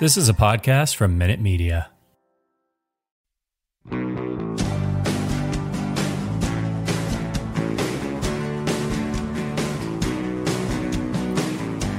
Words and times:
This 0.00 0.16
is 0.16 0.28
a 0.28 0.32
podcast 0.32 0.94
from 0.94 1.18
Minute 1.18 1.40
Media. 1.40 1.90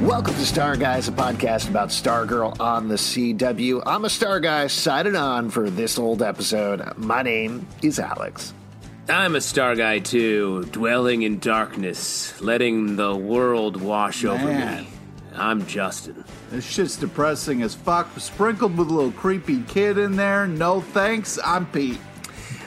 Welcome 0.02 0.34
to 0.36 0.46
Star 0.46 0.78
Guys, 0.78 1.10
a 1.10 1.12
podcast 1.12 1.68
about 1.70 1.90
Stargirl 1.90 2.58
on 2.62 2.88
the 2.88 2.96
CW. 2.96 3.84
I'm 3.86 4.06
a 4.06 4.10
Star 4.10 4.40
Guy 4.40 4.68
signing 4.68 5.18
on 5.18 5.50
for 5.50 5.70
this 5.70 6.00
old 6.00 6.22
episode. 6.22 6.96
My 6.96 7.22
name 7.22 7.68
is 7.82 8.00
Alex. 8.00 8.54
I'm 9.10 9.36
a 9.36 9.42
star 9.42 9.76
guy 9.76 10.00
too, 10.00 10.64
dwelling 10.72 11.24
in 11.24 11.40
darkness, 11.40 12.40
letting 12.40 12.96
the 12.96 13.14
world 13.14 13.82
wash 13.82 14.24
over 14.24 14.48
me. 14.48 14.88
I'm 15.36 15.66
Justin. 15.68 16.24
This 16.50 16.66
shit's 16.66 16.96
depressing 16.98 17.62
as 17.62 17.76
fuck. 17.76 18.08
Sprinkled 18.20 18.78
with 18.78 18.90
a 18.90 18.94
little 18.94 19.12
creepy 19.12 19.62
kid 19.64 19.98
in 19.98 20.16
there. 20.16 20.48
No 20.48 20.82
thanks. 20.82 21.38
I'm 21.44 21.66
Pete. 21.68 22.00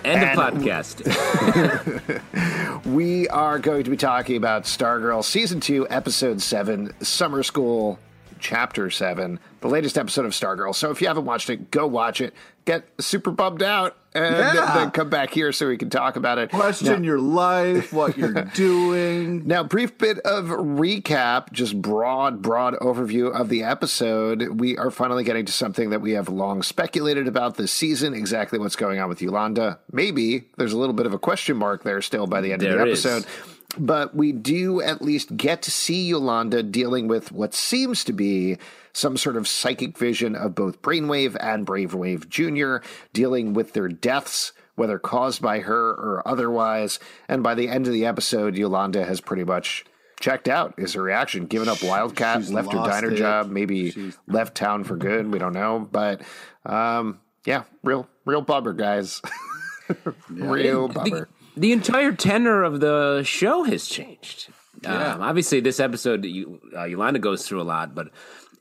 End 0.05 0.23
And- 0.25 0.39
of 0.41 0.55
podcast. 0.55 2.23
We 2.85 3.29
are 3.29 3.59
going 3.61 3.85
to 3.85 3.91
be 3.91 3.97
talking 3.97 4.37
about 4.37 4.65
Stargirl 4.65 5.25
Season 5.25 5.61
2, 5.61 5.87
Episode 5.89 6.43
7, 6.43 6.93
Summer 7.01 7.45
School, 7.45 7.99
Chapter 8.43 8.91
7, 8.91 9.39
the 9.61 9.69
latest 9.69 9.97
episode 9.97 10.25
of 10.27 10.33
Stargirl. 10.33 10.75
So 10.75 10.91
if 10.91 11.01
you 11.01 11.07
haven't 11.07 11.25
watched 11.25 11.49
it, 11.49 11.71
go 11.71 11.87
watch 11.87 12.21
it. 12.21 12.35
Get 12.65 12.85
super 13.01 13.31
bummed 13.31 13.63
out 13.63 13.97
and 14.15 14.35
Yeah. 14.37 14.75
then 14.75 14.91
come 14.91 15.09
back 15.09 15.31
here 15.33 15.53
so 15.53 15.69
we 15.69 15.77
can 15.77 15.91
talk 15.91 16.17
about 16.17 16.39
it. 16.39 16.51
Question 16.51 17.03
your 17.05 17.19
life, 17.21 17.93
what 17.93 18.17
you're 18.19 18.33
doing. 18.55 19.47
Now, 19.47 19.63
brief 19.63 19.97
bit 19.97 20.19
of 20.21 20.47
recap, 20.47 21.53
just 21.53 21.81
broad, 21.81 22.43
broad 22.43 22.75
overview 22.75 23.33
of 23.33 23.49
the 23.49 23.63
episode. 23.63 24.61
We 24.61 24.77
are 24.77 24.91
finally 24.91 25.23
getting 25.25 25.45
to 25.47 25.53
something 25.53 25.91
that 25.91 26.01
we 26.01 26.13
have 26.13 26.29
long 26.29 26.63
speculated 26.63 27.29
about 27.29 27.57
this 27.57 27.73
season, 27.73 28.13
exactly 28.15 28.59
what's 28.59 28.77
going 28.77 28.99
on 29.01 29.09
with 29.09 29.23
Yolanda. 29.23 29.79
Maybe 29.93 30.49
there's 30.57 30.73
a 30.73 30.79
little 30.79 30.95
bit 30.95 31.07
of 31.07 31.15
a 31.15 31.19
question 31.19 31.57
mark 31.57 31.85
there 31.85 32.03
still 32.03 32.27
by 32.27 32.41
the 32.41 32.53
end 32.53 32.63
of 32.63 32.69
There 32.71 32.85
the 32.85 32.91
is. 32.93 33.27
Episode. 33.73 33.87
But 33.87 34.15
we 34.15 34.33
do 34.33 34.81
at 34.81 35.03
least 35.03 35.37
get 35.37 35.63
to 35.63 35.71
see 35.71 36.03
Yolanda 36.07 36.63
dealing 36.63 37.09
with 37.09 37.33
what 37.33 37.55
seems 37.55 38.05
to 38.05 38.13
be 38.13 38.59
some 38.93 39.17
sort 39.17 39.37
of 39.37 39.49
psychic 39.49 39.97
vision 39.97 40.35
of 40.37 40.55
both 40.55 40.83
Brainwave 40.83 41.37
and 41.41 41.67
Brainwave 41.67 42.29
Jr., 42.29 42.87
dealing 43.13 43.55
with 43.55 43.73
their 43.73 43.89
deaths 43.89 44.53
whether 44.75 44.99
caused 44.99 45.43
by 45.43 45.61
her 45.61 45.91
or 45.91 46.23
otherwise. 46.27 46.99
And 47.29 47.43
by 47.43 47.55
the 47.55 47.69
end 47.69 47.87
of 47.87 47.93
the 47.93 48.07
episode, 48.07 48.57
Yolanda 48.57 49.05
has 49.05 49.21
pretty 49.21 49.45
much 49.45 49.85
checked 50.19 50.49
out. 50.49 50.75
Is 50.79 50.95
her 50.95 51.03
reaction 51.03 51.45
given 51.47 51.69
up 51.69 51.83
Wildcat, 51.83 52.39
she's 52.39 52.51
left 52.53 52.73
her 52.73 52.79
diner 52.79 53.11
it. 53.11 53.17
job, 53.17 53.51
maybe 53.51 53.91
She's- 53.91 54.17
left 54.27 54.55
town 54.55 54.85
for 54.85 54.97
good. 54.97 55.31
We 55.31 55.39
don't 55.39 55.53
know, 55.53 55.87
but 55.91 56.23
um, 56.65 57.21
yeah, 57.45 57.65
real, 57.83 58.09
real 58.25 58.41
bummer, 58.41 58.73
guys. 58.73 59.21
real 60.31 60.89
bummer. 60.89 61.21
the, 61.21 61.29
the 61.57 61.73
entire 61.73 62.13
tenor 62.13 62.63
of 62.63 62.81
the 62.81 63.23
show 63.25 63.65
has 63.65 63.87
changed. 63.87 64.49
Um, 64.85 65.23
obviously, 65.23 65.61
this 65.61 65.79
episode, 65.79 66.25
you, 66.25 66.61
uh, 66.77 66.85
Yolanda 66.85 67.19
goes 67.21 67.47
through 67.47 67.61
a 67.61 67.65
lot, 67.65 67.95
but 67.95 68.09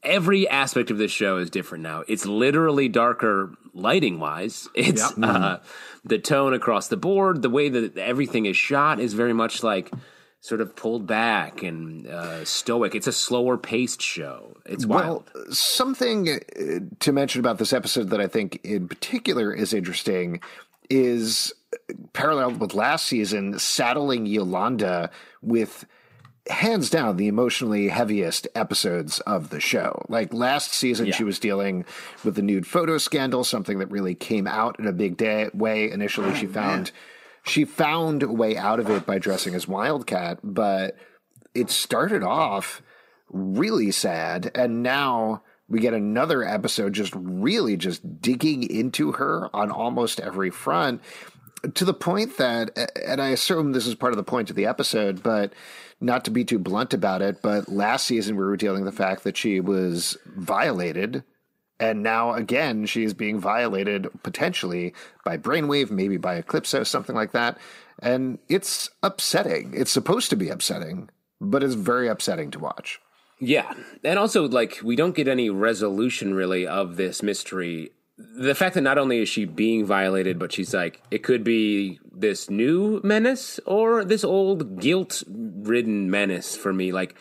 every 0.03 0.47
aspect 0.47 0.91
of 0.91 0.97
this 0.97 1.11
show 1.11 1.37
is 1.37 1.49
different 1.49 1.83
now. 1.83 2.03
It's 2.07 2.25
literally 2.25 2.89
darker 2.89 3.53
lighting 3.73 4.19
wise. 4.19 4.67
It's 4.75 5.01
Yep. 5.17 5.23
uh, 5.23 5.57
the 6.03 6.19
tone 6.19 6.53
across 6.53 6.89
the 6.89 6.97
board, 6.97 7.41
the 7.41 7.49
way 7.49 7.69
that 7.69 7.97
everything 7.97 8.45
is 8.45 8.57
shot 8.57 8.99
is 8.99 9.13
very 9.13 9.33
much 9.33 9.63
like 9.63 9.91
sort 10.41 10.59
of 10.59 10.75
pulled 10.75 11.05
back 11.05 11.61
and 11.61 12.07
uh, 12.07 12.43
stoic. 12.45 12.95
It's 12.95 13.07
a 13.07 13.11
slower 13.11 13.57
paced 13.57 14.01
show. 14.01 14.57
It's 14.65 14.85
wild. 14.87 15.29
Well, 15.33 15.45
something 15.51 16.29
uh, 16.29 16.79
to 16.99 17.11
mention 17.11 17.39
about 17.39 17.59
this 17.59 17.73
episode 17.73 18.09
that 18.09 18.19
I 18.19 18.27
think 18.27 18.59
in 18.63 18.87
particular 18.87 19.53
is 19.53 19.71
interesting 19.73 20.41
is 20.89 21.53
paralleled 22.13 22.59
with 22.59 22.73
last 22.73 23.05
season, 23.05 23.57
saddling 23.59 24.25
Yolanda 24.25 25.09
with 25.41 25.85
hands 26.49 26.89
down 26.89 27.17
the 27.17 27.27
emotionally 27.27 27.87
heaviest 27.87 28.47
episodes 28.55 29.19
of 29.21 29.49
the 29.49 29.59
show. 29.59 30.03
Like 30.09 30.33
last 30.33 30.73
season, 30.73 31.07
Yeah. 31.07 31.13
she 31.15 31.23
was 31.23 31.39
dealing 31.39 31.85
with 32.23 32.35
the 32.35 32.41
nude 32.41 32.65
photo 32.65 32.97
scandal, 32.97 33.43
something 33.43 33.79
that 33.79 33.91
really 33.91 34.15
came 34.15 34.47
out 34.47 34.79
in 34.79 34.87
a 34.87 34.91
big 34.91 35.17
day, 35.17 35.49
way. 35.53 35.89
Initially, 35.91 36.35
she 36.35 36.47
oh, 36.47 36.51
found 36.51 36.91
she 37.43 37.65
found 37.65 38.23
a 38.23 38.27
way 38.31 38.55
out 38.57 38.79
of 38.79 38.89
it 38.89 39.05
by 39.05 39.17
dressing 39.17 39.55
as 39.55 39.67
Wildcat, 39.67 40.39
but 40.43 40.95
it 41.55 41.69
started 41.69 42.23
off 42.23 42.81
really 43.29 43.91
sad, 43.91 44.51
and 44.55 44.83
now 44.83 45.41
we 45.71 45.79
get 45.79 45.93
another 45.93 46.43
episode 46.43 46.93
just 46.93 47.13
really 47.15 47.77
just 47.77 48.21
digging 48.21 48.63
into 48.69 49.13
her 49.13 49.49
on 49.55 49.71
almost 49.71 50.19
every 50.19 50.49
front 50.49 51.01
to 51.75 51.85
the 51.85 51.93
point 51.93 52.37
that, 52.37 52.91
and 53.05 53.21
I 53.21 53.29
assume 53.29 53.71
this 53.71 53.87
is 53.87 53.95
part 53.95 54.13
of 54.13 54.17
the 54.17 54.23
point 54.23 54.49
of 54.49 54.55
the 54.55 54.65
episode, 54.65 55.23
but 55.23 55.53
not 55.99 56.25
to 56.25 56.31
be 56.31 56.43
too 56.43 56.59
blunt 56.59 56.93
about 56.93 57.21
it, 57.21 57.41
but 57.41 57.69
last 57.69 58.07
season 58.07 58.35
we 58.35 58.43
were 58.43 58.57
dealing 58.57 58.83
with 58.83 58.93
the 58.93 59.03
fact 59.03 59.23
that 59.23 59.37
she 59.37 59.59
was 59.59 60.17
violated. 60.25 61.23
And 61.79 62.03
now 62.03 62.33
again, 62.33 62.85
she's 62.85 63.13
being 63.13 63.39
violated 63.39 64.07
potentially 64.23 64.93
by 65.23 65.37
Brainwave, 65.37 65.91
maybe 65.91 66.17
by 66.17 66.41
Eclipso, 66.41 66.85
something 66.85 67.15
like 67.15 67.31
that. 67.31 67.57
And 67.99 68.39
it's 68.49 68.89
upsetting. 69.03 69.73
It's 69.75 69.91
supposed 69.91 70.31
to 70.31 70.35
be 70.35 70.49
upsetting, 70.49 71.09
but 71.39 71.63
it's 71.63 71.75
very 71.75 72.07
upsetting 72.07 72.51
to 72.51 72.59
watch. 72.59 72.99
Yeah. 73.41 73.73
And 74.03 74.17
also, 74.19 74.47
like, 74.47 74.79
we 74.83 74.95
don't 74.95 75.15
get 75.15 75.27
any 75.27 75.49
resolution 75.49 76.33
really 76.33 76.65
of 76.67 76.95
this 76.95 77.21
mystery. 77.23 77.91
The 78.37 78.53
fact 78.53 78.75
that 78.75 78.81
not 78.81 78.99
only 78.99 79.19
is 79.19 79.29
she 79.29 79.45
being 79.45 79.83
violated, 79.83 80.37
but 80.37 80.53
she's 80.53 80.73
like, 80.75 81.01
it 81.09 81.23
could 81.23 81.43
be 81.43 81.99
this 82.13 82.49
new 82.51 83.01
menace 83.03 83.59
or 83.65 84.05
this 84.05 84.23
old 84.23 84.79
guilt 84.79 85.23
ridden 85.27 86.11
menace 86.11 86.55
for 86.55 86.71
me. 86.71 86.91
Like, 86.91 87.15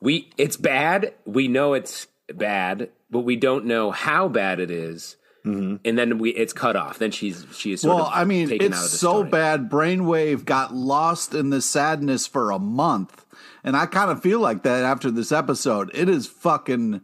we, 0.00 0.30
it's 0.38 0.56
bad. 0.56 1.12
We 1.26 1.46
know 1.46 1.74
it's 1.74 2.06
bad, 2.32 2.88
but 3.10 3.20
we 3.20 3.36
don't 3.36 3.66
know 3.66 3.90
how 3.90 4.28
bad 4.28 4.60
it 4.60 4.70
is. 4.70 5.16
Mm-hmm. 5.44 5.76
And 5.84 5.98
then 5.98 6.18
we, 6.18 6.30
it's 6.30 6.54
cut 6.54 6.76
off. 6.76 6.98
Then 6.98 7.10
she's, 7.10 7.44
she 7.54 7.72
is 7.72 7.82
sort 7.82 7.96
Well, 7.96 8.06
of 8.06 8.12
I 8.14 8.24
mean, 8.24 8.48
taken 8.48 8.68
it's 8.68 8.76
out 8.78 8.84
of 8.84 8.90
the 8.90 8.96
so 8.96 9.08
story. 9.10 9.30
bad. 9.30 9.70
Brainwave 9.70 10.44
got 10.46 10.74
lost 10.74 11.34
in 11.34 11.50
the 11.50 11.60
sadness 11.60 12.26
for 12.26 12.50
a 12.50 12.58
month. 12.58 13.26
And 13.62 13.76
I 13.76 13.86
kind 13.86 14.10
of 14.10 14.22
feel 14.22 14.40
like 14.40 14.62
that 14.62 14.84
after 14.84 15.10
this 15.10 15.32
episode. 15.32 15.90
It 15.94 16.08
is 16.08 16.26
fucking 16.26 17.02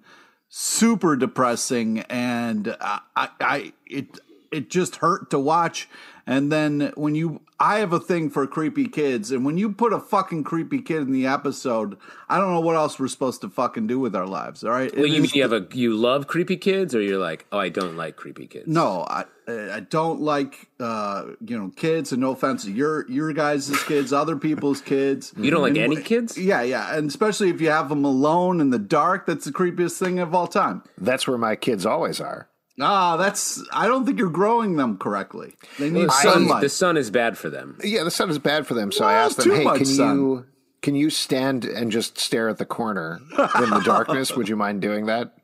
super 0.48 1.16
depressing. 1.16 2.00
And 2.00 2.76
I, 2.80 3.00
I, 3.16 3.72
it, 3.86 4.18
it 4.50 4.70
just 4.70 4.96
hurt 4.96 5.30
to 5.30 5.38
watch. 5.38 5.88
And 6.26 6.50
then 6.50 6.92
when 6.96 7.14
you, 7.14 7.40
I 7.60 7.78
have 7.78 7.92
a 7.92 8.00
thing 8.00 8.30
for 8.30 8.46
creepy 8.48 8.88
kids. 8.88 9.30
And 9.30 9.44
when 9.44 9.56
you 9.58 9.70
put 9.70 9.92
a 9.92 10.00
fucking 10.00 10.42
creepy 10.42 10.82
kid 10.82 11.02
in 11.02 11.12
the 11.12 11.26
episode, 11.26 11.96
I 12.28 12.38
don't 12.38 12.52
know 12.52 12.60
what 12.60 12.74
else 12.74 12.98
we're 12.98 13.06
supposed 13.06 13.42
to 13.42 13.48
fucking 13.48 13.86
do 13.86 14.00
with 14.00 14.16
our 14.16 14.26
lives. 14.26 14.64
All 14.64 14.72
right. 14.72 14.92
Well, 14.94 15.04
It 15.04 15.12
you 15.12 15.22
mean 15.22 15.30
you 15.34 15.42
have 15.42 15.52
a, 15.52 15.66
you 15.72 15.94
love 15.94 16.26
creepy 16.26 16.56
kids 16.56 16.96
or 16.96 17.00
you're 17.00 17.20
like, 17.20 17.46
oh, 17.52 17.58
I 17.58 17.68
don't 17.68 17.96
like 17.96 18.16
creepy 18.16 18.48
kids? 18.48 18.66
No, 18.66 19.06
I 19.08 19.24
I 19.48 19.78
don't 19.78 20.20
like 20.20 20.68
uh, 20.80 21.26
you 21.46 21.56
know 21.56 21.70
kids, 21.76 22.10
and 22.10 22.20
no 22.20 22.32
offense 22.32 22.64
to 22.64 22.72
your 22.72 23.08
your 23.08 23.32
guys' 23.32 23.70
kids, 23.84 24.12
other 24.12 24.34
people's 24.36 24.80
kids. 24.80 25.32
You 25.36 25.52
don't 25.52 25.62
like 25.62 25.76
And 25.76 25.92
any 25.92 26.02
kids? 26.02 26.36
Yeah, 26.36 26.62
yeah, 26.62 26.96
and 26.96 27.08
especially 27.08 27.50
if 27.50 27.60
you 27.60 27.70
have 27.70 27.88
them 27.88 28.04
alone 28.04 28.60
in 28.60 28.70
the 28.70 28.78
dark, 28.80 29.24
that's 29.26 29.44
the 29.44 29.52
creepiest 29.52 29.98
thing 30.00 30.18
of 30.18 30.34
all 30.34 30.48
time. 30.48 30.82
That's 30.98 31.28
where 31.28 31.38
my 31.38 31.54
kids 31.54 31.86
always 31.86 32.20
are. 32.20 32.48
Ah, 32.80 33.16
that's 33.16 33.62
I 33.72 33.86
don't 33.86 34.04
think 34.04 34.18
you're 34.18 34.28
growing 34.30 34.76
them 34.76 34.98
correctly. 34.98 35.54
They 35.78 35.88
need 35.90 36.08
The 36.08 36.12
sun, 36.12 36.32
sunlight. 36.32 36.60
the 36.62 36.68
sun 36.68 36.96
is 36.96 37.10
bad 37.10 37.38
for 37.38 37.48
them. 37.48 37.78
Yeah, 37.82 38.04
the 38.04 38.10
sun 38.10 38.28
is 38.30 38.38
bad 38.38 38.66
for 38.66 38.74
them. 38.74 38.92
So 38.92 39.04
I 39.04 39.12
Well, 39.14 39.26
asked 39.26 39.36
them, 39.38 39.50
"Hey, 39.50 39.64
can 39.64 39.84
sun." 39.86 40.16
you 40.18 40.46
can 40.82 40.94
you 40.94 41.08
stand 41.10 41.64
and 41.64 41.90
just 41.90 42.18
stare 42.18 42.48
at 42.48 42.58
the 42.58 42.66
corner 42.66 43.18
in 43.62 43.70
the 43.70 43.82
darkness? 43.84 44.36
Would 44.36 44.48
you 44.48 44.56
mind 44.56 44.82
doing 44.82 45.06
that?" 45.06 45.34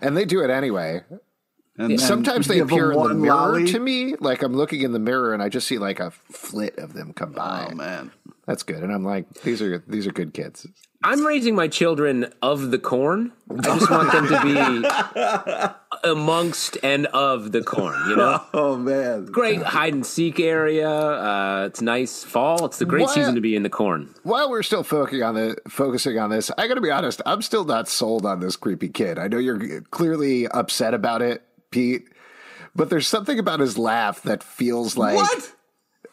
And 0.00 0.16
they 0.16 0.24
do 0.24 0.40
it 0.42 0.50
anyway. 0.50 1.02
And 1.76 1.90
then 1.92 1.98
Sometimes 1.98 2.48
they 2.48 2.58
appear 2.58 2.90
in 2.92 2.98
the 3.08 3.14
mirror 3.14 3.34
lolly. 3.34 3.66
to 3.66 3.78
me. 3.78 4.16
Like 4.18 4.42
I'm 4.42 4.54
looking 4.54 4.82
in 4.82 4.92
the 4.92 4.98
mirror 4.98 5.32
and 5.34 5.42
I 5.42 5.48
just 5.48 5.68
see 5.68 5.78
like 5.78 6.00
a 6.00 6.10
flit 6.10 6.76
of 6.78 6.92
them 6.94 7.12
come 7.12 7.32
by. 7.32 7.68
Oh 7.70 7.74
man, 7.74 8.10
That's 8.46 8.62
good. 8.64 8.82
And 8.82 8.92
I'm 8.92 9.04
like, 9.04 9.32
these 9.42 9.60
are 9.62 9.84
these 9.86 10.06
are 10.06 10.12
good 10.12 10.32
kids. 10.34 10.66
I'm 11.04 11.24
raising 11.24 11.54
my 11.54 11.68
children 11.68 12.32
of 12.42 12.72
the 12.72 12.78
corn. 12.78 13.32
I 13.56 13.62
just 13.62 13.88
want 13.90 14.10
them 14.10 14.26
to 14.28 14.42
be 14.42 16.08
amongst 16.10 16.76
and 16.82 17.06
of 17.06 17.52
the 17.52 17.62
corn. 17.62 17.94
You 18.08 18.16
know, 18.16 18.42
oh 18.54 18.76
man, 18.76 19.26
great 19.26 19.62
hide 19.62 19.94
and 19.94 20.04
seek 20.04 20.40
area. 20.40 20.90
Uh, 20.90 21.64
it's 21.66 21.80
nice 21.80 22.24
fall. 22.24 22.64
It's 22.66 22.78
the 22.78 22.84
great 22.84 23.02
What? 23.02 23.14
season 23.14 23.36
to 23.36 23.40
be 23.40 23.54
in 23.54 23.62
the 23.62 23.70
corn. 23.70 24.12
While 24.24 24.50
we're 24.50 24.64
still 24.64 24.82
focusing 24.82 25.22
on 25.22 25.36
the 25.36 25.56
focusing 25.68 26.18
on 26.18 26.30
this, 26.30 26.50
I 26.58 26.66
got 26.66 26.74
to 26.74 26.80
be 26.80 26.90
honest. 26.90 27.22
I'm 27.24 27.42
still 27.42 27.64
not 27.64 27.88
sold 27.88 28.26
on 28.26 28.40
this 28.40 28.56
creepy 28.56 28.88
kid. 28.88 29.18
I 29.20 29.28
know 29.28 29.38
you're 29.38 29.80
clearly 29.82 30.48
upset 30.48 30.94
about 30.94 31.22
it, 31.22 31.42
Pete, 31.70 32.08
but 32.74 32.90
there's 32.90 33.06
something 33.06 33.38
about 33.38 33.60
his 33.60 33.78
laugh 33.78 34.22
that 34.22 34.42
feels 34.42 34.96
like 34.96 35.14
what? 35.14 35.52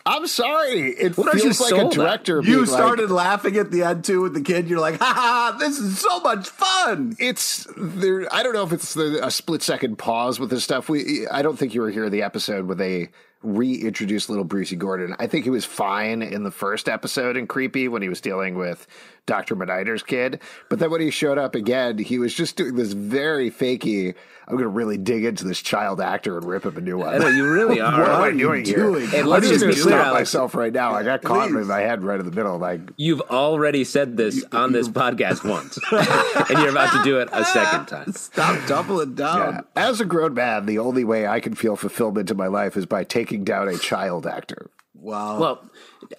I'm 0.08 0.28
sorry. 0.28 0.92
It 0.92 1.18
What 1.18 1.34
are 1.34 1.38
you 1.38 1.46
feels 1.46 1.62
like 1.62 1.82
a 1.82 1.90
director. 1.90 2.36
You 2.36 2.42
being 2.44 2.60
like, 2.60 2.68
started 2.68 3.10
laughing 3.10 3.58
at 3.58 3.72
the 3.72 3.82
end 3.82 4.04
too 4.04 4.22
with 4.22 4.36
the 4.36 4.42
kid. 4.42 4.70
You're 4.70 4.80
like, 4.80 5.00
ha 5.00 5.14
ha! 5.14 5.58
This 5.60 5.80
is 5.80 6.00
so 6.00 6.20
much 6.20 6.48
fun. 6.48 7.16
it's 7.18 7.68
there. 7.76 8.32
I 8.34 8.44
don't 8.44 8.54
know 8.54 8.64
if 8.64 8.72
it's 8.72 8.94
the, 8.94 9.26
a 9.26 9.32
split 9.32 9.64
second 9.64 9.98
pause 9.98 10.40
with 10.40 10.52
this 10.52 10.64
stuff. 10.64 10.90
We, 10.90 11.28
I 11.28 11.42
don't 11.42 11.58
think 11.58 11.74
you 11.74 11.82
were 11.82 11.90
here 11.90 12.08
the 12.10 12.22
episode 12.22 12.68
where 12.68 12.76
they 12.76 13.10
reintroduced 13.46 14.30
little 14.30 14.44
Brucey 14.44 14.76
Gordon. 14.76 15.16
I 15.20 15.28
think 15.28 15.44
he 15.44 15.50
was 15.50 15.66
fine 15.66 16.22
in 16.22 16.44
the 16.44 16.52
first 16.52 16.90
episode 16.90 17.38
in 17.38 17.48
Creepy 17.48 17.88
when 17.88 18.02
he 18.02 18.10
was 18.10 18.22
dealing 18.22 18.56
with 18.56 18.88
Dr. 19.26 19.56
McNider's 19.56 20.04
kid. 20.04 20.40
But 20.70 20.80
then 20.80 20.92
when 20.92 21.02
he 21.02 21.10
showed 21.12 21.38
up 21.38 21.56
again, 21.56 21.98
he 21.98 22.20
was 22.20 22.34
just 22.34 22.56
doing 22.58 22.76
this 22.76 22.94
very 22.94 23.50
fakey, 23.50 24.14
I'm 24.48 24.54
going 24.54 24.64
to 24.66 24.68
really 24.70 24.98
dig 25.00 25.26
into 25.26 25.44
this 25.46 25.60
child 25.60 26.00
actor 26.00 26.38
and 26.38 26.46
rip 26.46 26.66
him 26.66 26.78
a 26.78 26.82
new 26.82 27.00
one. 27.00 27.16
I 27.16 27.18
know 27.18 27.30
you 27.30 27.50
really 27.52 27.82
are. 27.82 28.00
what 28.00 28.10
am 28.10 28.16
I 28.16 28.28
are 28.28 28.32
you 28.32 28.38
doing 28.38 28.66
here? 28.66 28.76
doing? 28.78 29.08
Hey, 29.08 29.22
I'm 29.22 29.26
let's 29.26 29.48
just 29.48 29.64
just 29.64 29.64
going 29.64 29.76
to 29.76 29.82
clear, 29.82 29.96
stop 29.98 30.08
Alex. 30.08 30.20
myself 30.20 30.54
right 30.54 30.72
now. 30.72 30.94
I 30.94 31.02
got 31.02 31.24
caught 31.24 31.50
in 31.50 31.66
my 31.68 31.80
head 31.80 32.04
right 32.04 32.20
in 32.20 32.26
the 32.28 32.32
middle. 32.32 32.60
Like, 32.60 32.82
You've 32.98 33.22
already 33.22 33.84
said 33.84 34.18
this 34.18 34.44
on 34.52 34.72
this 34.72 34.88
podcast 34.88 35.44
once, 35.50 35.80
and 35.92 36.60
you're 36.60 36.70
about 36.70 36.96
to 36.96 37.04
do 37.04 37.18
it 37.20 37.30
a 37.32 37.44
second 37.46 37.88
time. 37.88 38.12
Stop 38.14 38.68
doubling 38.68 39.16
down. 39.16 39.56
Yeah. 39.56 39.62
As 39.76 40.00
a 40.00 40.06
grown 40.06 40.36
man, 40.36 40.68
the 40.68 40.78
only 40.78 41.04
way 41.04 41.26
I 41.26 41.40
can 41.40 41.56
feel 41.56 41.76
fulfillment 41.76 42.30
in 42.30 42.38
my 42.38 42.48
life 42.48 42.78
is 42.78 42.86
by 42.86 43.04
taking 43.04 43.35
down 43.44 43.68
a 43.68 43.78
child 43.78 44.26
actor. 44.26 44.70
Wow. 44.94 45.40
Well, 45.40 45.70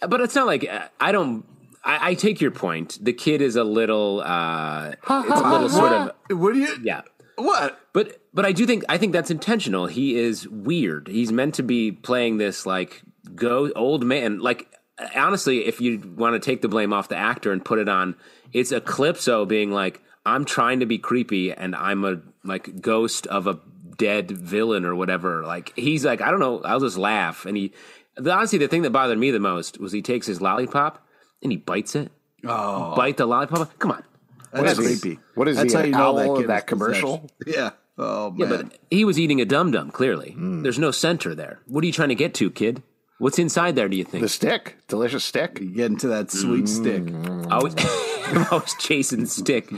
but 0.08 0.20
it's 0.20 0.34
not 0.34 0.46
like 0.46 0.68
I 1.00 1.12
don't. 1.12 1.44
I, 1.84 2.10
I 2.10 2.14
take 2.14 2.40
your 2.40 2.50
point. 2.50 2.98
The 3.00 3.12
kid 3.12 3.40
is 3.40 3.56
a 3.56 3.64
little. 3.64 4.20
Uh, 4.20 4.90
it's 4.90 5.08
a 5.08 5.50
little 5.50 5.68
sort 5.68 5.92
of. 5.92 6.12
what 6.38 6.52
do 6.52 6.60
you? 6.60 6.76
Yeah. 6.82 7.02
What? 7.36 7.80
But 7.92 8.20
but 8.32 8.44
I 8.44 8.52
do 8.52 8.66
think 8.66 8.84
I 8.88 8.98
think 8.98 9.12
that's 9.12 9.30
intentional. 9.30 9.86
He 9.86 10.16
is 10.16 10.48
weird. 10.48 11.08
He's 11.08 11.32
meant 11.32 11.54
to 11.56 11.62
be 11.62 11.92
playing 11.92 12.38
this 12.38 12.66
like 12.66 13.02
go 13.34 13.70
old 13.74 14.04
man. 14.04 14.40
Like 14.40 14.68
honestly, 15.14 15.66
if 15.66 15.80
you 15.80 16.14
want 16.16 16.34
to 16.34 16.38
take 16.38 16.62
the 16.62 16.68
blame 16.68 16.92
off 16.92 17.08
the 17.08 17.16
actor 17.16 17.52
and 17.52 17.64
put 17.64 17.78
it 17.78 17.88
on, 17.88 18.16
it's 18.52 18.72
Eclipso 18.72 19.46
being 19.46 19.70
like, 19.70 20.00
I'm 20.24 20.44
trying 20.44 20.80
to 20.80 20.86
be 20.86 20.98
creepy 20.98 21.52
and 21.52 21.74
I'm 21.74 22.04
a 22.04 22.20
like 22.44 22.80
ghost 22.80 23.26
of 23.26 23.46
a 23.46 23.60
dead 23.96 24.30
villain 24.30 24.84
or 24.84 24.94
whatever. 24.94 25.42
Like 25.44 25.72
he's 25.76 26.04
like, 26.04 26.20
I 26.20 26.30
don't 26.30 26.40
know, 26.40 26.62
I'll 26.62 26.80
just 26.80 26.98
laugh. 26.98 27.46
And 27.46 27.56
he 27.56 27.72
the, 28.16 28.32
honestly 28.32 28.58
the 28.58 28.68
thing 28.68 28.82
that 28.82 28.90
bothered 28.90 29.18
me 29.18 29.30
the 29.30 29.40
most 29.40 29.78
was 29.78 29.92
he 29.92 30.02
takes 30.02 30.26
his 30.26 30.40
lollipop 30.40 31.06
and 31.42 31.52
he 31.52 31.58
bites 31.58 31.94
it. 31.94 32.10
Oh, 32.44 32.94
Bite 32.94 33.16
the 33.16 33.26
lollipop. 33.26 33.78
Come 33.78 33.92
on. 33.92 34.04
that's 34.52 34.78
is 34.78 35.02
he? 35.02 35.10
creepy. 35.10 35.20
What 35.34 35.48
is 35.48 35.56
that's 35.56 35.72
he, 35.72 35.78
how 35.78 35.84
you 35.84 35.92
know 35.92 35.98
owl 35.98 36.14
that 36.16 36.26
in 36.26 36.36
kid 36.36 36.48
that 36.48 36.58
is 36.58 36.64
commercial? 36.64 37.18
possessed. 37.18 37.34
Yeah. 37.46 37.70
Oh 37.98 38.34
Yeah, 38.36 38.46
but 38.46 38.78
he 38.90 39.04
was 39.04 39.18
eating 39.18 39.40
a 39.40 39.46
dum 39.46 39.70
dum. 39.70 39.90
Clearly, 39.90 40.32
hmm. 40.32 40.62
there's 40.62 40.78
no 40.78 40.90
center 40.90 41.34
there. 41.34 41.60
What 41.66 41.82
are 41.82 41.86
you 41.86 41.92
trying 41.92 42.10
to 42.10 42.14
get 42.14 42.34
to, 42.34 42.50
kid? 42.50 42.82
What's 43.18 43.38
inside 43.38 43.76
there? 43.76 43.88
Do 43.88 43.96
you 43.96 44.04
think? 44.04 44.22
The 44.22 44.28
stick, 44.28 44.76
delicious 44.88 45.24
stick. 45.24 45.58
you 45.60 45.70
get 45.70 45.86
into 45.90 46.08
that 46.08 46.30
sweet 46.30 46.68
stick. 46.68 47.02
always, 47.50 47.74
I'm 48.26 48.46
always 48.50 48.74
chasing 48.78 49.24
stick 49.24 49.72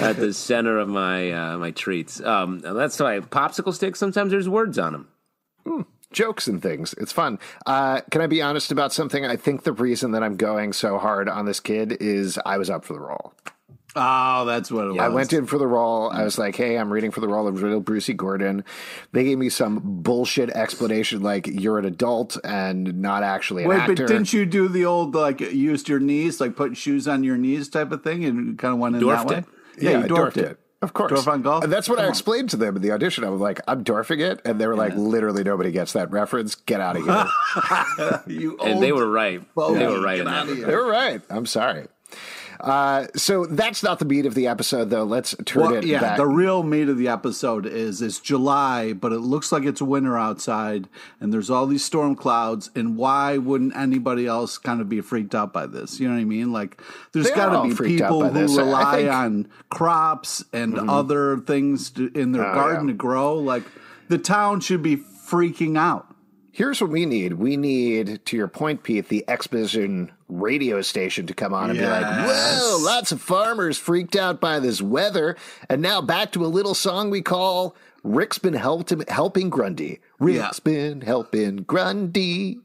at 0.00 0.16
the 0.16 0.32
center 0.34 0.78
of 0.78 0.88
my 0.88 1.30
uh, 1.30 1.58
my 1.58 1.70
treats. 1.70 2.20
Um, 2.20 2.58
that's 2.58 2.98
why 2.98 3.20
popsicle 3.20 3.72
sticks. 3.74 3.98
Sometimes 4.00 4.32
there's 4.32 4.48
words 4.48 4.78
on 4.78 4.92
them. 4.92 5.86
Jokes 6.12 6.48
and 6.48 6.60
things. 6.60 6.92
It's 6.98 7.12
fun. 7.12 7.38
Uh, 7.66 8.00
can 8.10 8.20
I 8.20 8.26
be 8.26 8.42
honest 8.42 8.72
about 8.72 8.92
something? 8.92 9.24
I 9.24 9.36
think 9.36 9.62
the 9.62 9.72
reason 9.72 10.10
that 10.10 10.24
I'm 10.24 10.36
going 10.36 10.72
so 10.72 10.98
hard 10.98 11.28
on 11.28 11.46
this 11.46 11.60
kid 11.60 11.98
is 12.00 12.36
I 12.44 12.58
was 12.58 12.68
up 12.68 12.84
for 12.84 12.94
the 12.94 13.00
role. 13.00 13.32
Oh, 13.96 14.44
that's 14.44 14.70
what 14.70 14.86
it 14.86 14.90
was. 14.92 14.98
I 15.00 15.08
went 15.08 15.32
in 15.32 15.46
for 15.46 15.58
the 15.58 15.66
role. 15.66 16.10
I 16.10 16.20
mm. 16.20 16.24
was 16.24 16.38
like, 16.38 16.56
hey, 16.56 16.78
I'm 16.78 16.92
reading 16.92 17.10
for 17.10 17.20
the 17.20 17.28
role 17.28 17.48
of 17.48 17.62
real 17.62 17.80
Brucey 17.80 18.14
Gordon. 18.14 18.64
They 19.12 19.24
gave 19.24 19.38
me 19.38 19.48
some 19.48 19.80
bullshit 19.82 20.50
explanation 20.50 21.22
like 21.22 21.46
you're 21.46 21.78
an 21.78 21.84
adult 21.84 22.36
and 22.44 23.00
not 23.00 23.22
actually 23.22 23.64
an 23.64 23.70
Wait, 23.70 23.80
actor. 23.80 23.94
but 23.94 24.06
didn't 24.06 24.32
you 24.32 24.46
do 24.46 24.68
the 24.68 24.84
old 24.84 25.14
like 25.14 25.40
used 25.40 25.88
your 25.88 26.00
knees, 26.00 26.40
like 26.40 26.56
putting 26.56 26.74
shoes 26.74 27.08
on 27.08 27.24
your 27.24 27.36
knees 27.36 27.68
type 27.68 27.90
of 27.92 28.04
thing, 28.04 28.24
and 28.24 28.58
kind 28.58 28.74
of 28.74 28.80
went 28.80 28.96
in 28.96 29.02
Dwarfed 29.02 29.28
that 29.28 29.46
way? 29.46 29.52
it. 29.76 29.82
Yeah, 29.82 29.98
I 29.98 30.02
you 30.02 30.08
dwarfed 30.08 30.36
it. 30.36 30.58
Of 30.82 30.94
course. 30.94 31.10
Dorf 31.10 31.28
on 31.28 31.42
Golf? 31.42 31.62
And 31.62 31.70
that's 31.70 31.90
what 31.90 31.98
I 31.98 32.02
Come 32.02 32.06
on. 32.06 32.10
explained 32.10 32.50
to 32.50 32.56
them 32.56 32.74
in 32.76 32.80
the 32.80 32.92
audition. 32.92 33.22
I 33.22 33.28
was 33.28 33.40
like, 33.40 33.60
I'm 33.68 33.84
dwarfing 33.84 34.20
it. 34.20 34.40
And 34.46 34.58
they 34.58 34.66
were 34.66 34.76
like, 34.76 34.94
literally 34.94 35.44
nobody 35.44 35.72
gets 35.72 35.92
that 35.92 36.10
reference. 36.10 36.54
Get 36.54 36.80
out 36.80 36.96
of 36.96 37.04
here. 37.98 38.22
You 38.26 38.58
And 38.60 38.82
they 38.82 38.90
were 38.92 39.08
right. 39.10 39.42
bogey. 39.54 39.78
They 39.78 39.86
were 39.86 40.00
right 40.00 40.16
Get 40.16 40.26
in 40.26 40.32
outta 40.32 40.54
here. 40.54 40.66
they 40.66 40.74
were 40.74 40.88
right. 40.88 41.20
I'm 41.28 41.44
sorry. 41.44 41.86
Uh, 42.62 43.06
so 43.16 43.46
that's 43.46 43.82
not 43.82 43.98
the 43.98 44.04
beat 44.04 44.26
of 44.26 44.34
the 44.34 44.46
episode, 44.46 44.90
though. 44.90 45.04
Let's 45.04 45.34
turn 45.44 45.62
Well, 45.62 45.74
it 45.74 45.84
yeah, 45.86 46.00
back. 46.00 46.16
the 46.16 46.26
real 46.26 46.62
meat 46.62 46.88
of 46.88 46.98
the 46.98 47.08
episode 47.08 47.66
is 47.66 48.02
it's 48.02 48.20
July, 48.20 48.92
but 48.92 49.12
it 49.12 49.20
looks 49.20 49.50
like 49.52 49.64
it's 49.64 49.80
winter 49.82 50.18
outside, 50.18 50.88
and 51.20 51.32
there's 51.32 51.50
all 51.50 51.66
these 51.66 51.84
storm 51.84 52.14
clouds. 52.14 52.70
And 52.74 52.96
why 52.96 53.38
wouldn't 53.38 53.74
anybody 53.76 54.26
else 54.26 54.58
kind 54.58 54.80
of 54.80 54.88
be 54.88 55.00
freaked 55.00 55.34
out 55.34 55.52
by 55.52 55.66
this? 55.66 55.98
You 56.00 56.08
know 56.08 56.14
what 56.14 56.20
I 56.20 56.24
mean? 56.24 56.52
Like, 56.52 56.80
there's 57.12 57.30
got 57.30 57.62
to 57.62 57.68
be 57.68 57.74
people 57.96 58.24
who 58.28 58.30
this. 58.30 58.56
Rely 58.56 58.96
think- 58.96 59.10
on 59.12 59.48
crops 59.70 60.44
and 60.52 60.78
other 60.90 61.38
things 61.38 61.90
to, 61.90 62.10
in 62.14 62.32
their 62.32 62.46
Oh, 62.46 62.54
garden 62.54 62.86
yeah. 62.88 62.92
to 62.92 62.96
grow. 62.98 63.34
Like, 63.36 63.62
the 64.08 64.18
town 64.18 64.60
should 64.60 64.82
be 64.82 64.96
freaking 64.96 65.78
out. 65.78 66.06
Here's 66.52 66.80
what 66.80 66.90
we 66.90 67.06
need. 67.06 67.34
We 67.34 67.56
need, 67.56 68.24
to 68.26 68.36
your 68.36 68.48
point, 68.48 68.82
Pete, 68.82 69.08
the 69.08 69.24
exposition 69.28 70.10
radio 70.28 70.82
station 70.82 71.26
to 71.28 71.34
come 71.34 71.54
on 71.54 71.70
and 71.70 71.78
be 71.78 71.84
like, 71.86 72.04
whoa, 72.04 72.78
lots 72.80 73.12
of 73.12 73.20
farmers 73.20 73.78
freaked 73.78 74.16
out 74.16 74.40
by 74.40 74.58
this 74.58 74.82
weather. 74.82 75.36
And 75.68 75.80
now 75.80 76.00
back 76.00 76.32
to 76.32 76.44
a 76.44 76.48
little 76.48 76.74
song 76.74 77.08
we 77.10 77.22
call 77.22 77.76
Rick's 78.02 78.38
Been 78.38 78.54
helped 78.54 78.92
Helping 79.08 79.48
Grundy. 79.50 80.00
Rick's 80.18 80.38
Yeah. 80.38 80.50
been 80.64 81.00
helping 81.02 81.56
Grundy. 81.58 82.58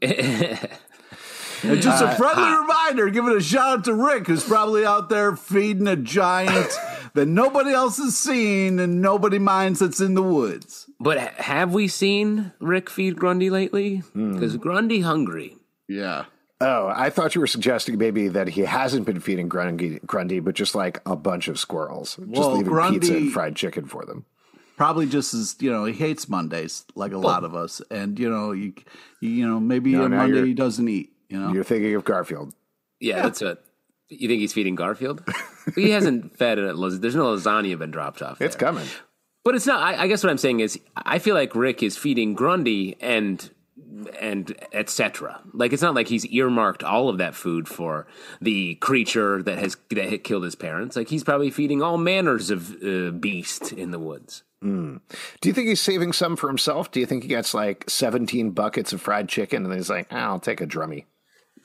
And 1.62 1.80
just 1.80 2.02
Uh, 2.02 2.06
a 2.06 2.14
friendly 2.16 2.50
reminder, 2.60 3.08
giving 3.08 3.36
a 3.36 3.40
shout 3.40 3.78
out 3.78 3.84
to 3.84 3.94
Rick, 3.94 4.26
who's 4.26 4.44
probably 4.44 4.84
out 4.84 5.08
there 5.08 5.34
feeding 5.36 5.86
a 5.88 5.96
giant 5.96 6.70
that 7.16 7.26
nobody 7.26 7.70
else 7.72 7.98
has 7.98 8.16
seen 8.16 8.78
and 8.78 9.02
nobody 9.02 9.38
minds 9.38 9.80
that's 9.80 10.00
in 10.00 10.14
the 10.14 10.22
woods. 10.22 10.88
But 11.00 11.18
have 11.18 11.74
we 11.74 11.88
seen 11.88 12.52
Rick 12.60 12.88
feed 12.88 13.16
Grundy 13.16 13.50
lately? 13.50 13.98
Hmm. 13.98 14.34
Because 14.34 14.56
Grundy 14.56 15.00
hungry. 15.00 15.56
Yeah. 15.88 16.26
Oh, 16.60 16.86
I 16.94 17.10
thought 17.10 17.34
you 17.34 17.40
were 17.42 17.46
suggesting 17.46 17.98
maybe 17.98 18.28
that 18.28 18.48
he 18.48 18.62
hasn't 18.62 19.04
been 19.04 19.20
feeding 19.20 19.48
Grundy, 19.48 19.98
Grundy 20.06 20.40
but 20.40 20.54
just 20.54 20.74
like 20.74 21.00
a 21.04 21.14
bunch 21.14 21.48
of 21.48 21.58
squirrels. 21.58 22.16
Just 22.30 22.48
leaving 22.50 22.64
Grundy- 22.64 23.00
pizza 23.00 23.16
and 23.16 23.32
fried 23.32 23.56
chicken 23.56 23.84
for 23.84 24.06
them. 24.06 24.24
Probably 24.78 25.06
just 25.06 25.34
as, 25.34 25.56
you 25.60 25.70
know, 25.70 25.84
he 25.86 25.92
hates 25.94 26.28
Mondays 26.28 26.84
like 26.94 27.12
a 27.12 27.18
lot 27.18 27.44
of 27.44 27.54
us. 27.54 27.82
And, 27.90 28.18
you 28.18 28.28
know, 28.30 28.52
you, 28.52 28.72
you 29.20 29.46
know, 29.46 29.58
maybe 29.58 29.92
No, 29.92 30.04
on 30.04 30.10
Monday 30.12 30.44
he 30.44 30.54
doesn't 30.54 30.86
eat, 30.88 31.12
you 31.28 31.38
know. 31.40 31.52
You're 31.52 31.64
thinking 31.64 31.94
of 31.94 32.04
Garfield. 32.04 32.54
Yeah, 33.00 33.22
that's 33.22 33.40
what. 33.42 33.62
You 34.08 34.28
think 34.28 34.40
he's 34.40 34.52
feeding 34.52 34.74
Garfield? 34.74 35.22
he 35.74 35.90
hasn't 35.90 36.36
fed 36.38 36.58
it. 36.58 36.76
There's 37.00 37.16
no 37.16 37.34
lasagna 37.34 37.78
been 37.78 37.90
dropped 37.90 38.22
off. 38.22 38.40
It's 38.40 38.56
there. 38.56 38.68
coming. 38.68 38.86
But 39.44 39.54
it's 39.54 39.66
not. 39.66 39.82
I, 39.82 40.02
I 40.02 40.08
guess 40.08 40.22
what 40.24 40.30
I'm 40.30 40.38
saying 40.38 40.60
is, 40.60 40.78
I 40.96 41.18
feel 41.18 41.34
like 41.34 41.54
Rick 41.54 41.82
is 41.82 41.96
feeding 41.96 42.34
Grundy 42.34 42.96
and 43.00 43.48
and 44.20 44.54
etc. 44.72 45.40
Like 45.52 45.72
it's 45.72 45.82
not 45.82 45.94
like 45.94 46.08
he's 46.08 46.26
earmarked 46.26 46.82
all 46.82 47.08
of 47.08 47.18
that 47.18 47.34
food 47.34 47.68
for 47.68 48.06
the 48.40 48.74
creature 48.76 49.42
that 49.42 49.58
has 49.58 49.76
that 49.90 50.08
had 50.08 50.24
killed 50.24 50.44
his 50.44 50.54
parents. 50.54 50.96
Like 50.96 51.08
he's 51.08 51.24
probably 51.24 51.50
feeding 51.50 51.82
all 51.82 51.96
manners 51.96 52.50
of 52.50 52.70
uh, 52.82 53.10
beast 53.12 53.72
in 53.72 53.90
the 53.90 53.98
woods. 53.98 54.42
Do 54.62 55.00
you 55.44 55.52
think 55.52 55.68
he's 55.68 55.80
saving 55.80 56.12
some 56.12 56.34
for 56.34 56.48
himself? 56.48 56.90
Do 56.90 56.98
you 56.98 57.06
think 57.06 57.22
he 57.22 57.28
gets 57.28 57.54
like 57.54 57.88
17 57.88 58.50
buckets 58.50 58.92
of 58.92 59.00
fried 59.00 59.28
chicken 59.28 59.64
and 59.64 59.72
he's 59.72 59.88
like, 59.90 60.08
"Ah, 60.10 60.24
I'll 60.26 60.40
take 60.40 60.60
a 60.60 60.66
drummy? 60.66 61.04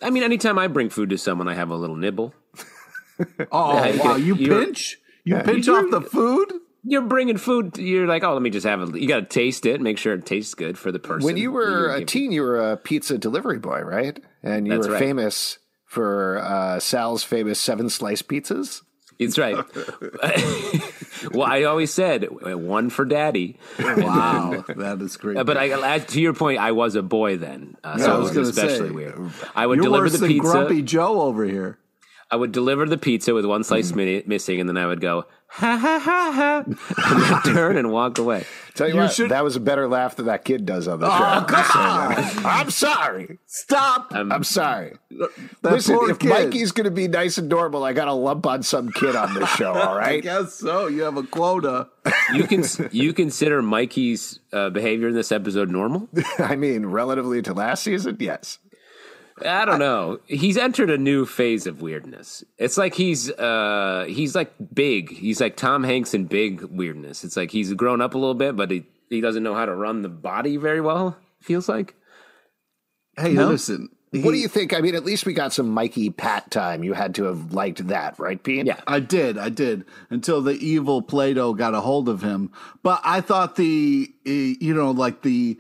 I 0.01 0.10
mean, 0.10 0.24
anytime 0.24 0.58
I 0.58 0.67
bring 0.67 0.89
food 0.89 1.10
to 1.12 1.17
someone, 1.17 1.48
I 1.48 1.53
have 1.55 1.70
a 1.70 1.75
little 1.75 1.96
nibble. 1.96 2.34
oh, 3.51 3.74
Yeah, 3.75 3.88
you 3.93 4.00
wow. 4.00 4.17
get- 4.17 4.25
You 4.25 4.36
pinch? 4.36 4.98
You 5.24 5.36
Yeah. 5.36 5.43
pinch 5.43 5.67
You 5.67 5.75
off 5.75 5.91
the 5.91 6.01
food? 6.01 6.53
You're 6.84 7.03
bringing 7.03 7.38
food. 7.38 7.77
You're 7.77 8.08
like, 8.08 8.24
oh, 8.24 8.34
let 8.34 8.41
me 8.41 8.50
just 8.50 8.65
have 8.65 8.81
a. 8.81 9.00
You 9.00 9.08
got 9.08 9.20
to 9.20 9.25
taste 9.27 9.67
it, 9.67 9.79
make 9.81 10.00
sure 10.00 10.13
it 10.15 10.25
tastes 10.25 10.55
good 10.55 10.79
for 10.79 10.91
the 10.91 10.98
person. 10.98 11.24
When 11.25 11.38
you 11.38 11.51
were 11.51 11.70
You're 11.70 11.89
a 11.89 11.93
giving- 11.93 12.05
teen, 12.08 12.31
you 12.31 12.41
were 12.41 12.72
a 12.72 12.77
pizza 12.77 13.17
delivery 13.20 13.60
boy, 13.60 13.81
right? 13.81 14.20
And 14.41 14.65
you 14.67 14.74
That's 14.74 14.88
were 14.88 14.93
right. 14.93 15.00
famous 15.00 15.60
for 15.86 16.39
uh, 16.39 16.79
Sal's 16.79 17.24
famous 17.24 17.60
seven 17.60 17.89
slice 17.89 18.24
pizzas. 18.24 18.81
It's 19.21 19.37
right. 19.37 19.55
well, 21.31 21.47
I 21.47 21.63
always 21.63 21.93
said 21.93 22.25
one 22.31 22.89
for 22.89 23.05
daddy. 23.05 23.59
Wow, 23.79 24.65
that 24.67 24.99
is 25.01 25.15
great. 25.17 25.37
Uh, 25.37 25.43
But 25.43 25.57
I, 25.57 25.99
to 25.99 26.19
your 26.19 26.33
point, 26.33 26.59
I 26.59 26.71
was 26.71 26.95
a 26.95 27.03
boy 27.03 27.37
then, 27.37 27.77
uh, 27.83 27.97
Yeah, 27.99 28.05
so 28.05 28.15
it 28.15 28.19
was 28.19 28.35
was 28.35 28.49
especially 28.49 28.89
say, 28.89 28.95
weird. 28.95 29.31
I 29.55 29.67
would 29.67 29.79
deliver 29.79 30.09
the 30.09 30.27
pizza. 30.27 30.41
Grumpy 30.41 30.81
Joe 30.81 31.21
over 31.21 31.45
here. 31.45 31.77
I 32.31 32.38
would 32.38 32.51
deliver 32.53 32.85
the 32.88 32.97
pizza 32.97 33.33
with 33.33 33.45
one 33.45 33.61
Mm. 33.61 33.65
slice 33.65 33.93
mi- 33.93 34.23
missing, 34.25 34.59
and 34.61 34.69
then 34.69 34.77
I 34.77 34.85
would 34.88 35.01
go 35.01 35.25
ha 35.47 35.75
ha 35.77 36.00
ha 36.00 36.31
ha, 36.31 36.63
and 37.43 37.43
turn 37.53 37.75
and 37.75 37.91
walk 37.91 38.17
away. 38.17 38.45
Tell 38.73 38.88
you, 38.88 38.93
You 38.93 39.00
what, 39.01 39.11
should- 39.11 39.31
that 39.31 39.43
was 39.43 39.57
a 39.57 39.59
better 39.59 39.85
laugh 39.89 40.15
than 40.15 40.27
that 40.27 40.45
kid 40.45 40.65
does 40.65 40.88
on 40.88 41.01
the 41.01 41.07
Oh, 41.07 41.09
show. 41.09 41.45
God. 41.45 42.17
I'm 42.45 42.69
sorry. 42.69 43.39
Stop. 43.47 44.13
I'm 44.15 44.45
sorry. 44.45 44.93
that 45.11 45.29
Listen, 45.73 45.97
poor 45.97 46.09
if 46.11 46.19
kid. 46.19 46.29
Mikey's 46.29 46.71
going 46.71 46.85
to 46.85 46.91
be 46.91 47.09
nice 47.09 47.38
and 47.38 47.50
normal, 47.50 47.83
I 47.83 47.91
got 47.91 48.05
to 48.05 48.13
lump 48.13 48.45
on 48.47 48.63
some 48.63 48.93
kid 48.93 49.13
on 49.15 49.33
this 49.33 49.50
show. 49.55 49.73
All 49.73 49.97
right. 49.97 50.19
I 50.19 50.19
guess 50.21 50.53
so. 50.53 50.88
You 50.88 51.01
have 51.03 51.17
a 51.17 51.23
quota. 51.23 51.89
You 52.33 52.45
can 52.45 52.63
you 52.91 53.11
consider 53.13 53.61
Mikey's 53.61 54.39
uh, 54.53 54.69
behavior 54.69 55.09
in 55.09 55.15
this 55.15 55.33
episode 55.33 55.69
normal? 55.69 56.07
I 56.39 56.55
mean, 56.55 56.85
relatively 56.85 57.41
to 57.41 57.53
last 57.53 57.83
season, 57.83 58.15
yes. 58.21 58.57
I 59.45 59.65
don't 59.65 59.79
know. 59.79 60.19
He's 60.25 60.57
entered 60.57 60.89
a 60.89 60.97
new 60.97 61.25
phase 61.25 61.67
of 61.67 61.81
weirdness. 61.81 62.43
It's 62.57 62.77
like 62.77 62.93
he's 62.93 63.31
uh 63.31 64.05
he's 64.07 64.35
like 64.35 64.53
big. 64.73 65.11
He's 65.11 65.41
like 65.41 65.55
Tom 65.55 65.83
Hanks 65.83 66.13
in 66.13 66.25
big 66.25 66.63
weirdness. 66.63 67.23
It's 67.23 67.38
like 67.38 67.51
he's 67.51 67.73
grown 67.73 68.01
up 68.01 68.13
a 68.13 68.17
little 68.17 68.35
bit, 68.35 68.55
but 68.55 68.71
he 68.71 68.85
he 69.09 69.21
doesn't 69.21 69.43
know 69.43 69.55
how 69.55 69.65
to 69.65 69.75
run 69.75 70.01
the 70.01 70.09
body 70.09 70.57
very 70.57 70.81
well. 70.81 71.17
Feels 71.41 71.67
like. 71.67 71.95
Hey, 73.17 73.31
listen. 73.31 73.89
What 74.13 74.31
do 74.31 74.38
you 74.38 74.50
think? 74.50 74.73
I 74.73 74.81
mean, 74.81 74.93
at 74.93 75.05
least 75.05 75.25
we 75.25 75.31
got 75.31 75.53
some 75.53 75.69
Mikey 75.69 76.09
Pat 76.09 76.51
time. 76.51 76.83
You 76.83 76.91
had 76.91 77.15
to 77.15 77.23
have 77.23 77.53
liked 77.53 77.88
that, 77.88 78.19
right, 78.19 78.41
Pete? 78.43 78.65
Yeah. 78.65 78.81
I 78.85 79.00
did, 79.00 79.38
I 79.38 79.47
did 79.47 79.85
until 80.09 80.41
the 80.41 80.51
evil 80.55 81.01
Play-Doh 81.01 81.53
got 81.53 81.73
a 81.73 81.79
hold 81.79 82.09
of 82.09 82.21
him. 82.21 82.51
But 82.83 83.00
I 83.05 83.21
thought 83.21 83.55
the, 83.55 84.13
eh, 84.25 84.55
you 84.59 84.73
know, 84.73 84.91
like 84.91 85.21
the 85.21 85.57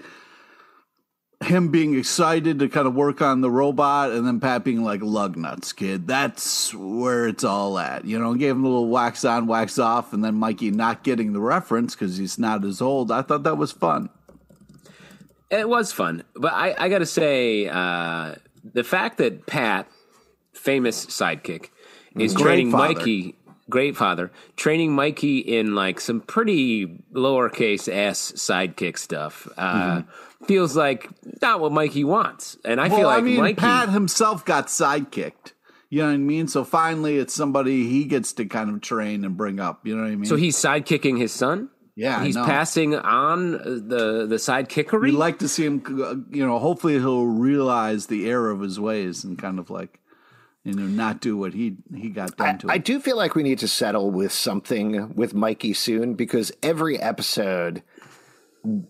him 1.43 1.69
being 1.69 1.97
excited 1.97 2.59
to 2.59 2.69
kind 2.69 2.87
of 2.87 2.93
work 2.93 3.21
on 3.21 3.41
the 3.41 3.49
robot, 3.49 4.11
and 4.11 4.25
then 4.25 4.39
Pat 4.39 4.63
being 4.63 4.83
like 4.83 5.01
lug 5.01 5.35
nuts, 5.35 5.73
kid. 5.73 6.07
That's 6.07 6.73
where 6.73 7.27
it's 7.27 7.43
all 7.43 7.79
at. 7.79 8.05
You 8.05 8.19
know, 8.19 8.33
gave 8.35 8.51
him 8.51 8.63
a 8.63 8.67
little 8.67 8.89
wax 8.89 9.25
on, 9.25 9.47
wax 9.47 9.79
off, 9.79 10.13
and 10.13 10.23
then 10.23 10.35
Mikey 10.35 10.71
not 10.71 11.03
getting 11.03 11.33
the 11.33 11.39
reference 11.39 11.95
because 11.95 12.17
he's 12.17 12.37
not 12.37 12.63
as 12.63 12.81
old. 12.81 13.11
I 13.11 13.21
thought 13.21 13.43
that 13.43 13.57
was 13.57 13.71
fun. 13.71 14.09
It 15.49 15.67
was 15.67 15.91
fun, 15.91 16.23
but 16.35 16.53
I, 16.53 16.75
I 16.77 16.89
got 16.89 16.99
to 16.99 17.05
say, 17.05 17.67
uh, 17.67 18.35
the 18.63 18.83
fact 18.83 19.17
that 19.17 19.47
Pat, 19.47 19.87
famous 20.53 21.05
sidekick, 21.07 21.69
is 22.15 22.33
Great 22.33 22.43
training 22.43 22.71
father. 22.71 22.93
Mikey, 22.93 23.35
great 23.71 23.97
father, 23.97 24.31
training 24.55 24.93
Mikey 24.93 25.39
in 25.39 25.73
like 25.73 25.99
some 25.99 26.21
pretty 26.21 27.03
lowercase 27.13 27.87
s 27.91 28.31
sidekick 28.33 28.97
stuff, 28.99 29.47
uh, 29.57 30.03
feels 30.45 30.75
like 30.75 31.09
not 31.41 31.59
what 31.59 31.71
Mikey 31.71 32.03
wants. 32.03 32.57
And 32.63 32.79
I 32.79 32.89
feel 32.89 33.07
like 33.07 33.19
I 33.19 33.21
mean, 33.21 33.37
Mikey. 33.37 33.55
Pat 33.61 33.89
himself 33.89 34.45
got 34.45 34.67
sidekicked. 34.67 35.53
You 35.89 36.01
know 36.03 36.07
what 36.07 36.13
I 36.13 36.17
mean? 36.17 36.47
So 36.47 36.63
finally, 36.63 37.17
it's 37.17 37.33
somebody 37.33 37.87
he 37.89 38.05
gets 38.05 38.33
to 38.33 38.45
kind 38.45 38.69
of 38.69 38.79
train 38.81 39.25
and 39.25 39.35
bring 39.35 39.59
up. 39.59 39.85
You 39.85 39.95
know 39.97 40.03
what 40.03 40.11
I 40.11 40.15
mean? 40.15 40.25
so 40.25 40.35
he's 40.35 40.55
sidekicking 40.55 41.17
his 41.19 41.33
son. 41.33 41.69
Yeah, 41.97 42.23
he's 42.23 42.37
passing 42.37 42.95
on 42.95 43.51
the 43.51 44.25
the 44.25 44.37
sidekickery. 44.37 45.01
We'd 45.01 45.11
like 45.11 45.39
to 45.39 45.49
see 45.49 45.65
him. 45.65 45.83
uh, 46.01 46.15
You 46.33 46.47
know, 46.47 46.57
hopefully 46.59 46.93
he'll 46.93 47.25
realize 47.25 48.07
the 48.07 48.29
error 48.29 48.49
of 48.51 48.61
his 48.61 48.79
ways 48.79 49.25
and 49.25 49.37
kind 49.37 49.59
of 49.59 49.69
like, 49.69 49.99
you 50.63 50.73
know, 50.73 50.85
not 50.85 51.21
do 51.21 51.37
what 51.37 51.53
he 51.53 51.77
he 51.95 52.09
got 52.09 52.37
done 52.37 52.59
to. 52.59 52.69
I 52.69 52.75
him. 52.75 52.81
do 52.81 52.99
feel 52.99 53.17
like 53.17 53.35
we 53.35 53.43
need 53.43 53.59
to 53.59 53.67
settle 53.67 54.11
with 54.11 54.31
something 54.31 55.13
with 55.15 55.33
Mikey 55.33 55.73
soon 55.73 56.13
because 56.13 56.51
every 56.61 56.99
episode 56.99 57.81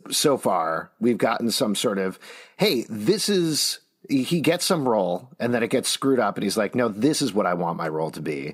so 0.09 0.37
far 0.37 0.91
we've 0.99 1.17
gotten 1.17 1.49
some 1.49 1.75
sort 1.75 1.97
of 1.97 2.19
hey, 2.57 2.85
this 2.89 3.29
is 3.29 3.79
he 4.09 4.41
gets 4.41 4.65
some 4.65 4.87
role 4.87 5.29
and 5.39 5.53
then 5.53 5.63
it 5.63 5.69
gets 5.69 5.87
screwed 5.87 6.19
up 6.19 6.35
and 6.35 6.43
he's 6.43 6.57
like, 6.57 6.75
no, 6.75 6.89
this 6.89 7.21
is 7.21 7.33
what 7.33 7.45
I 7.45 7.53
want 7.53 7.77
my 7.77 7.87
role 7.87 8.11
to 8.11 8.21
be. 8.21 8.53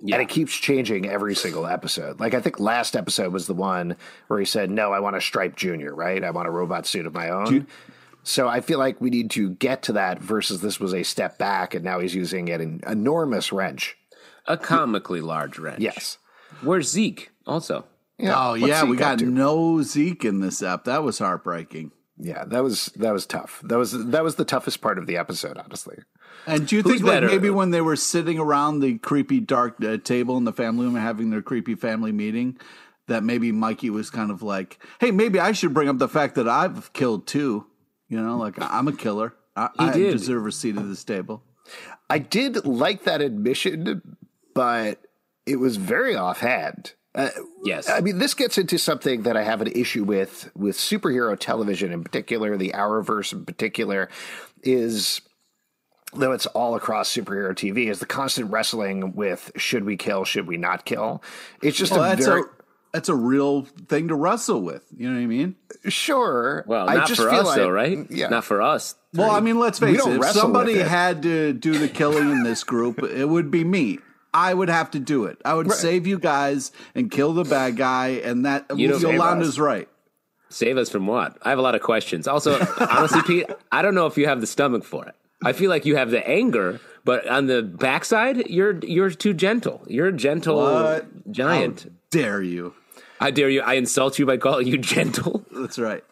And 0.00 0.20
it 0.20 0.28
keeps 0.28 0.54
changing 0.54 1.08
every 1.08 1.34
single 1.34 1.66
episode. 1.66 2.18
Like 2.20 2.34
I 2.34 2.40
think 2.40 2.58
last 2.60 2.96
episode 2.96 3.32
was 3.32 3.46
the 3.46 3.54
one 3.54 3.96
where 4.26 4.38
he 4.38 4.44
said, 4.44 4.70
"No, 4.70 4.92
I 4.92 5.00
want 5.00 5.16
a 5.16 5.22
Stripe 5.22 5.56
Junior, 5.56 5.94
right? 5.94 6.22
I 6.22 6.32
want 6.32 6.48
a 6.48 6.50
robot 6.50 6.86
suit 6.86 7.06
of 7.06 7.14
my 7.14 7.30
own." 7.30 7.66
So 8.26 8.48
I 8.48 8.60
feel 8.60 8.78
like 8.78 9.00
we 9.00 9.10
need 9.10 9.30
to 9.32 9.50
get 9.50 9.82
to 9.84 9.92
that 9.92 10.20
versus 10.20 10.60
this 10.60 10.80
was 10.80 10.92
a 10.92 11.02
step 11.02 11.38
back 11.38 11.74
and 11.74 11.84
now 11.84 12.00
he's 12.00 12.14
using 12.14 12.50
an 12.50 12.80
enormous 12.86 13.52
wrench. 13.52 13.96
a 14.46 14.56
comically 14.56 15.20
large 15.20 15.58
wrench. 15.58 15.80
Yes. 15.80 16.18
Where's 16.62 16.90
Zeke? 16.90 17.30
Also, 17.46 17.84
oh 18.20 18.50
what's 18.50 18.66
yeah, 18.66 18.80
Zeke 18.80 18.90
we 18.90 18.96
up 18.96 19.18
got 19.18 19.20
no 19.20 19.82
Zeke 19.82 20.24
in 20.24 20.40
this 20.40 20.62
app. 20.62 20.84
That 20.84 21.02
was 21.02 21.18
heartbreaking. 21.18 21.92
Yeah, 22.18 22.44
that 22.46 22.62
was 22.62 22.86
that 22.96 23.12
was 23.12 23.26
tough. 23.26 23.60
That 23.64 23.76
was 23.78 23.92
that 24.06 24.24
was 24.24 24.36
the 24.36 24.44
toughest 24.44 24.80
part 24.80 24.98
of 24.98 25.06
the 25.06 25.16
episode, 25.16 25.58
honestly. 25.58 25.98
And 26.46 26.66
do 26.66 26.76
you 26.76 26.82
Who's 26.82 27.00
think 27.00 27.04
like 27.04 27.24
maybe 27.24 27.50
when 27.50 27.70
they 27.70 27.80
were 27.80 27.96
sitting 27.96 28.38
around 28.38 28.80
the 28.80 28.98
creepy 28.98 29.40
dark 29.40 29.82
uh, 29.84 29.98
table 29.98 30.36
in 30.36 30.44
the 30.44 30.52
family 30.52 30.86
room 30.86 30.94
having 30.94 31.30
their 31.30 31.42
creepy 31.42 31.74
family 31.74 32.12
meeting, 32.12 32.58
that 33.06 33.22
maybe 33.22 33.52
Mikey 33.52 33.90
was 33.90 34.10
kind 34.10 34.30
of 34.30 34.42
like, 34.42 34.82
"Hey, 34.98 35.10
maybe 35.10 35.38
I 35.38 35.52
should 35.52 35.74
bring 35.74 35.88
up 35.88 35.98
the 35.98 36.08
fact 36.08 36.36
that 36.36 36.48
I've 36.48 36.92
killed 36.92 37.26
too." 37.26 37.66
You 38.08 38.20
know, 38.20 38.36
like 38.36 38.54
I'm 38.58 38.88
a 38.88 38.92
killer. 38.92 39.34
I, 39.56 39.70
I 39.78 39.92
did. 39.92 40.12
deserve 40.12 40.46
a 40.46 40.52
seat 40.52 40.76
at 40.76 40.86
this 40.86 41.02
table. 41.02 41.42
I 42.08 42.18
did 42.18 42.64
like 42.64 43.04
that 43.04 43.20
admission, 43.20 44.16
but 44.54 45.00
it 45.46 45.56
was 45.56 45.76
very 45.76 46.14
offhand. 46.14 46.92
Uh, 47.14 47.30
yes. 47.64 47.88
I 47.88 48.00
mean, 48.00 48.18
this 48.18 48.34
gets 48.34 48.58
into 48.58 48.78
something 48.78 49.22
that 49.22 49.36
I 49.36 49.42
have 49.42 49.62
an 49.62 49.68
issue 49.68 50.04
with 50.04 50.50
with 50.54 50.76
superhero 50.76 51.36
television 51.38 51.90
in 51.90 52.04
particular, 52.04 52.56
the 52.56 52.72
Arrowverse 52.72 53.32
in 53.32 53.46
particular, 53.46 54.10
is 54.62 55.22
though 56.12 56.32
it's 56.32 56.46
all 56.46 56.74
across 56.74 57.12
superhero 57.12 57.52
TV, 57.52 57.88
is 57.88 58.00
the 58.00 58.06
constant 58.06 58.50
wrestling 58.50 59.14
with 59.14 59.50
should 59.56 59.84
we 59.84 59.96
kill, 59.96 60.24
should 60.24 60.46
we 60.46 60.58
not 60.58 60.84
kill. 60.84 61.22
It's 61.62 61.78
just 61.78 61.92
Well, 61.92 62.12
a 62.12 62.16
very 62.16 62.42
a 62.42 62.44
that's 62.96 63.10
a 63.10 63.14
real 63.14 63.62
thing 63.88 64.08
to 64.08 64.14
wrestle 64.14 64.62
with. 64.62 64.82
You 64.96 65.10
know 65.10 65.16
what 65.16 65.22
I 65.22 65.26
mean? 65.26 65.54
sure. 65.88 66.64
well, 66.66 66.88
I 66.88 66.94
not 66.94 67.08
just 67.08 67.20
for 67.20 67.28
feel 67.28 67.40
us 67.40 67.46
like, 67.48 67.56
though, 67.56 67.68
right? 67.68 68.06
Yeah, 68.10 68.28
Not 68.28 68.44
for 68.44 68.62
us. 68.62 68.94
Well, 69.12 69.30
I 69.30 69.40
mean, 69.40 69.58
let's 69.58 69.78
face 69.78 69.98
don't 69.98 70.12
it. 70.16 70.20
If 70.24 70.30
somebody 70.30 70.76
it. 70.76 70.86
had 70.86 71.22
to 71.24 71.52
do 71.52 71.76
the 71.76 71.88
killing 71.88 72.30
in 72.30 72.42
this 72.42 72.64
group, 72.64 73.02
it 73.02 73.26
would 73.26 73.50
be 73.50 73.64
me. 73.64 73.98
I 74.32 74.54
would 74.54 74.70
have 74.70 74.90
to 74.92 74.98
do 74.98 75.24
it. 75.24 75.36
I 75.44 75.52
would 75.52 75.70
save 75.72 76.06
you 76.06 76.18
guys 76.18 76.72
and 76.94 77.10
kill 77.10 77.34
the 77.34 77.44
bad 77.44 77.76
guy, 77.76 78.20
and 78.24 78.46
that 78.46 78.64
You 78.74 78.88
don't 78.88 79.00
save 79.00 79.12
Yolanda's 79.12 79.60
right. 79.60 79.90
Save 80.48 80.78
us 80.78 80.88
from 80.88 81.06
what? 81.06 81.36
I 81.42 81.50
have 81.50 81.58
a 81.58 81.62
lot 81.62 81.74
of 81.74 81.82
questions. 81.82 82.26
Also, 82.26 82.58
honestly, 82.80 83.20
Pete, 83.26 83.46
I 83.70 83.82
don't 83.82 83.94
know 83.94 84.06
if 84.06 84.16
you 84.16 84.26
have 84.26 84.40
the 84.40 84.46
stomach 84.46 84.84
for 84.84 85.04
it. 85.04 85.14
I 85.44 85.52
feel 85.52 85.68
like 85.68 85.84
you 85.84 85.96
have 85.96 86.10
the 86.10 86.26
anger, 86.26 86.80
but 87.04 87.28
on 87.28 87.44
the 87.46 87.62
backside, 87.62 88.48
you're 88.48 88.78
you're 88.78 89.10
too 89.10 89.34
gentle. 89.34 89.82
You're 89.86 90.08
a 90.08 90.12
gentle 90.12 90.56
What? 90.56 91.30
giant. 91.30 91.92
Dare 92.10 92.40
you? 92.40 92.72
I 93.20 93.30
dare 93.30 93.48
you. 93.50 93.62
I 93.62 93.74
insult 93.74 94.18
you 94.18 94.26
by 94.26 94.36
calling 94.36 94.66
you 94.66 94.78
gentle. 94.78 95.44
That's 95.50 95.78
right. 95.78 96.04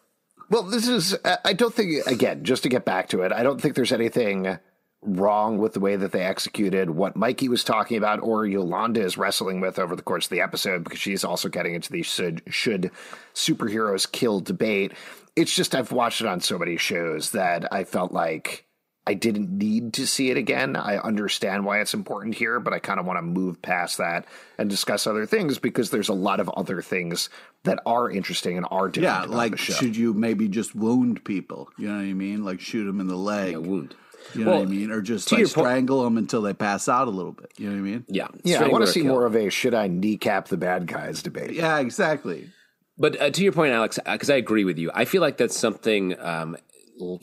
Well, 0.50 0.62
this 0.64 0.88
is, 0.88 1.16
I- 1.44 1.52
don't 1.54 1.74
think, 1.74 2.06
again, 2.06 2.44
just 2.44 2.62
to 2.64 2.68
get 2.68 2.84
back 2.84 3.08
to 3.10 3.22
it, 3.22 3.32
I 3.32 3.42
don't 3.42 3.60
think 3.60 3.74
there's 3.74 3.92
anything 3.92 4.58
wrong 5.06 5.58
with 5.58 5.74
the 5.74 5.80
way 5.80 5.96
that 5.96 6.12
they 6.12 6.22
executed 6.22 6.88
what 6.90 7.14
Mikey 7.16 7.48
was 7.48 7.62
talking 7.62 7.98
about 7.98 8.20
or 8.22 8.46
Yolanda 8.46 9.02
is 9.02 9.18
wrestling 9.18 9.60
with 9.60 9.78
over 9.78 9.94
the 9.94 10.02
course 10.02 10.26
of 10.26 10.30
the 10.30 10.40
episode 10.40 10.82
because 10.82 10.98
she's 10.98 11.24
also 11.24 11.48
getting 11.50 11.74
into 11.74 11.92
the 11.92 12.02
should, 12.02 12.40
should 12.48 12.90
superheroes 13.34 14.10
kill 14.10 14.40
debate. 14.40 14.92
It's 15.36 15.54
just 15.54 15.74
I've 15.74 15.92
watched 15.92 16.20
it 16.22 16.26
on 16.26 16.40
so 16.40 16.58
many 16.58 16.76
shows 16.78 17.30
that 17.32 17.70
I 17.72 17.84
felt 17.84 18.12
like 18.12 18.64
I 19.06 19.12
didn't 19.14 19.50
need 19.50 19.92
to 19.94 20.06
see 20.06 20.30
it 20.30 20.38
again. 20.38 20.76
I 20.76 20.96
understand 20.96 21.66
why 21.66 21.80
it's 21.80 21.92
important 21.92 22.34
here, 22.36 22.58
but 22.58 22.72
I 22.72 22.78
kind 22.78 22.98
of 22.98 23.04
want 23.04 23.18
to 23.18 23.22
move 23.22 23.60
past 23.60 23.98
that 23.98 24.24
and 24.56 24.70
discuss 24.70 25.06
other 25.06 25.26
things 25.26 25.58
because 25.58 25.90
there's 25.90 26.08
a 26.08 26.14
lot 26.14 26.40
of 26.40 26.48
other 26.50 26.80
things 26.80 27.28
that 27.64 27.80
are 27.84 28.10
interesting 28.10 28.56
and 28.56 28.66
are 28.70 28.88
different. 28.88 29.14
Yeah, 29.14 29.24
about 29.24 29.36
like 29.36 29.50
the 29.52 29.58
show. 29.58 29.74
should 29.74 29.94
you 29.96 30.14
maybe 30.14 30.48
just 30.48 30.74
wound 30.74 31.22
people? 31.24 31.68
You 31.76 31.88
know 31.88 31.96
what 31.96 32.00
I 32.02 32.12
mean? 32.14 32.44
Like 32.44 32.60
shoot 32.60 32.84
them 32.86 32.98
in 33.00 33.06
the 33.08 33.16
leg. 33.16 33.54
A 33.54 33.60
wound. 33.60 33.94
You 34.34 34.44
know 34.44 34.52
Well, 34.52 34.60
what 34.60 34.68
I 34.68 34.70
mean? 34.70 34.90
Or 34.90 35.02
just 35.02 35.30
like 35.30 35.38
your 35.40 35.48
point- 35.48 35.66
strangle 35.66 36.02
them 36.04 36.16
until 36.16 36.40
they 36.40 36.54
pass 36.54 36.88
out 36.88 37.06
a 37.06 37.10
little 37.10 37.32
bit. 37.32 37.52
You 37.58 37.66
know 37.68 37.72
what 37.74 37.78
I 37.80 37.82
mean? 37.82 38.04
Yeah. 38.08 38.28
Yeah, 38.42 38.64
I 38.64 38.68
want 38.68 38.86
to 38.86 38.90
see 38.90 39.02
kill. 39.02 39.10
more 39.12 39.26
of 39.26 39.36
a 39.36 39.50
should 39.50 39.74
I 39.74 39.86
kneecap 39.86 40.48
the 40.48 40.56
bad 40.56 40.86
guys 40.86 41.22
debate. 41.22 41.52
Yeah, 41.52 41.78
exactly. 41.78 42.48
But 42.96 43.20
uh, 43.20 43.28
to 43.30 43.42
your 43.42 43.52
point, 43.52 43.74
Alex, 43.74 43.98
because 44.10 44.30
I 44.30 44.36
agree 44.36 44.64
with 44.64 44.78
you, 44.78 44.90
I 44.94 45.04
feel 45.04 45.20
like 45.20 45.36
that's 45.36 45.58
something 45.58 46.18
um, 46.18 46.56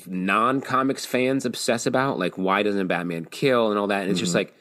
non 0.07 0.61
comics 0.61 1.05
fans 1.05 1.45
obsess 1.45 1.85
about. 1.85 2.19
Like, 2.19 2.37
why 2.37 2.63
doesn't 2.63 2.87
Batman 2.87 3.25
kill 3.25 3.69
and 3.69 3.79
all 3.79 3.87
that? 3.87 4.01
And 4.03 4.11
it's 4.11 4.19
just 4.19 4.31
mm-hmm. 4.31 4.39
like, 4.39 4.55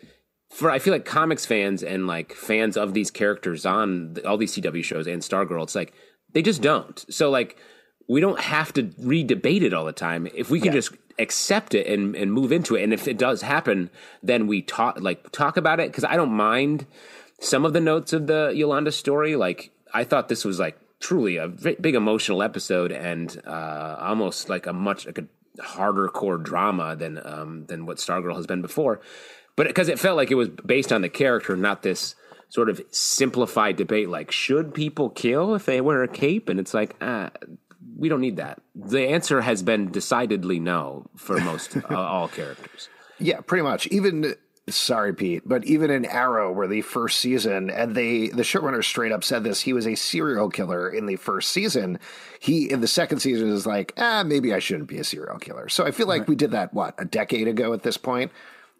for 0.51 0.71
I 0.71 0.79
feel 0.79 0.93
like 0.93 1.05
comics 1.05 1.47
fans 1.47 1.83
and 1.83 2.07
like 2.07 2.33
fans 2.33 2.77
of 2.77 2.95
these 2.95 3.11
characters 3.11 3.65
on 3.65 4.15
the, 4.15 4.29
all 4.29 4.37
these 4.37 4.55
CW 4.55 4.83
shows 4.85 5.07
and 5.07 5.23
Stargirl, 5.23 5.63
it's 5.63 5.75
like 5.75 5.93
they 6.33 6.43
just 6.43 6.61
mm-hmm. 6.61 6.87
don't. 6.87 7.05
So 7.13 7.31
like, 7.31 7.57
we 8.09 8.21
don't 8.21 8.41
have 8.41 8.73
to 8.73 8.91
re-debate 8.99 9.63
it 9.63 9.73
all 9.73 9.85
the 9.85 9.93
time. 9.93 10.27
If 10.35 10.51
we 10.51 10.61
can 10.61 10.73
just 10.73 10.93
accept 11.21 11.75
it 11.75 11.87
and, 11.87 12.17
and 12.17 12.33
move 12.33 12.51
into 12.51 12.75
it, 12.75 12.83
and 12.83 12.93
if 12.93 13.07
it 13.07 13.19
does 13.19 13.43
happen, 13.43 13.89
then 14.21 14.49
we 14.49 14.63
talk 14.63 15.01
like 15.01 15.31
talk 15.31 15.57
about 15.57 15.79
it 15.79 15.91
because 15.91 16.03
I 16.03 16.17
don't 16.17 16.33
mind 16.33 16.87
some 17.41 17.65
of 17.65 17.73
the 17.73 17.81
notes 17.81 18.13
of 18.13 18.27
the 18.27 18.53
Yolanda 18.53 18.91
story. 18.91 19.37
Like 19.37 19.71
I 19.95 20.03
thought 20.03 20.29
this 20.29 20.45
was 20.45 20.59
like 20.59 20.77
truly 21.01 21.37
a 21.37 21.49
v- 21.49 21.77
big 21.81 21.95
emotional 21.95 22.43
episode 22.43 22.93
and 22.93 23.41
uh, 23.47 23.97
almost 23.99 24.49
like 24.49 24.67
a 24.67 24.73
much 24.73 25.07
like 25.07 25.19
a 25.19 25.63
harder 25.63 26.09
core 26.09 26.39
drama 26.39 26.95
than 26.95 27.21
um, 27.25 27.67
than 27.67 27.87
what 27.87 27.97
Stargirl 27.97 28.37
has 28.37 28.47
been 28.47 28.63
before. 28.63 29.01
But 29.57 29.67
because 29.67 29.89
it 29.89 29.99
felt 29.99 30.17
like 30.17 30.31
it 30.31 30.37
was 30.37 30.49
based 30.49 30.93
on 30.93 31.03
the 31.03 31.09
character, 31.09 31.57
not 31.57 31.83
this 31.83 32.15
sort 32.49 32.69
of 32.69 32.81
simplified 32.91 33.77
debate 33.77 34.09
like 34.09 34.31
should 34.33 34.75
people 34.75 35.09
kill 35.11 35.55
if 35.55 35.67
they 35.67 35.81
wear 35.81 36.03
a 36.03 36.09
cape 36.09 36.49
and 36.49 36.59
it's 36.59 36.75
like 36.75 36.97
uh, 37.01 37.31
we 37.97 38.09
don't 38.09 38.21
need 38.21 38.39
that 38.39 38.61
the 38.75 39.07
answer 39.07 39.41
has 39.41 39.63
been 39.63 39.89
decidedly 39.93 40.59
no 40.59 41.07
for 41.17 41.39
most 41.41 41.77
uh, 41.91 41.97
all 41.97 42.27
characters 42.27 42.89
Yeah, 43.21 43.41
pretty 43.41 43.63
much. 43.63 43.87
Even 43.89 44.35
sorry, 44.71 45.15
Pete, 45.15 45.43
but 45.45 45.65
even 45.65 45.91
in 45.91 46.05
Arrow, 46.05 46.53
where 46.53 46.67
the 46.67 46.83
first 46.83 47.19
season, 47.21 47.71
and 47.71 47.95
they 47.95 48.29
the 48.29 48.43
showrunner 48.43 48.83
straight 48.83 49.13
up 49.13 49.25
said 49.25 49.45
this, 49.45 49.61
he 49.61 49.73
was 49.73 49.87
a 49.87 49.95
serial 49.95 50.51
killer 50.51 50.89
in 50.89 51.07
the 51.07 51.17
first 51.17 51.51
season. 51.51 51.99
He 52.39 52.71
in 52.71 52.81
the 52.81 52.89
second 52.89 53.21
season 53.21 53.49
is 53.49 53.67
like, 53.67 53.93
ah, 53.97 54.23
maybe 54.25 54.55
I 54.55 54.59
shouldn't 54.59 54.89
be 54.89 54.99
a 54.99 55.05
serial 55.05 55.39
killer. 55.39 55.69
So 55.69 55.87
I 55.87 55.91
feel 55.91 56.07
like 56.07 56.29
we 56.29 56.37
did 56.37 56.53
that 56.53 56.75
what 56.75 56.95
a 56.99 57.05
decade 57.05 57.49
ago 57.49 57.73
at 57.73 57.83
this 57.83 57.97
point. 57.97 58.33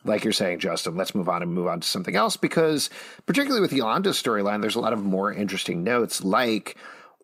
Like 0.05 0.25
you're 0.25 0.33
saying, 0.33 0.61
Justin, 0.61 0.97
let's 0.97 1.15
move 1.15 1.29
on 1.29 1.43
and 1.43 1.53
move 1.53 1.67
on 1.67 1.81
to 1.81 1.87
something 1.87 2.17
else 2.17 2.37
because, 2.37 2.89
particularly 3.27 3.61
with 3.61 3.73
Yolanda's 3.73 4.21
storyline, 4.21 4.63
there's 4.63 4.77
a 4.77 4.81
lot 4.81 4.95
of 4.95 5.05
more 5.05 5.31
interesting 5.31 5.85
notes. 5.85 6.25
Like 6.25 6.77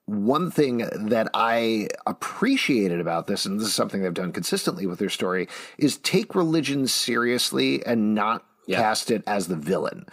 one 0.07 0.53
thing 0.53 0.89
that 0.93 1.29
I 1.35 1.89
appreciated 2.07 3.01
about 3.01 3.27
this, 3.27 3.45
and 3.45 3.59
this 3.59 3.67
is 3.67 3.75
something 3.75 4.03
they've 4.03 4.15
done 4.15 4.33
consistently 4.33 4.87
with 4.87 5.01
their 5.01 5.11
story, 5.11 5.49
is 5.79 5.97
take 5.99 6.35
religion 6.35 6.87
seriously 6.87 7.85
and 7.85 8.15
not 8.15 8.45
Yeah. 8.67 8.79
cast 8.81 9.11
it 9.11 9.23
as 9.27 9.49
the 9.49 9.57
villain. 9.57 10.07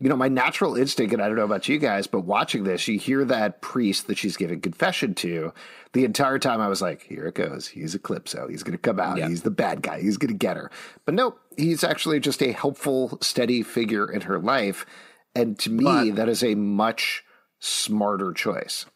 You 0.00 0.08
know, 0.08 0.16
my 0.16 0.28
natural 0.28 0.76
instinct, 0.76 1.12
and 1.12 1.20
I 1.20 1.26
don't 1.26 1.36
know 1.36 1.44
about 1.44 1.68
you 1.68 1.78
guys, 1.78 2.06
but 2.06 2.20
watching 2.20 2.62
this, 2.62 2.86
you 2.86 2.98
hear 3.00 3.24
that 3.24 3.60
priest 3.60 4.06
that 4.06 4.16
she's 4.16 4.36
giving 4.36 4.60
confession 4.60 5.12
to. 5.16 5.52
The 5.92 6.04
entire 6.04 6.38
time 6.38 6.60
I 6.60 6.68
was 6.68 6.80
like, 6.80 7.02
here 7.02 7.26
it 7.26 7.34
goes. 7.34 7.66
He's 7.66 7.96
Eclipso. 7.96 8.48
He's 8.48 8.62
going 8.62 8.76
to 8.76 8.82
come 8.82 9.00
out. 9.00 9.18
Yeah. 9.18 9.28
He's 9.28 9.42
the 9.42 9.50
bad 9.50 9.82
guy. 9.82 10.00
He's 10.00 10.16
going 10.16 10.32
to 10.32 10.38
get 10.38 10.56
her. 10.56 10.70
But 11.04 11.14
nope, 11.14 11.40
he's 11.56 11.82
actually 11.82 12.20
just 12.20 12.42
a 12.42 12.52
helpful, 12.52 13.18
steady 13.22 13.64
figure 13.64 14.08
in 14.08 14.20
her 14.20 14.38
life. 14.38 14.86
And 15.34 15.58
to 15.60 15.70
me, 15.70 15.82
But- 15.84 16.14
that 16.16 16.28
is 16.28 16.44
a 16.44 16.54
much 16.54 17.24
smarter 17.58 18.32
choice. 18.32 18.86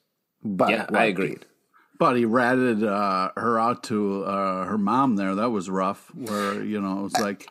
But 0.45 0.71
Yeah, 0.71 0.87
I 0.93 1.07
agreed. 1.07 1.41
Pete? 1.41 1.47
But 1.99 2.17
he 2.17 2.25
ratted 2.25 2.83
uh, 2.85 3.31
her 3.37 3.59
out 3.59 3.85
to 3.85 4.25
uh, 4.25 4.65
her 4.67 4.79
mom 4.79 5.17
there. 5.17 5.35
That 5.37 5.51
was 5.51 5.71
rough. 5.71 6.11
Where 6.15 6.63
you 6.63 6.81
know 6.81 7.01
it 7.01 7.03
was 7.03 7.19
like, 7.19 7.47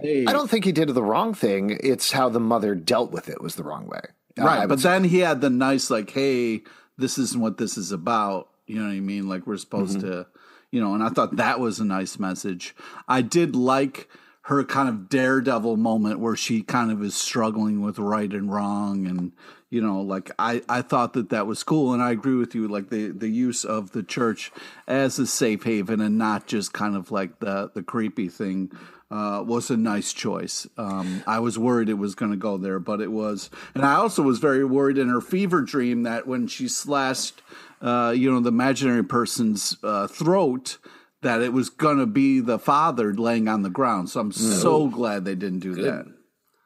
hey, 0.00 0.26
I 0.26 0.32
don't 0.32 0.48
think 0.50 0.64
he 0.64 0.72
did 0.72 0.88
the 0.88 1.02
wrong 1.02 1.34
thing. 1.34 1.78
It's 1.82 2.12
how 2.12 2.28
the 2.28 2.40
mother 2.40 2.74
dealt 2.74 3.10
with 3.10 3.28
it 3.28 3.40
was 3.40 3.54
the 3.56 3.62
wrong 3.64 3.86
way. 3.86 4.00
Right. 4.36 4.68
But 4.68 4.80
say- 4.80 4.90
then 4.90 5.04
he 5.04 5.20
had 5.20 5.40
the 5.40 5.50
nice 5.50 5.90
like, 5.90 6.10
hey, 6.10 6.62
this 6.98 7.18
isn't 7.18 7.40
what 7.40 7.58
this 7.58 7.76
is 7.76 7.92
about. 7.92 8.48
You 8.66 8.76
know 8.80 8.86
what 8.86 8.94
I 8.94 9.00
mean? 9.00 9.28
Like 9.28 9.46
we're 9.46 9.56
supposed 9.58 9.98
Mm-hmm. 9.98 10.08
to, 10.08 10.26
you 10.70 10.80
know. 10.80 10.94
And 10.94 11.02
I 11.02 11.08
thought 11.10 11.36
that 11.36 11.60
was 11.60 11.80
a 11.80 11.84
nice 11.84 12.18
message. 12.18 12.74
I 13.08 13.20
did 13.22 13.54
like 13.54 14.08
her 14.42 14.62
kind 14.64 14.88
of 14.88 15.08
daredevil 15.08 15.76
moment 15.76 16.18
where 16.20 16.36
she 16.36 16.62
kind 16.62 16.90
of 16.90 17.02
is 17.02 17.14
struggling 17.14 17.80
with 17.82 17.98
right 17.98 18.30
and 18.32 18.52
wrong 18.52 19.06
and 19.06 19.32
you 19.70 19.80
know 19.80 20.02
like 20.02 20.30
i 20.38 20.60
i 20.68 20.82
thought 20.82 21.14
that 21.14 21.30
that 21.30 21.46
was 21.46 21.62
cool 21.62 21.94
and 21.94 22.02
i 22.02 22.10
agree 22.10 22.34
with 22.34 22.54
you 22.54 22.68
like 22.68 22.90
the 22.90 23.08
the 23.08 23.28
use 23.30 23.64
of 23.64 23.92
the 23.92 24.02
church 24.02 24.52
as 24.86 25.18
a 25.18 25.26
safe 25.26 25.62
haven 25.62 25.98
and 26.02 26.18
not 26.18 26.46
just 26.46 26.74
kind 26.74 26.94
of 26.94 27.10
like 27.10 27.40
the 27.40 27.70
the 27.74 27.82
creepy 27.82 28.28
thing 28.28 28.70
uh, 29.14 29.42
was 29.42 29.70
a 29.70 29.76
nice 29.76 30.12
choice. 30.12 30.66
Um, 30.76 31.22
I 31.24 31.38
was 31.38 31.56
worried 31.56 31.88
it 31.88 31.94
was 31.94 32.16
going 32.16 32.32
to 32.32 32.36
go 32.36 32.56
there, 32.56 32.80
but 32.80 33.00
it 33.00 33.12
was. 33.12 33.48
And 33.74 33.84
I 33.84 33.94
also 33.94 34.22
was 34.22 34.40
very 34.40 34.64
worried 34.64 34.98
in 34.98 35.08
her 35.08 35.20
fever 35.20 35.60
dream 35.62 36.02
that 36.02 36.26
when 36.26 36.48
she 36.48 36.66
slashed, 36.66 37.40
uh, 37.80 38.12
you 38.16 38.28
know, 38.32 38.40
the 38.40 38.48
imaginary 38.48 39.04
person's 39.04 39.76
uh, 39.84 40.08
throat, 40.08 40.78
that 41.22 41.42
it 41.42 41.52
was 41.52 41.70
going 41.70 41.98
to 41.98 42.06
be 42.06 42.40
the 42.40 42.58
father 42.58 43.14
laying 43.14 43.46
on 43.46 43.62
the 43.62 43.70
ground. 43.70 44.10
So 44.10 44.18
I'm 44.18 44.32
so 44.32 44.88
glad 44.88 45.24
they 45.24 45.36
didn't 45.36 45.60
do 45.60 45.76
that. 45.76 46.06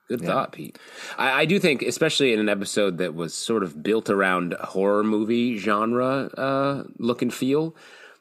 Good 0.08 0.22
thought, 0.22 0.52
Pete. 0.52 0.78
I, 1.18 1.42
I 1.42 1.44
do 1.44 1.58
think, 1.58 1.82
especially 1.82 2.32
in 2.32 2.40
an 2.40 2.48
episode 2.48 2.96
that 2.96 3.14
was 3.14 3.34
sort 3.34 3.62
of 3.62 3.82
built 3.82 4.08
around 4.08 4.54
horror 4.58 5.04
movie 5.04 5.58
genre 5.58 6.30
uh, 6.34 6.84
look 6.98 7.20
and 7.20 7.32
feel, 7.32 7.76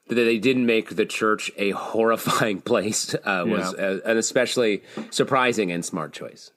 that 0.09 0.15
they 0.15 0.37
didn't 0.39 0.65
make 0.65 0.95
the 0.95 1.05
church 1.05 1.51
a 1.57 1.71
horrifying 1.71 2.61
place 2.71 3.13
uh, 3.15 3.43
was 3.47 3.73
uh, 3.73 3.99
an 4.05 4.17
especially 4.17 4.83
surprising 5.09 5.71
and 5.71 5.83
smart 5.83 6.13
choice. 6.13 6.51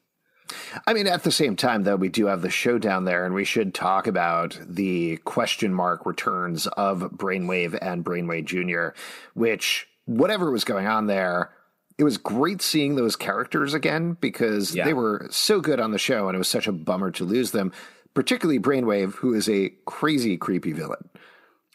I 0.86 0.94
mean, 0.94 1.06
at 1.06 1.22
the 1.22 1.30
same 1.30 1.54
time, 1.54 1.84
though, 1.84 1.94
we 1.96 2.08
do 2.08 2.26
have 2.26 2.42
the 2.42 2.50
showdown 2.50 3.04
there, 3.04 3.24
and 3.24 3.34
we 3.34 3.44
should 3.44 3.72
talk 3.72 4.08
about 4.08 4.58
the 4.68 5.16
question 5.18 5.72
mark 5.72 6.04
returns 6.06 6.66
of 6.66 7.00
Brainwave 7.02 7.78
and 7.80 8.04
Brainwave 8.04 8.46
Jr., 8.46 8.98
which, 9.34 9.86
whatever 10.06 10.50
was 10.50 10.64
going 10.64 10.86
on 10.88 11.06
there, 11.06 11.52
it 11.98 12.04
was 12.04 12.16
great 12.18 12.62
seeing 12.62 12.96
those 12.96 13.14
characters 13.14 13.74
again 13.74 14.16
because 14.20 14.74
Yeah. 14.74 14.86
they 14.86 14.92
were 14.94 15.28
so 15.30 15.60
good 15.60 15.78
on 15.78 15.92
the 15.92 15.98
show, 15.98 16.28
and 16.28 16.34
it 16.34 16.38
was 16.38 16.48
such 16.48 16.66
a 16.66 16.72
bummer 16.72 17.12
to 17.12 17.24
lose 17.24 17.52
them, 17.52 17.72
particularly 18.14 18.58
Brainwave, 18.58 19.14
who 19.16 19.34
is 19.34 19.48
a 19.48 19.68
crazy, 19.86 20.36
creepy 20.36 20.72
villain. 20.72 21.10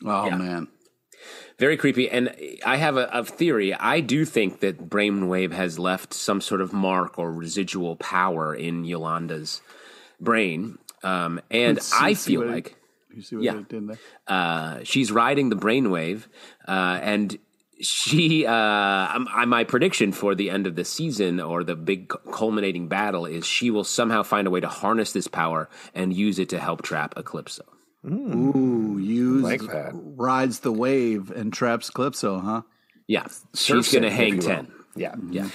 Oh, 0.04 0.30
man. 0.32 0.68
Very 1.58 1.78
creepy. 1.78 2.10
And 2.10 2.36
I 2.66 2.76
have 2.78 2.98
a, 2.98 3.10
a 3.14 3.24
theory. 3.24 3.74
I 3.74 4.02
do 4.02 4.26
think 4.26 4.60
that 4.60 4.90
Brainwave 4.90 5.52
has 5.54 5.80
left 5.80 6.14
some 6.14 6.42
sort 6.42 6.62
of 6.62 6.74
mark 6.74 7.18
or 7.18 7.32
residual 7.32 7.96
power 7.96 8.54
in 8.54 8.84
Yolanda's 8.86 9.62
brain. 10.20 10.78
Um, 11.04 11.40
and 11.52 11.80
I 11.94 12.14
see 12.14 12.32
feel 12.34 12.42
what 12.42 12.50
like. 12.50 12.76
You 13.16 13.22
see 13.22 13.36
what 13.38 13.46
Yeah. 13.46 13.54
they 13.54 13.62
did 13.64 13.88
there? 13.90 13.98
uh, 14.28 14.80
she's 14.84 15.12
riding 15.12 15.50
the 15.50 15.56
brainwave, 15.56 16.28
uh, 16.68 17.00
and 17.02 17.38
she. 17.80 18.46
Uh, 18.46 18.52
I'm, 18.52 19.28
I, 19.30 19.46
my 19.46 19.64
prediction 19.64 20.12
for 20.12 20.36
the 20.36 20.50
end 20.50 20.68
of 20.68 20.76
the 20.76 20.84
season 20.84 21.40
or 21.40 21.64
the 21.64 21.76
big 21.76 22.12
culminating 22.34 22.88
battle 22.90 23.26
is 23.26 23.46
she 23.46 23.72
will 23.72 23.84
somehow 23.86 24.24
find 24.24 24.48
a 24.48 24.50
way 24.50 24.60
to 24.60 24.68
harness 24.68 25.14
this 25.14 25.28
power 25.28 25.70
and 25.94 26.12
use 26.14 26.40
it 26.40 26.50
to 26.50 26.60
help 26.60 26.82
trap 26.82 27.16
Eclipso. 27.16 27.62
Ooh, 28.06 28.98
use 29.00 29.44
Like 29.44 29.62
that. 29.62 29.91
rides 29.94 30.60
the 30.60 30.72
wave 30.72 31.32
and 31.32 31.52
traps 31.52 31.89
Eclipso, 31.89 32.41
huh? 32.44 32.62
Yeah, 33.08 33.26
Surfs 33.54 33.89
she's 33.89 33.94
going 33.94 34.02
to 34.04 34.08
it, 34.08 34.12
if 34.12 34.18
hang 34.18 34.28
you 34.30 34.36
will. 34.38 34.46
ten. 34.48 34.72
Yeah. 34.98 35.15
Yeah, 35.30 35.50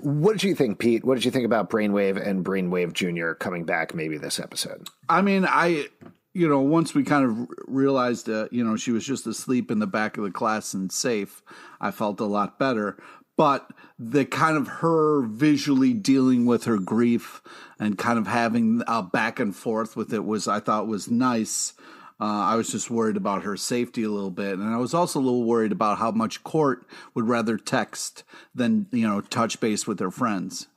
What 0.00 0.32
did 0.32 0.42
you 0.44 0.54
think, 0.54 0.78
Pete? 0.78 1.04
What 1.04 1.16
did 1.16 1.24
you 1.26 1.30
think 1.30 1.44
about 1.44 1.68
Brainwave 1.68 2.16
and 2.24 2.42
Brainwave 2.44 2.94
Jr. 2.94 3.32
coming 3.32 3.64
back 3.64 3.94
maybe 3.94 4.16
this 4.16 4.40
episode? 4.40 4.88
I 5.08 5.20
mean, 5.20 5.44
I, 5.46 5.88
you 6.32 6.48
know, 6.48 6.60
once 6.60 6.94
we 6.94 7.04
kind 7.04 7.24
of 7.26 7.48
realized, 7.66 8.30
uh, 8.30 8.48
you 8.50 8.64
know, 8.64 8.76
she 8.76 8.92
was 8.92 9.04
just 9.04 9.26
asleep 9.26 9.70
in 9.70 9.80
the 9.80 9.86
back 9.86 10.16
of 10.16 10.24
the 10.24 10.30
class 10.30 10.72
and 10.72 10.90
safe, 10.90 11.42
I 11.78 11.90
felt 11.90 12.20
a 12.20 12.24
lot 12.24 12.58
better. 12.58 12.96
But 13.36 13.70
the 13.98 14.24
kind 14.24 14.56
of 14.56 14.66
her 14.66 15.20
visually 15.26 15.92
dealing 15.92 16.46
with 16.46 16.64
her 16.64 16.78
grief 16.78 17.42
and 17.78 17.98
kind 17.98 18.18
of 18.18 18.26
having 18.26 18.82
a 18.86 19.02
back 19.02 19.38
and 19.38 19.54
forth 19.54 19.96
with 19.96 20.12
it 20.12 20.24
was, 20.24 20.48
I 20.48 20.60
thought, 20.60 20.86
was 20.86 21.10
nice. 21.10 21.74
Uh, 22.18 22.24
I 22.24 22.56
was 22.56 22.70
just 22.70 22.90
worried 22.90 23.16
about 23.18 23.42
her 23.42 23.56
safety 23.56 24.02
a 24.02 24.08
little 24.10 24.30
bit, 24.30 24.54
and 24.54 24.72
I 24.72 24.78
was 24.78 24.94
also 24.94 25.18
a 25.18 25.22
little 25.22 25.44
worried 25.44 25.72
about 25.72 25.98
how 25.98 26.10
much 26.10 26.42
Court 26.42 26.86
would 27.14 27.28
rather 27.28 27.58
text 27.58 28.24
than 28.54 28.86
you 28.90 29.06
know 29.06 29.20
touch 29.20 29.60
base 29.60 29.86
with 29.86 30.00
her 30.00 30.10
friends. 30.10 30.68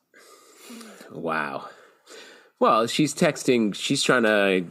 wow. 1.12 1.70
Well, 2.60 2.88
she's 2.88 3.16
texting. 3.16 3.74
She's 3.74 4.04
trying 4.04 4.24
to 4.24 4.66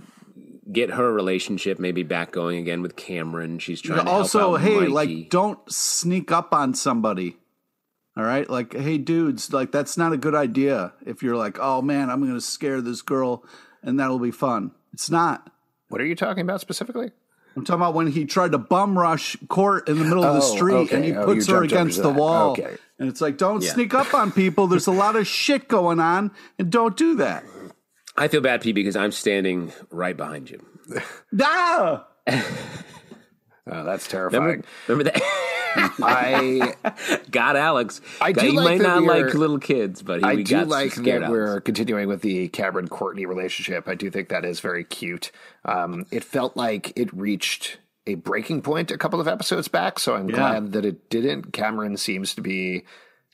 get 0.71 0.91
her 0.91 1.11
relationship 1.13 1.79
maybe 1.79 2.03
back 2.03 2.33
going 2.33 2.59
again 2.59 2.83
with 2.83 2.97
Cameron. 2.97 3.59
She's 3.59 3.81
trying 3.81 4.05
to 4.05 4.11
also, 4.11 4.57
hey, 4.57 4.81
Mikey. 4.81 4.93
like, 4.93 5.31
don't 5.31 5.59
sneak 5.73 6.31
up 6.31 6.53
on 6.53 6.75
somebody. 6.75 7.39
All 8.19 8.25
right, 8.25 8.51
like, 8.51 8.75
hey, 8.75 8.99
dudes, 8.99 9.53
like, 9.53 9.71
that's 9.71 9.97
not 9.97 10.13
a 10.13 10.17
good 10.17 10.35
idea. 10.35 10.93
If 11.07 11.23
you're 11.23 11.37
like, 11.37 11.59
oh 11.61 11.81
man, 11.81 12.11
I'm 12.11 12.21
going 12.21 12.35
to 12.35 12.41
scare 12.41 12.81
this 12.81 13.01
girl, 13.01 13.45
and 13.81 14.01
that'll 14.01 14.19
be 14.19 14.33
fun. 14.33 14.73
It's 14.93 15.09
not. 15.09 15.53
What 15.89 16.01
are 16.01 16.05
you 16.05 16.17
talking 16.17 16.43
about 16.43 16.61
specifically? 16.61 17.13
I'm 17.57 17.65
talking 17.65 17.81
about 17.81 17.95
when 17.95 18.09
he 18.09 18.25
tried 18.25 18.53
to 18.53 18.59
bum 18.59 18.99
rush 18.99 19.37
Court 19.49 19.89
in 19.89 19.99
the 20.01 20.05
middle 20.05 20.25
of 20.25 20.35
the 20.35 20.41
Oh, 20.43 20.57
street, 20.57 20.75
okay. 20.75 20.97
and 20.97 21.05
he 21.05 21.13
Oh, 21.13 21.27
puts 21.27 21.47
her 21.47 21.63
against 21.63 22.03
the 22.03 22.11
wall. 22.11 22.53
Okay. 22.53 22.77
And 22.99 23.09
it's 23.09 23.21
like, 23.21 23.39
don't 23.39 23.63
Yeah. 23.63 23.73
sneak 23.73 23.95
up 23.95 24.13
on 24.13 24.33
people. 24.33 24.67
There's 24.67 24.89
a 24.89 24.93
lot 24.93 25.15
of 25.15 25.25
shit 25.29 25.69
going 25.69 26.01
on, 26.01 26.33
and 26.59 26.71
don't 26.73 26.97
do 26.97 27.15
that. 27.17 27.45
I 28.17 28.27
feel 28.27 28.41
bad, 28.41 28.63
Pete, 28.63 28.75
because 28.75 28.97
I'm 28.97 29.13
standing 29.13 29.73
right 29.93 30.17
behind 30.17 30.51
you. 30.51 30.61
Ah! 31.41 32.05
Oh, 33.71 33.85
that's 33.85 34.09
terrifying. 34.09 34.43
Remember, 34.43 34.65
remember 34.89 35.11
that? 35.11 35.23
I 35.77 36.75
got 37.31 37.57
Alex. 37.57 38.01
I 38.21 38.33
do 38.33 38.47
he 38.47 38.53
like 38.53 38.65
might 38.65 38.81
not 38.81 39.03
like 39.03 39.35
little 39.35 39.59
kids, 39.59 40.03
but 40.03 40.21
he, 40.21 40.25
I 40.25 40.43
do 40.43 40.65
like 40.65 40.95
that 40.95 41.23
Alex. 41.23 41.31
we're 41.31 41.61
continuing 41.61 42.09
with 42.09 42.23
the 42.23 42.49
Cameron 42.49 42.89
Courtney 42.89 43.27
relationship. 43.27 43.89
I 43.89 43.95
do 43.95 44.11
think 44.11 44.29
that 44.29 44.45
is 44.45 44.61
very 44.61 44.85
cute. 44.85 45.31
Um, 45.65 46.07
it 46.11 46.25
felt 46.25 46.57
like 46.57 46.93
it 46.97 47.13
reached 47.15 47.79
a 48.07 48.15
breaking 48.15 48.63
point 48.63 48.91
a 48.91 48.99
couple 48.99 49.21
of 49.21 49.29
episodes 49.29 49.69
back, 49.69 49.99
so 49.99 50.15
I'm 50.15 50.29
glad 50.29 50.73
that 50.73 50.85
it 50.85 51.11
didn't. 51.11 51.53
Cameron 51.53 51.97
seems 51.97 52.35
to 52.35 52.41
be 52.41 52.85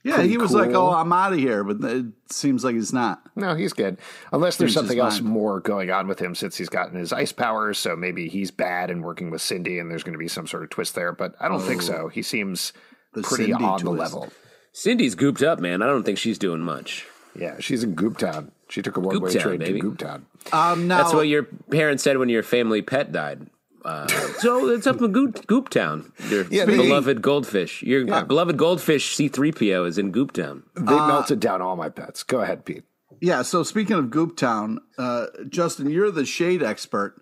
Yeah, 0.05 0.23
he 0.23 0.37
was 0.37 0.53
like, 0.53 0.71
"Oh, 0.75 0.91
I'm 0.93 1.13
out 1.13 1.33
of 1.33 1.39
here," 1.39 1.65
but 1.65 1.83
it 1.91 2.07
seems 2.31 2.63
like 2.63 2.75
he's 2.75 2.93
not. 2.93 3.23
No, 3.35 3.55
he's 3.55 3.73
good. 3.73 3.97
Unless 4.33 4.59
there's 4.59 4.75
Changed 4.75 4.89
something 4.89 4.99
else 4.99 5.21
mind. 5.21 5.33
more 5.33 5.61
going 5.61 5.91
on 5.91 6.07
with 6.07 6.19
him 6.21 6.35
since 6.35 6.57
he's 6.57 6.69
gotten 6.69 6.99
his 6.99 7.11
ice 7.13 7.33
powers. 7.33 7.79
So 7.79 7.97
maybe 7.97 8.29
he's 8.29 8.51
bad 8.51 8.91
and 8.91 9.03
working 9.03 9.31
with 9.31 9.41
Cindy, 9.41 9.79
and 9.79 9.91
there's 9.91 10.03
going 10.03 10.13
to 10.13 10.19
be 10.19 10.29
some 10.29 10.47
sort 10.47 10.63
of 10.63 10.69
twist 10.69 10.95
there. 10.95 11.13
But 11.13 11.35
I 11.41 11.49
don't 11.49 11.63
think 11.63 11.81
so. 11.81 12.09
He 12.09 12.21
seems 12.23 12.75
pretty 13.15 13.47
Cindy 13.47 13.65
on 13.65 13.83
the 13.83 13.91
level. 13.91 14.31
Cindy's 14.73 15.17
gooped 15.17 15.43
up, 15.43 15.59
man. 15.59 15.81
I 15.81 15.87
don't 15.87 16.03
think 16.05 16.19
she's 16.19 16.39
doing 16.39 16.61
much. 16.61 17.07
Yeah, 17.35 17.57
she's 17.59 17.83
in 17.83 17.95
Goop 17.95 18.19
Town. 18.19 18.53
She 18.69 18.83
took 18.83 18.97
a 18.97 19.01
one 19.01 19.21
way 19.21 19.31
Goop 19.33 19.41
Town, 19.41 19.43
train 19.43 19.61
to 19.61 19.67
baby. 19.67 19.81
Goop 19.81 19.99
Town. 19.99 20.27
Um, 20.53 20.87
now, 20.87 20.99
That's 21.03 21.15
what 21.15 21.29
your 21.29 21.45
parents 21.45 22.03
said 22.03 22.19
when 22.19 22.29
your 22.29 22.43
family 22.43 22.83
pet 22.83 23.11
died. 23.11 23.47
Uh, 23.85 24.07
so 24.39 24.69
it's 24.71 24.87
up 24.87 25.01
in 25.03 25.13
Goop, 25.13 25.47
Goop 25.47 25.69
Town. 25.69 26.11
Your 26.31 26.47
Yeah, 26.51 26.65
they- 26.65 26.77
beloved 26.77 27.21
goldfish. 27.23 27.83
Your 27.83 28.05
beloved 28.25 28.57
goldfish 28.57 29.15
C3PO 29.17 29.87
is 29.87 29.99
in 29.99 30.11
Goop 30.11 30.33
Town. 30.33 30.63
They 30.75 30.95
Uh, 30.95 31.07
melted 31.07 31.41
down 31.41 31.61
all 31.61 31.77
my 31.77 31.89
pets. 31.91 32.23
Go 32.23 32.41
ahead, 32.41 32.65
Pete. 32.65 32.85
yeah. 33.21 33.43
So 33.43 33.63
speaking 33.63 33.97
of 33.97 34.11
Goop 34.11 34.37
Town, 34.37 34.81
uh, 34.99 35.27
Justin, 35.49 35.91
you're 35.91 36.11
the 36.11 36.25
shade 36.25 36.63
expert. 36.63 37.21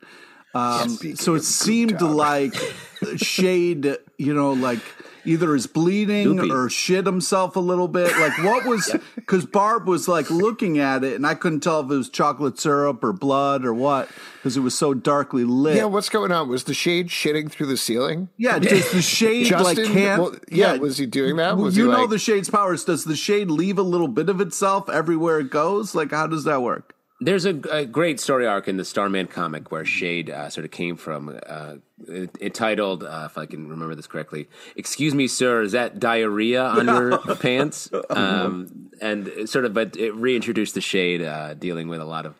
Um, 0.54 0.88
Speaking 0.90 1.16
so 1.16 1.34
it 1.34 1.44
seemed 1.44 1.98
Town. 1.98 2.14
like 2.14 2.54
shade, 3.16 3.96
you 4.18 4.34
know, 4.34 4.52
like 4.52 4.80
either 5.24 5.54
is 5.54 5.66
bleeding 5.66 6.36
Goopy. 6.36 6.50
or 6.50 6.68
shit 6.70 7.06
himself 7.06 7.56
a 7.56 7.60
little 7.60 7.88
bit. 7.88 8.16
Like 8.18 8.36
what 8.44 8.64
was? 8.66 8.94
Because 9.14 9.44
Barb 9.46 9.86
was 9.86 10.08
like 10.08 10.30
looking 10.30 10.78
at 10.78 11.04
it, 11.04 11.14
and 11.14 11.26
I 11.26 11.34
couldn't 11.34 11.60
tell 11.60 11.80
if 11.80 11.90
it 11.90 11.94
was 11.96 12.08
chocolate 12.08 12.58
syrup 12.58 13.02
or 13.04 13.12
blood 13.12 13.64
or 13.64 13.72
what, 13.74 14.08
because 14.36 14.56
it 14.56 14.60
was 14.60 14.76
so 14.76 14.94
darkly 14.94 15.44
lit. 15.44 15.76
Yeah, 15.76 15.84
what's 15.84 16.08
going 16.08 16.32
on? 16.32 16.48
Was 16.48 16.64
the 16.64 16.74
shade 16.74 17.08
shitting 17.08 17.50
through 17.50 17.66
the 17.66 17.76
ceiling? 17.76 18.28
Yeah, 18.36 18.58
does 18.60 18.90
the 18.92 19.02
shade 19.02 19.50
like 19.50 19.76
Justin, 19.76 19.92
can't? 19.92 20.22
well, 20.22 20.34
yeah, 20.50 20.76
was 20.76 20.98
he 20.98 21.06
doing 21.06 21.36
that? 21.36 21.56
Was 21.56 21.76
you 21.76 21.86
he 21.86 21.90
know 21.92 22.00
like- 22.02 22.10
the 22.10 22.18
shade's 22.18 22.50
powers. 22.50 22.84
Does 22.84 23.04
the 23.04 23.16
shade 23.16 23.50
leave 23.50 23.78
a 23.78 23.82
little 23.82 24.08
bit 24.08 24.28
of 24.28 24.40
itself 24.40 24.88
everywhere 24.88 25.38
it 25.40 25.50
goes? 25.50 25.94
Like, 25.94 26.10
how 26.10 26.26
does 26.26 26.44
that 26.44 26.62
work? 26.62 26.94
There's 27.24 27.44
a, 27.44 27.54
a 27.70 27.84
great 27.86 28.18
story 28.18 28.46
arc 28.46 28.66
in 28.68 28.76
the 28.76 28.84
Starman 28.84 29.26
comic 29.28 29.70
where 29.70 29.84
Shade 29.84 30.28
uh, 30.28 30.50
sort 30.50 30.64
of 30.64 30.70
came 30.70 30.96
from. 30.96 31.38
Uh, 31.46 31.76
it, 32.08 32.36
it 32.40 32.54
titled, 32.54 33.04
uh, 33.04 33.28
if 33.30 33.38
I 33.38 33.46
can 33.46 33.68
remember 33.68 33.94
this 33.94 34.06
correctly, 34.06 34.48
"Excuse 34.76 35.14
me, 35.14 35.28
sir, 35.28 35.62
is 35.62 35.72
that 35.72 36.00
diarrhea 36.00 36.64
on 36.64 36.86
your 36.86 37.18
pants?" 37.36 37.90
Um, 38.10 38.90
and 39.00 39.48
sort 39.48 39.64
of, 39.64 39.72
but 39.74 39.96
it 39.96 40.12
reintroduced 40.14 40.74
the 40.74 40.80
Shade 40.80 41.22
uh, 41.22 41.54
dealing 41.54 41.88
with 41.88 42.00
a 42.00 42.04
lot 42.04 42.26
of 42.26 42.34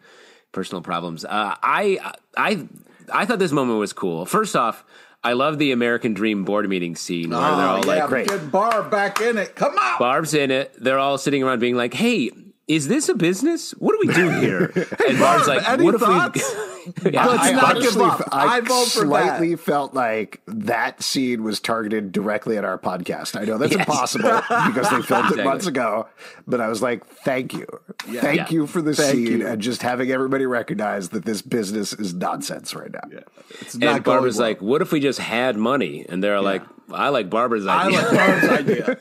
personal 0.50 0.82
problems. 0.82 1.24
Uh, 1.24 1.54
I, 1.62 2.12
I, 2.36 2.66
I 3.12 3.24
thought 3.24 3.38
this 3.38 3.52
moment 3.52 3.78
was 3.78 3.92
cool. 3.92 4.26
First 4.26 4.56
off, 4.56 4.84
I 5.24 5.34
love 5.34 5.58
the 5.58 5.70
American 5.70 6.14
Dream 6.14 6.44
board 6.44 6.68
meeting 6.68 6.96
scene 6.96 7.30
where 7.30 7.40
they're 7.40 7.48
all 7.48 7.82
like, 7.84 8.08
great. 8.08 8.28
get 8.28 8.50
Barb 8.50 8.90
back 8.90 9.20
in 9.20 9.38
it. 9.38 9.54
Come 9.54 9.78
on. 9.78 9.98
Barb's 9.98 10.34
in 10.34 10.50
it. 10.50 10.74
They're 10.78 10.98
all 10.98 11.18
sitting 11.18 11.42
around 11.44 11.60
being 11.60 11.76
like, 11.76 11.94
"Hey, 11.94 12.30
is 12.74 12.88
this 12.88 13.08
a 13.08 13.14
business? 13.14 13.72
What 13.72 13.92
do 13.92 14.08
we 14.08 14.14
do 14.14 14.28
here?" 14.40 14.72
And 15.08 15.18
Barb's 15.18 15.46
Barb, 15.46 15.62
like, 15.62 15.80
"What 15.80 15.94
if 15.94 16.00
thoughts? 16.00 16.54
we?" 16.54 16.81
yeah, 17.10 17.26
Let's 17.26 17.42
I 17.44 17.52
not 17.52 17.76
honestly, 17.76 17.92
give 17.92 18.00
up. 18.02 18.28
I, 18.32 18.56
I 18.56 18.60
vote 18.60 18.84
for 18.86 19.00
slightly 19.06 19.56
felt 19.56 19.94
like 19.94 20.40
that 20.46 21.02
scene 21.02 21.42
was 21.42 21.60
targeted 21.60 22.12
directly 22.12 22.56
at 22.58 22.64
our 22.64 22.78
podcast. 22.78 23.40
I 23.40 23.44
know 23.44 23.58
that's 23.58 23.72
Yes. 23.72 23.80
impossible 23.86 24.30
because 24.66 24.90
they 24.90 25.02
filmed 25.02 25.24
Exactly. 25.26 25.40
it 25.40 25.44
months 25.44 25.66
ago, 25.66 26.08
but 26.46 26.60
I 26.60 26.68
was 26.68 26.82
like, 26.82 27.06
thank 27.06 27.52
you. 27.52 27.66
Thank 28.06 28.36
Yeah. 28.36 28.50
you 28.50 28.66
for 28.66 28.82
the 28.82 28.94
Thank 28.94 29.12
scene 29.12 29.40
you. 29.40 29.46
and 29.46 29.60
just 29.62 29.82
having 29.82 30.10
everybody 30.10 30.46
recognize 30.46 31.10
that 31.10 31.24
this 31.24 31.42
business 31.42 31.92
is 31.92 32.14
nonsense 32.14 32.74
right 32.74 32.90
now. 32.92 33.20
It's 33.60 33.76
not 33.76 33.96
and 33.96 34.04
Barbara's 34.04 34.36
going 34.38 34.48
like, 34.54 34.62
"What 34.62 34.82
if 34.82 34.92
we 34.92 35.00
just 35.00 35.18
had 35.18 35.56
money?" 35.56 36.06
And 36.08 36.22
they're 36.24 36.40
like, 36.40 36.62
"I 36.90 37.10
like 37.10 37.28
Barbara's 37.30 37.64
well. 37.64 37.76
I 37.78 37.86
idea." 37.86 37.98
like 38.00 38.16
Barb's 38.16 38.48
idea. 38.48 38.98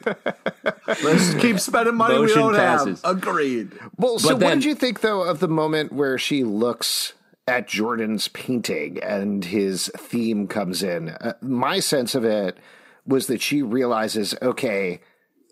Let's 1.03 1.33
keep 1.35 1.59
spending 1.59 1.95
money 1.95 2.19
we 2.19 2.27
don't 2.33 2.53
passes. 2.55 3.01
have. 3.01 3.17
Agreed. 3.17 3.71
Well, 3.97 4.19
so 4.19 4.35
what 4.35 4.53
did 4.55 4.65
you 4.65 4.75
think 4.75 5.01
though 5.01 5.21
of 5.23 5.39
the 5.39 5.47
moment 5.47 5.91
where 5.93 6.17
she 6.17 6.43
looks 6.43 7.13
at 7.47 7.67
Jordan's 7.67 8.27
painting 8.29 9.01
and 9.01 9.43
his 9.45 9.87
theme 9.97 10.47
comes 10.47 10.83
in? 10.83 11.09
Uh, 11.09 11.33
my 11.41 11.79
sense 11.79 12.15
of 12.15 12.23
it 12.23 12.57
was 13.05 13.27
that 13.27 13.41
she 13.41 13.61
realizes, 13.61 14.35
okay, 14.41 15.01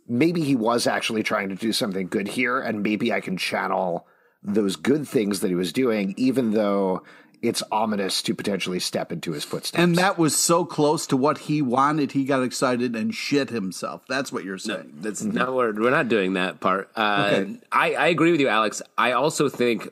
maybe 0.08 0.42
he 0.42 0.56
was 0.56 0.88
actually 0.88 1.24
trying 1.24 1.50
to 1.50 1.56
do 1.56 1.74
something 1.74 2.08
good 2.08 2.28
here, 2.28 2.60
and 2.60 2.84
maybe 2.84 3.12
I 3.12 3.22
can 3.22 3.38
channel 3.38 4.08
those 4.44 4.76
good 4.76 5.08
things 5.08 5.42
that 5.42 5.50
he 5.50 5.56
was 5.56 5.74
doing, 5.74 6.14
even 6.18 6.52
though 6.52 7.04
it's 7.42 7.64
ominous 7.72 8.22
to 8.22 8.36
potentially 8.36 8.80
step 8.80 9.12
into 9.14 9.32
his 9.32 9.46
footsteps. 9.46 9.82
And 9.82 9.96
that 9.96 10.18
was 10.18 10.36
so 10.36 10.66
close 10.66 11.08
to 11.08 11.16
what 11.18 11.38
he 11.38 11.62
wanted. 11.62 12.12
He 12.12 12.26
got 12.26 12.44
excited 12.44 12.96
and 12.96 13.16
shit 13.16 13.50
himself. 13.50 14.02
That's 14.10 14.32
what 14.32 14.44
you're 14.44 14.58
saying. 14.58 14.92
That's 14.96 15.24
not 15.24 15.54
what 15.54 15.76
we're 15.76 15.90
not 15.90 16.10
doing 16.10 16.34
that 16.34 16.60
part. 16.60 16.90
Uh, 16.96 17.30
Okay. 17.34 17.60
I, 17.72 17.94
I 17.94 18.08
agree 18.08 18.32
with 18.32 18.42
you, 18.42 18.50
Alex. 18.50 18.82
I 18.98 19.14
also 19.14 19.48
think 19.48 19.90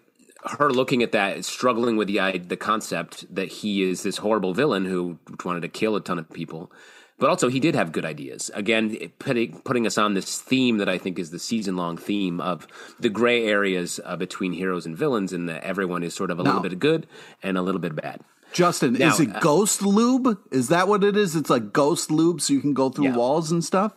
her 0.51 0.69
looking 0.71 1.03
at 1.03 1.11
that, 1.11 1.43
struggling 1.45 1.97
with 1.97 2.07
the 2.07 2.37
the 2.47 2.57
concept 2.57 3.33
that 3.33 3.47
he 3.49 3.83
is 3.83 4.03
this 4.03 4.17
horrible 4.17 4.53
villain 4.53 4.85
who 4.85 5.19
wanted 5.43 5.61
to 5.61 5.67
kill 5.69 5.95
a 5.95 6.01
ton 6.01 6.17
of 6.19 6.29
people, 6.31 6.71
but 7.19 7.29
also 7.29 7.47
he 7.49 7.59
did 7.59 7.75
have 7.75 7.91
good 7.91 8.05
ideas. 8.05 8.51
Again, 8.53 8.95
putting 9.19 9.59
putting 9.61 9.85
us 9.87 9.97
on 9.97 10.13
this 10.13 10.39
theme 10.41 10.77
that 10.77 10.89
I 10.89 10.97
think 10.97 11.19
is 11.19 11.31
the 11.31 11.39
season 11.39 11.75
long 11.75 11.97
theme 11.97 12.39
of 12.41 12.67
the 12.99 13.09
gray 13.09 13.45
areas 13.45 13.99
uh, 14.05 14.15
between 14.15 14.53
heroes 14.53 14.85
and 14.85 14.97
villains, 14.97 15.33
and 15.33 15.47
that 15.49 15.63
everyone 15.63 16.03
is 16.03 16.13
sort 16.13 16.31
of 16.31 16.39
a 16.39 16.43
little 16.43 16.61
bit 16.61 16.79
good 16.79 17.07
and 17.43 17.57
a 17.57 17.61
little 17.61 17.81
bit 17.81 17.95
bad. 17.95 18.21
Justin, 18.53 18.93
Now, 18.93 19.09
is 19.09 19.19
it 19.19 19.35
uh, 19.35 19.39
ghost 19.41 19.81
lube? 19.81 20.39
Is 20.51 20.69
that 20.69 20.87
what 20.87 21.03
it 21.03 21.17
is? 21.17 21.35
It's 21.35 21.49
like 21.49 21.73
ghost 21.73 22.09
lube 22.09 22.39
so 22.39 22.53
you 22.53 22.61
can 22.61 22.73
go 22.73 22.89
through 22.89 23.05
Yeah. 23.05 23.17
walls 23.17 23.51
and 23.51 23.63
stuff? 23.63 23.91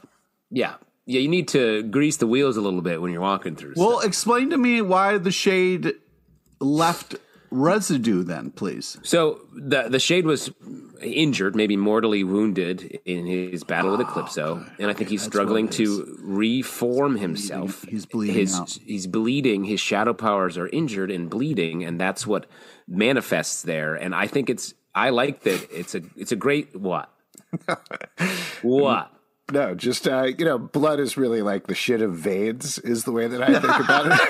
Yeah. 0.50 0.74
Yeah, 1.06 1.20
you 1.20 1.28
need 1.28 1.46
to 1.48 1.84
grease 1.84 2.16
the 2.18 2.26
wheels 2.26 2.56
a 2.56 2.60
little 2.60 2.82
bit 2.82 3.00
when 3.00 3.12
you're 3.12 3.20
walking 3.22 3.54
through. 3.56 3.74
Well, 3.76 3.98
stuff. 3.98 4.06
explain 4.08 4.50
to 4.50 4.58
me 4.58 4.82
why 4.82 5.18
the 5.18 5.30
shade 5.30 5.94
left 6.60 7.16
residue 7.50 8.22
then, 8.22 8.50
please. 8.50 8.98
So 9.02 9.40
the 9.52 9.88
the 9.88 9.98
shade 9.98 10.24
was 10.24 10.50
injured, 11.02 11.56
maybe 11.56 11.76
mortally 11.76 12.24
wounded 12.24 13.00
in 13.04 13.26
his 13.26 13.64
battle 13.64 13.96
with 13.96 14.00
Eclipso, 14.06 14.64
ah, 14.64 14.72
and 14.78 14.90
I 14.90 14.94
think 14.94 15.10
he's 15.10 15.22
struggling 15.22 15.68
to 15.70 16.18
reform 16.20 17.16
himself. 17.16 17.82
he's 17.88 18.06
bleeding 18.06 18.36
His, 18.36 18.54
out. 18.54 18.78
He's 18.84 19.06
bleeding. 19.06 19.64
His 19.64 19.80
shadow 19.80 20.12
powers 20.12 20.56
are 20.56 20.68
injured 20.68 21.10
and 21.10 21.28
bleeding, 21.28 21.84
and 21.84 22.00
that's 22.00 22.26
what 22.26 22.46
manifests 22.86 23.62
there. 23.62 23.94
And 23.94 24.14
I 24.14 24.26
think 24.26 24.50
it's 24.50 24.74
I 24.94 25.10
like 25.10 25.42
that. 25.42 25.68
It's 25.72 25.94
a 25.94 26.02
it's 26.16 26.32
a 26.32 26.36
great 26.36 26.76
what 26.76 27.10
what. 28.62 29.12
No, 29.52 29.74
just 29.74 30.06
uh, 30.08 30.24
you 30.38 30.44
know, 30.44 30.58
blood 30.58 31.00
is 31.00 31.16
really 31.16 31.42
like 31.42 31.66
the 31.66 31.74
shit 31.74 32.02
of 32.02 32.14
veins, 32.14 32.78
is 32.78 33.04
the 33.04 33.12
way 33.12 33.26
that 33.28 33.42
I 33.42 33.58
think 33.60 33.78
about 33.78 34.06
it. 34.06 34.20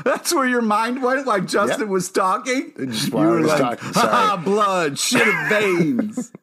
That's 0.04 0.32
where 0.34 0.46
your 0.46 0.62
mind 0.62 1.02
went 1.02 1.26
while 1.26 1.40
Justin 1.40 1.80
Yep. 1.82 1.88
was 1.90 2.10
talking. 2.10 2.72
Just 2.90 3.12
while 3.12 3.32
I 3.32 3.40
was 3.40 3.50
talking, 3.52 3.92
sorry. 3.92 4.08
ah, 4.12 4.42
blood, 4.42 4.98
shit 4.98 5.26
of 5.26 5.34
veins. 5.48 6.32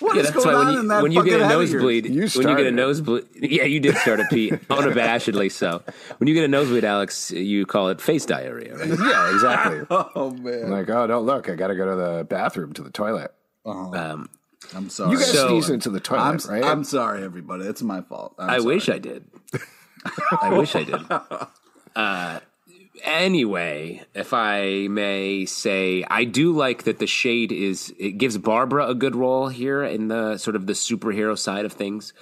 What 0.00 0.14
Yeah, 0.14 0.22
is 0.22 0.30
that's 0.30 0.44
going 0.44 0.54
why 0.56 0.62
on 0.62 0.66
when 0.68 0.76
in 0.76 0.82
you, 0.82 0.88
that 0.90 1.02
when 1.02 1.10
you 1.12 1.24
get 1.24 1.40
a 1.40 1.44
head 1.46 1.52
of 1.56 1.60
yours? 1.60 1.72
nosebleed, 1.72 2.06
You 2.06 2.28
when 2.40 2.48
you 2.48 2.56
get 2.56 2.66
a 2.66 2.70
nosebleed, 2.70 3.24
yeah, 3.34 3.64
you 3.64 3.80
did 3.80 3.96
start 3.96 4.20
a 4.20 4.24
pee 4.26 4.50
unabashedly 4.70 5.50
so. 5.50 5.82
When 6.18 6.28
you 6.28 6.34
get 6.34 6.44
a 6.44 6.48
nosebleed, 6.48 6.84
Alex, 6.84 7.32
you 7.32 7.66
call 7.66 7.88
it 7.88 8.00
face 8.00 8.24
diarrhea. 8.24 8.76
Right? 8.76 8.88
yeah, 8.90 9.34
exactly. 9.34 9.86
Oh 9.90 10.30
man, 10.30 10.70
like, 10.70 10.88
oh 10.88 11.06
no, 11.06 11.20
look, 11.20 11.48
I 11.50 11.56
got 11.56 11.66
to 11.66 11.74
go 11.74 11.84
to 11.86 11.96
the 11.96 12.24
bathroom 12.30 12.74
to 12.74 12.82
the 12.84 12.92
toilet. 12.92 13.34
Um, 13.66 14.28
I'm 14.74 14.90
sorry. 14.90 15.12
You 15.12 15.16
guys 15.18 15.32
So- 15.32 15.48
sneeze 15.48 15.70
into 15.70 15.90
the 15.90 16.00
toilet, 16.00 16.46
I'm, 16.46 16.52
right? 16.52 16.64
I'm 16.64 16.84
sorry, 16.84 17.22
everybody. 17.24 17.64
It's 17.64 17.82
my 17.82 18.02
fault. 18.02 18.34
I'm 18.38 18.50
I 18.50 18.58
sorry. 18.58 18.74
wish 18.74 18.88
I 18.88 18.98
did. 18.98 19.24
I 20.42 20.50
wish 20.56 20.74
I 20.76 20.84
did. 20.84 21.00
Uh, 21.96 22.38
anyway, 23.02 24.02
if 24.14 24.32
I 24.32 24.86
may 24.88 25.46
say, 25.46 26.04
I 26.08 26.22
do 26.24 26.52
like 26.52 26.84
that 26.84 26.98
the 27.00 27.06
shade 27.08 27.50
is 27.50 27.92
it 27.98 28.12
gives 28.18 28.38
Barbara 28.38 28.86
a 28.88 28.94
good 28.94 29.16
role 29.16 29.48
here 29.48 29.82
in 29.82 30.06
the 30.08 30.36
sort 30.38 30.54
of 30.54 30.66
the 30.66 30.74
superhero 30.74 31.36
side 31.36 31.64
of 31.64 31.72
things. 31.72 32.12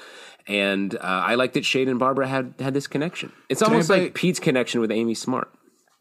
And 0.46 0.94
uh, 0.94 1.00
I 1.02 1.34
like 1.34 1.54
that 1.54 1.64
Shade 1.64 1.88
and 1.88 1.98
Barbara 1.98 2.26
had 2.28 2.54
had 2.60 2.72
this 2.72 2.86
connection. 2.86 3.32
It's 3.48 3.60
almost 3.62 3.90
anybody- 3.90 4.06
like 4.06 4.14
Pete's 4.14 4.38
connection 4.40 4.80
with 4.80 4.92
Amy 4.92 5.14
Smart. 5.14 5.52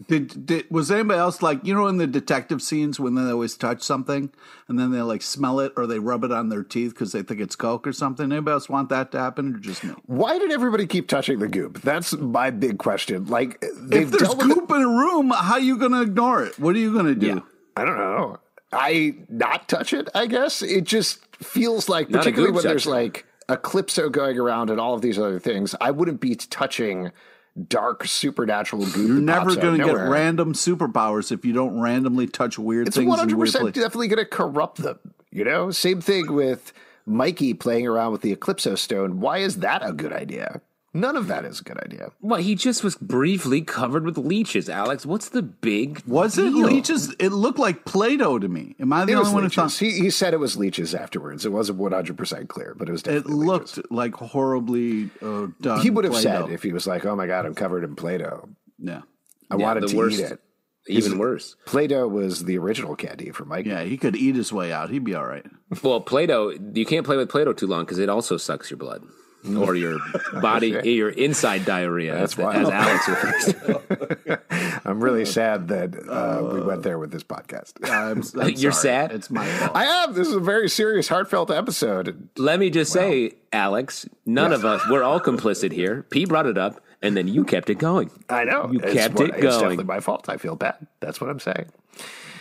Did, 0.09 0.45
did 0.45 0.65
was 0.69 0.91
anybody 0.91 1.19
else 1.19 1.41
like 1.41 1.63
you 1.63 1.73
know 1.73 1.87
in 1.87 1.95
the 1.97 2.05
detective 2.05 2.61
scenes 2.61 2.99
when 2.99 3.15
they 3.15 3.31
always 3.31 3.55
touch 3.55 3.81
something 3.81 4.29
and 4.67 4.77
then 4.77 4.91
they 4.91 4.99
like 5.01 5.21
smell 5.21 5.61
it 5.61 5.71
or 5.77 5.87
they 5.87 5.99
rub 5.99 6.25
it 6.25 6.33
on 6.33 6.49
their 6.49 6.63
teeth 6.63 6.89
because 6.91 7.13
they 7.13 7.23
think 7.23 7.39
it's 7.39 7.55
coke 7.55 7.87
or 7.87 7.93
something? 7.93 8.29
Anybody 8.29 8.51
else 8.53 8.67
want 8.67 8.89
that 8.89 9.13
to 9.13 9.19
happen 9.19 9.55
or 9.55 9.57
just 9.59 9.85
me? 9.85 9.93
Why 10.05 10.37
did 10.37 10.51
everybody 10.51 10.85
keep 10.85 11.07
touching 11.07 11.39
the 11.39 11.47
goop? 11.47 11.81
That's 11.81 12.11
my 12.17 12.49
big 12.49 12.77
question. 12.77 13.25
Like 13.27 13.61
they've 13.61 14.03
If 14.03 14.09
there's 14.11 14.23
dealt 14.23 14.37
with 14.39 14.51
it- 14.51 14.55
goop 14.55 14.69
in 14.71 14.81
a 14.81 14.87
room, 14.87 15.31
how 15.33 15.55
you 15.57 15.77
going 15.77 15.93
to 15.93 16.01
ignore 16.01 16.43
it? 16.43 16.59
What 16.59 16.75
are 16.75 16.79
you 16.79 16.91
going 16.91 17.05
to 17.05 17.15
do? 17.15 17.27
Yeah. 17.27 17.39
I 17.77 17.85
don't 17.85 17.97
know. 17.97 18.39
I 18.73 19.15
not 19.29 19.69
touch 19.69 19.93
it. 19.93 20.09
I 20.13 20.25
guess 20.27 20.61
it 20.61 20.83
just 20.83 21.25
feels 21.37 21.87
like, 21.87 22.09
Not 22.09 22.19
particularly 22.19 22.51
goop 22.51 22.63
when 22.65 22.69
there's 22.69 22.83
toucher. 22.83 22.95
like 22.95 23.25
Eclipso 23.47 24.11
going 24.11 24.37
around 24.37 24.69
and 24.71 24.79
all 24.79 24.93
of 24.93 25.01
these 25.01 25.17
other 25.17 25.39
things. 25.39 25.73
I 25.79 25.91
wouldn't 25.91 26.19
be 26.19 26.35
touching 26.35 27.11
dark 27.67 28.05
supernatural 28.05 28.85
goop. 28.85 29.07
You're 29.07 29.21
never 29.21 29.55
going 29.55 29.79
to 29.79 29.85
get 29.85 29.93
random 29.93 30.53
superpowers 30.53 31.31
if 31.31 31.45
you 31.45 31.53
don't 31.53 31.79
randomly 31.79 32.27
touch 32.27 32.59
weird 32.59 32.87
It's 32.87 32.97
things 32.97 33.07
one 33.07 33.15
in 33.17 33.19
hundred 33.19 33.37
weird 33.37 33.47
percent 33.47 33.61
places. 33.63 33.83
definitely 33.83 34.07
going 34.09 34.19
to 34.23 34.25
corrupt 34.29 34.77
them. 34.77 34.99
You 35.31 35.43
know, 35.45 35.71
same 35.71 36.01
thing 36.01 36.33
with 36.33 36.73
Mikey 37.05 37.53
playing 37.53 37.87
around 37.87 38.11
with 38.11 38.21
the 38.21 38.35
Eclipso 38.35 38.77
stone. 38.77 39.19
Why 39.19 39.37
is 39.39 39.57
that 39.57 39.81
a 39.87 39.93
good 39.93 40.13
idea? 40.13 40.61
None 40.95 41.15
of 41.17 41.27
that 41.27 41.43
is 41.45 41.59
a 41.59 41.63
good 41.63 41.77
idea. 41.77 42.11
Well, 42.21 42.39
he 42.41 42.55
just 42.55 42.83
was 42.83 42.95
briefly 42.95 43.61
covered 43.61 44.05
with 44.05 44.17
leeches, 44.17 44.69
Alex. 44.69 45.05
What's 45.05 45.29
the 45.29 45.41
big 45.41 46.01
Was 46.07 46.37
it 46.37 46.51
deal? 46.51 46.65
leeches? 46.67 47.13
It 47.19 47.29
looked 47.33 47.59
like 47.59 47.83
Play-Doh 47.83 48.39
to 48.39 48.47
me. 48.47 48.75
Am 48.79 48.93
I 48.93 49.03
the 49.05 49.11
It 49.11 49.15
was 49.17 49.27
only 49.27 49.33
one 49.33 49.43
who 49.43 49.47
leeches. 49.47 49.77
thought 49.79 49.85
He, 49.85 49.91
he 49.99 50.09
said 50.09 50.33
it 50.33 50.39
was 50.39 50.55
leeches 50.57 50.95
afterwards. 50.95 51.45
It 51.45 51.51
wasn't 51.51 51.79
100% 51.79 52.47
clear, 52.47 52.73
but 52.77 52.87
it 52.87 52.93
was 52.93 53.01
it 53.01 53.05
definitely 53.11 53.45
looked 53.45 53.91
like 53.91 54.15
horribly 54.15 55.09
uh, 55.21 55.47
done? 55.61 55.81
He 55.81 55.89
would 55.89 56.05
have 56.05 56.13
Play-Doh. 56.13 56.45
said 56.45 56.49
if 56.53 56.63
he 56.63 56.71
was 56.71 56.87
like, 56.87 57.05
oh 57.05 57.15
my 57.15 57.27
God, 57.27 57.45
I'm 57.45 57.55
covered 57.55 57.83
in 57.83 57.95
Play 57.95 58.17
Doh. 58.19 58.47
yeah, 58.79 59.01
I 59.51 59.57
Yeah, 59.57 59.65
wanted 59.65 59.83
the 59.83 59.87
to 59.87 59.97
worst- 59.97 60.19
eat 60.19 60.23
it. 60.31 60.39
Even 60.87 61.17
worse. 61.17 61.55
Play 61.65 61.87
Doh 61.87 62.07
was 62.07 62.45
the 62.45 62.59
original 62.59 62.95
candy 62.95 63.31
for 63.31 63.43
Mike. 63.43 63.65
yeah. 63.65 63.81
He 63.83 63.97
could 63.97 64.15
eat 64.15 64.35
his 64.35 64.53
way 64.53 64.71
out. 64.71 64.91
He'd 64.91 65.03
be 65.03 65.15
all 65.15 65.25
right. 65.25 65.43
Well, 65.83 65.99
Play-Doh, 65.99 66.51
you 66.73 66.85
can't 66.85 67.03
play 67.05 67.17
with 67.17 67.27
Play-Doh 67.27 67.53
too 67.53 67.65
long 67.65 67.85
because 67.85 67.97
it 67.97 68.07
also 68.07 68.37
sucks 68.37 68.69
your 68.69 68.77
blood 68.77 69.03
or 69.57 69.75
your 69.75 69.99
body, 70.41 70.79
your 70.83 71.09
inside 71.09 71.65
diarrhea, 71.65 72.15
That's 72.15 72.33
as, 72.33 72.37
wild. 72.37 72.55
as 72.65 72.69
Alex 72.69 73.07
refers 73.07 73.45
to. 74.25 74.41
I'm 74.85 75.03
really 75.03 75.25
sad 75.25 75.67
that 75.69 75.95
uh, 76.09 76.41
we 76.53 76.61
went 76.61 76.83
there 76.83 76.97
with 76.99 77.11
this 77.11 77.23
podcast. 77.23 77.73
I'm, 77.83 78.23
I'm 78.41 78.49
You're 78.55 78.71
sorry. 78.71 78.81
sad? 78.81 79.11
It's 79.11 79.29
my 79.29 79.45
fault. 79.45 79.71
I 79.75 79.85
am. 79.85 80.13
This 80.13 80.27
is 80.27 80.35
a 80.35 80.39
very 80.39 80.69
serious, 80.69 81.07
heartfelt 81.07 81.51
episode. 81.51 82.29
Let 82.37 82.59
me 82.59 82.69
just 82.69 82.91
say, 82.91 83.33
Alex, 83.51 84.07
none 84.25 84.53
of 84.53 84.63
us, 84.65 84.81
we're 84.89 85.03
all 85.03 85.19
complicit 85.19 85.71
here. 85.71 86.03
P 86.09 86.25
brought 86.25 86.45
it 86.45 86.57
up, 86.57 86.81
and 87.05 87.15
then 87.15 87.27
you 87.27 87.43
kept 87.45 87.69
it 87.69 87.75
going. 87.75 88.09
I 88.29 88.43
know. 88.43 88.69
You 88.71 88.79
It's 88.79 88.93
kept 88.93 89.15
what- 89.15 89.29
it 89.29 89.31
going. 89.33 89.45
It's 89.45 89.55
definitely 89.57 89.83
my 89.85 89.99
fault. 89.99 90.27
I 90.29 90.37
feel 90.37 90.55
bad. 90.55 90.75
That's 90.99 91.21
what 91.21 91.29
I'm 91.29 91.39
saying. 91.39 91.67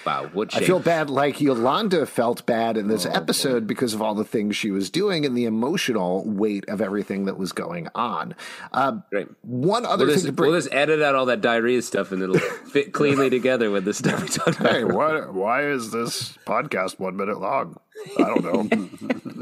Wow, 0.06 0.28
what. 0.34 0.54
I 0.54 0.60
feel 0.60 0.80
bad 0.80 1.08
like 1.08 1.40
Yolanda 1.40 2.04
felt 2.04 2.44
bad 2.44 2.76
in 2.76 2.88
this 2.88 3.06
episode 3.06 3.66
because 3.66 3.94
of 3.94 4.02
all 4.02 4.14
the 4.14 4.22
things 4.24 4.54
she 4.54 4.70
was 4.70 4.90
doing 4.90 5.24
and 5.24 5.34
the 5.34 5.46
emotional 5.46 6.22
weight 6.26 6.68
of 6.68 6.82
everything 6.82 7.24
that 7.24 7.38
was 7.38 7.52
going 7.52 7.88
on. 7.94 8.34
Uh, 8.70 8.98
Great. 9.10 9.28
one 9.40 9.86
other 9.86 10.04
We'll 10.04 10.08
thing 10.08 10.14
just, 10.16 10.26
to 10.26 10.32
bring. 10.32 10.50
we'll 10.50 10.60
just 10.60 10.74
edit 10.74 11.00
out 11.00 11.14
all 11.14 11.24
that 11.26 11.40
diarrhea 11.40 11.80
stuff, 11.80 12.12
and 12.12 12.22
it'll 12.22 12.38
fit 12.70 12.92
cleanly 12.92 13.30
together 13.30 13.70
with 13.70 13.86
the 13.86 13.94
stuff 13.94 14.20
we 14.20 14.28
talked 14.28 14.60
about. 14.60 14.72
Hey, 14.72 14.84
why, 14.84 15.20
why 15.24 15.64
is 15.68 15.90
this 15.90 16.36
podcast 16.46 16.98
one 16.98 17.16
minute 17.16 17.40
long? 17.40 17.78
I 18.18 18.24
don't 18.24 18.42
know. 18.42 18.60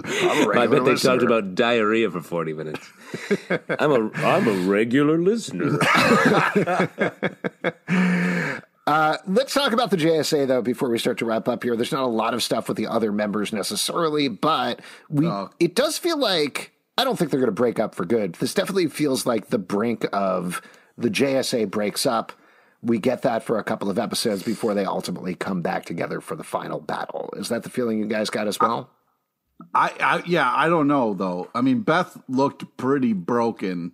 I'm 0.05 0.51
a 0.51 0.61
I 0.61 0.67
bet 0.67 0.85
they 0.85 0.93
listener. 0.93 1.13
talked 1.13 1.23
about 1.23 1.55
diarrhea 1.55 2.11
for 2.11 2.21
40 2.21 2.53
minutes. 2.53 2.87
I'm 3.79 3.93
a 3.93 4.11
I'm 4.17 4.49
a 4.49 4.53
regular 4.69 5.19
listener. 5.19 5.79
Uh, 8.85 9.17
let's 9.29 9.55
talk 9.55 9.73
about 9.73 9.93
the 9.93 9.97
JSA 9.97 10.45
though 10.49 10.61
before 10.61 10.91
we 10.91 10.99
start 10.99 11.17
to 11.19 11.25
wrap 11.25 11.47
up 11.47 11.63
here. 11.63 11.77
There's 11.77 11.93
not 11.93 12.03
a 12.03 12.07
lot 12.09 12.35
of 12.35 12.43
stuff 12.43 12.67
with 12.67 12.77
the 12.77 12.89
other 12.89 13.13
members 13.13 13.53
necessarily, 13.53 14.27
but 14.27 14.81
we 15.09 15.31
it 15.61 15.77
does 15.77 15.99
feel 15.99 16.19
like 16.19 16.73
I 16.99 17.05
don't 17.05 17.17
think 17.17 17.31
they're 17.31 17.39
going 17.39 17.47
to 17.47 17.53
break 17.53 17.79
up 17.79 17.95
for 17.95 18.05
good. 18.05 18.33
This 18.35 18.55
definitely 18.55 18.89
feels 18.89 19.25
like 19.25 19.51
the 19.51 19.59
brink 19.59 20.05
of 20.13 20.61
the 20.99 21.11
JSA 21.11 21.71
breaks 21.71 22.07
up. 22.07 22.33
We 22.83 22.99
get 22.99 23.23
that 23.23 23.45
for 23.45 23.59
a 23.59 23.65
couple 23.65 23.91
of 23.91 23.99
episodes 23.99 24.43
before 24.43 24.75
they 24.75 24.85
ultimately 24.85 25.35
come 25.35 25.63
back 25.63 25.85
together 25.85 26.21
for 26.21 26.35
the 26.35 26.45
final 26.45 26.81
battle. 26.81 27.33
Is 27.37 27.49
that 27.49 27.63
the 27.63 27.71
feeling 27.71 27.99
you 27.99 28.07
guys 28.07 28.29
got 28.29 28.49
as 28.49 28.59
well? 28.59 28.91
I, 29.75 29.93
I 30.01 30.23
yeah, 30.27 30.53
I 30.53 30.69
don't 30.69 30.89
know 30.89 31.15
though. 31.15 31.49
I 31.55 31.61
mean, 31.61 31.81
Beth 31.81 32.21
looked 32.29 32.77
pretty 32.77 33.13
broken. 33.13 33.93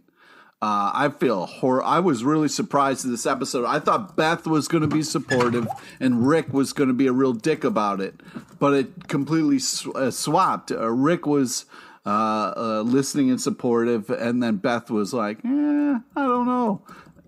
Uh, 0.60 0.90
I 0.92 1.10
feel 1.10 1.46
hor- 1.46 1.84
I 1.84 2.00
was 2.00 2.24
really 2.24 2.48
surprised 2.48 3.04
in 3.04 3.12
this 3.12 3.26
episode. 3.26 3.64
I 3.64 3.78
thought 3.78 4.16
Beth 4.16 4.44
was 4.44 4.66
going 4.66 4.80
to 4.82 4.88
be 4.88 5.02
supportive 5.04 5.68
and 6.00 6.26
Rick 6.26 6.52
was 6.52 6.72
going 6.72 6.88
to 6.88 6.94
be 6.94 7.06
a 7.06 7.12
real 7.12 7.32
dick 7.32 7.62
about 7.62 8.00
it, 8.00 8.14
but 8.58 8.74
it 8.74 9.06
completely 9.06 9.60
sw- 9.60 9.94
uh, 9.94 10.10
swapped. 10.10 10.72
Uh, 10.72 10.90
Rick 10.90 11.26
was 11.26 11.66
uh, 12.04 12.52
uh, 12.56 12.82
listening 12.82 13.30
and 13.30 13.40
supportive, 13.40 14.10
and 14.10 14.42
then 14.42 14.56
Beth 14.56 14.90
was 14.90 15.14
like, 15.14 15.38
"Eh, 15.44 15.48
I 15.48 16.00
don't 16.16 16.46
know," 16.46 16.82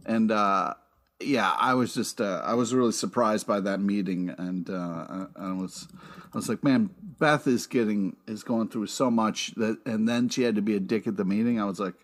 and 0.06 0.32
uh, 0.32 0.74
yeah, 1.20 1.54
I 1.58 1.74
was 1.74 1.94
just 1.94 2.20
uh, 2.20 2.42
I 2.44 2.54
was 2.54 2.74
really 2.74 2.92
surprised 2.92 3.46
by 3.46 3.60
that 3.60 3.80
meeting, 3.80 4.34
and 4.36 4.68
uh, 4.70 4.74
I, 4.74 5.26
I 5.36 5.52
was 5.52 5.88
I 6.32 6.36
was 6.36 6.48
like, 6.48 6.64
man, 6.64 6.90
Beth 7.18 7.46
is 7.46 7.66
getting 7.66 8.16
is 8.26 8.42
going 8.42 8.68
through 8.68 8.86
so 8.86 9.10
much 9.10 9.52
that, 9.56 9.78
and 9.84 10.08
then 10.08 10.28
she 10.28 10.42
had 10.42 10.54
to 10.56 10.62
be 10.62 10.76
a 10.76 10.80
dick 10.80 11.06
at 11.06 11.16
the 11.16 11.24
meeting. 11.24 11.60
I 11.60 11.64
was 11.64 11.80
like, 11.80 11.94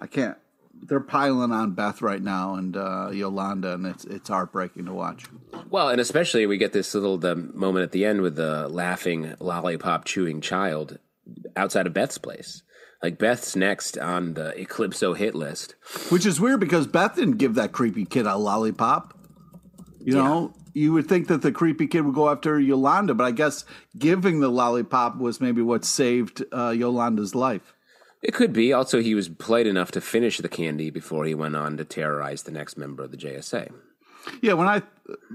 I 0.00 0.06
can't. 0.06 0.36
They're 0.84 1.00
piling 1.00 1.52
on 1.52 1.72
Beth 1.72 2.02
right 2.02 2.22
now 2.22 2.54
and 2.54 2.76
uh, 2.76 3.10
Yolanda, 3.12 3.74
and 3.74 3.86
it's 3.86 4.04
it's 4.04 4.28
heartbreaking 4.28 4.86
to 4.86 4.92
watch. 4.92 5.26
Well, 5.68 5.90
and 5.90 6.00
especially 6.00 6.46
we 6.46 6.56
get 6.56 6.72
this 6.72 6.94
little 6.94 7.18
the 7.18 7.36
moment 7.36 7.84
at 7.84 7.92
the 7.92 8.04
end 8.04 8.22
with 8.22 8.36
the 8.36 8.68
laughing 8.68 9.34
lollipop 9.38 10.04
chewing 10.06 10.40
child 10.40 10.98
outside 11.56 11.86
of 11.86 11.92
Beth's 11.92 12.18
place. 12.18 12.62
Like 13.02 13.18
Beth's 13.18 13.56
next 13.56 13.98
on 13.98 14.34
the 14.34 14.54
Eclipso 14.56 15.16
hit 15.16 15.34
list. 15.34 15.74
Which 16.08 16.24
is 16.24 16.40
weird 16.40 16.60
because 16.60 16.86
Beth 16.86 17.16
didn't 17.16 17.38
give 17.38 17.54
that 17.56 17.72
creepy 17.72 18.04
kid 18.04 18.26
a 18.26 18.36
lollipop. 18.36 19.18
You 20.00 20.14
know, 20.14 20.54
you 20.72 20.92
would 20.92 21.08
think 21.08 21.28
that 21.28 21.42
the 21.42 21.52
creepy 21.52 21.86
kid 21.86 22.02
would 22.02 22.14
go 22.14 22.28
after 22.28 22.58
Yolanda, 22.58 23.14
but 23.14 23.24
I 23.24 23.30
guess 23.30 23.64
giving 23.98 24.40
the 24.40 24.48
lollipop 24.48 25.18
was 25.18 25.40
maybe 25.40 25.62
what 25.62 25.84
saved 25.84 26.44
uh, 26.52 26.70
Yolanda's 26.70 27.34
life. 27.34 27.74
It 28.22 28.34
could 28.34 28.52
be. 28.52 28.72
Also, 28.72 29.00
he 29.00 29.14
was 29.14 29.28
polite 29.28 29.66
enough 29.66 29.90
to 29.92 30.00
finish 30.00 30.38
the 30.38 30.48
candy 30.48 30.90
before 30.90 31.24
he 31.24 31.34
went 31.34 31.56
on 31.56 31.76
to 31.76 31.84
terrorize 31.84 32.44
the 32.44 32.52
next 32.52 32.76
member 32.76 33.02
of 33.02 33.10
the 33.10 33.16
JSA. 33.16 33.72
Yeah, 34.40 34.52
when 34.52 34.68
I 34.68 34.82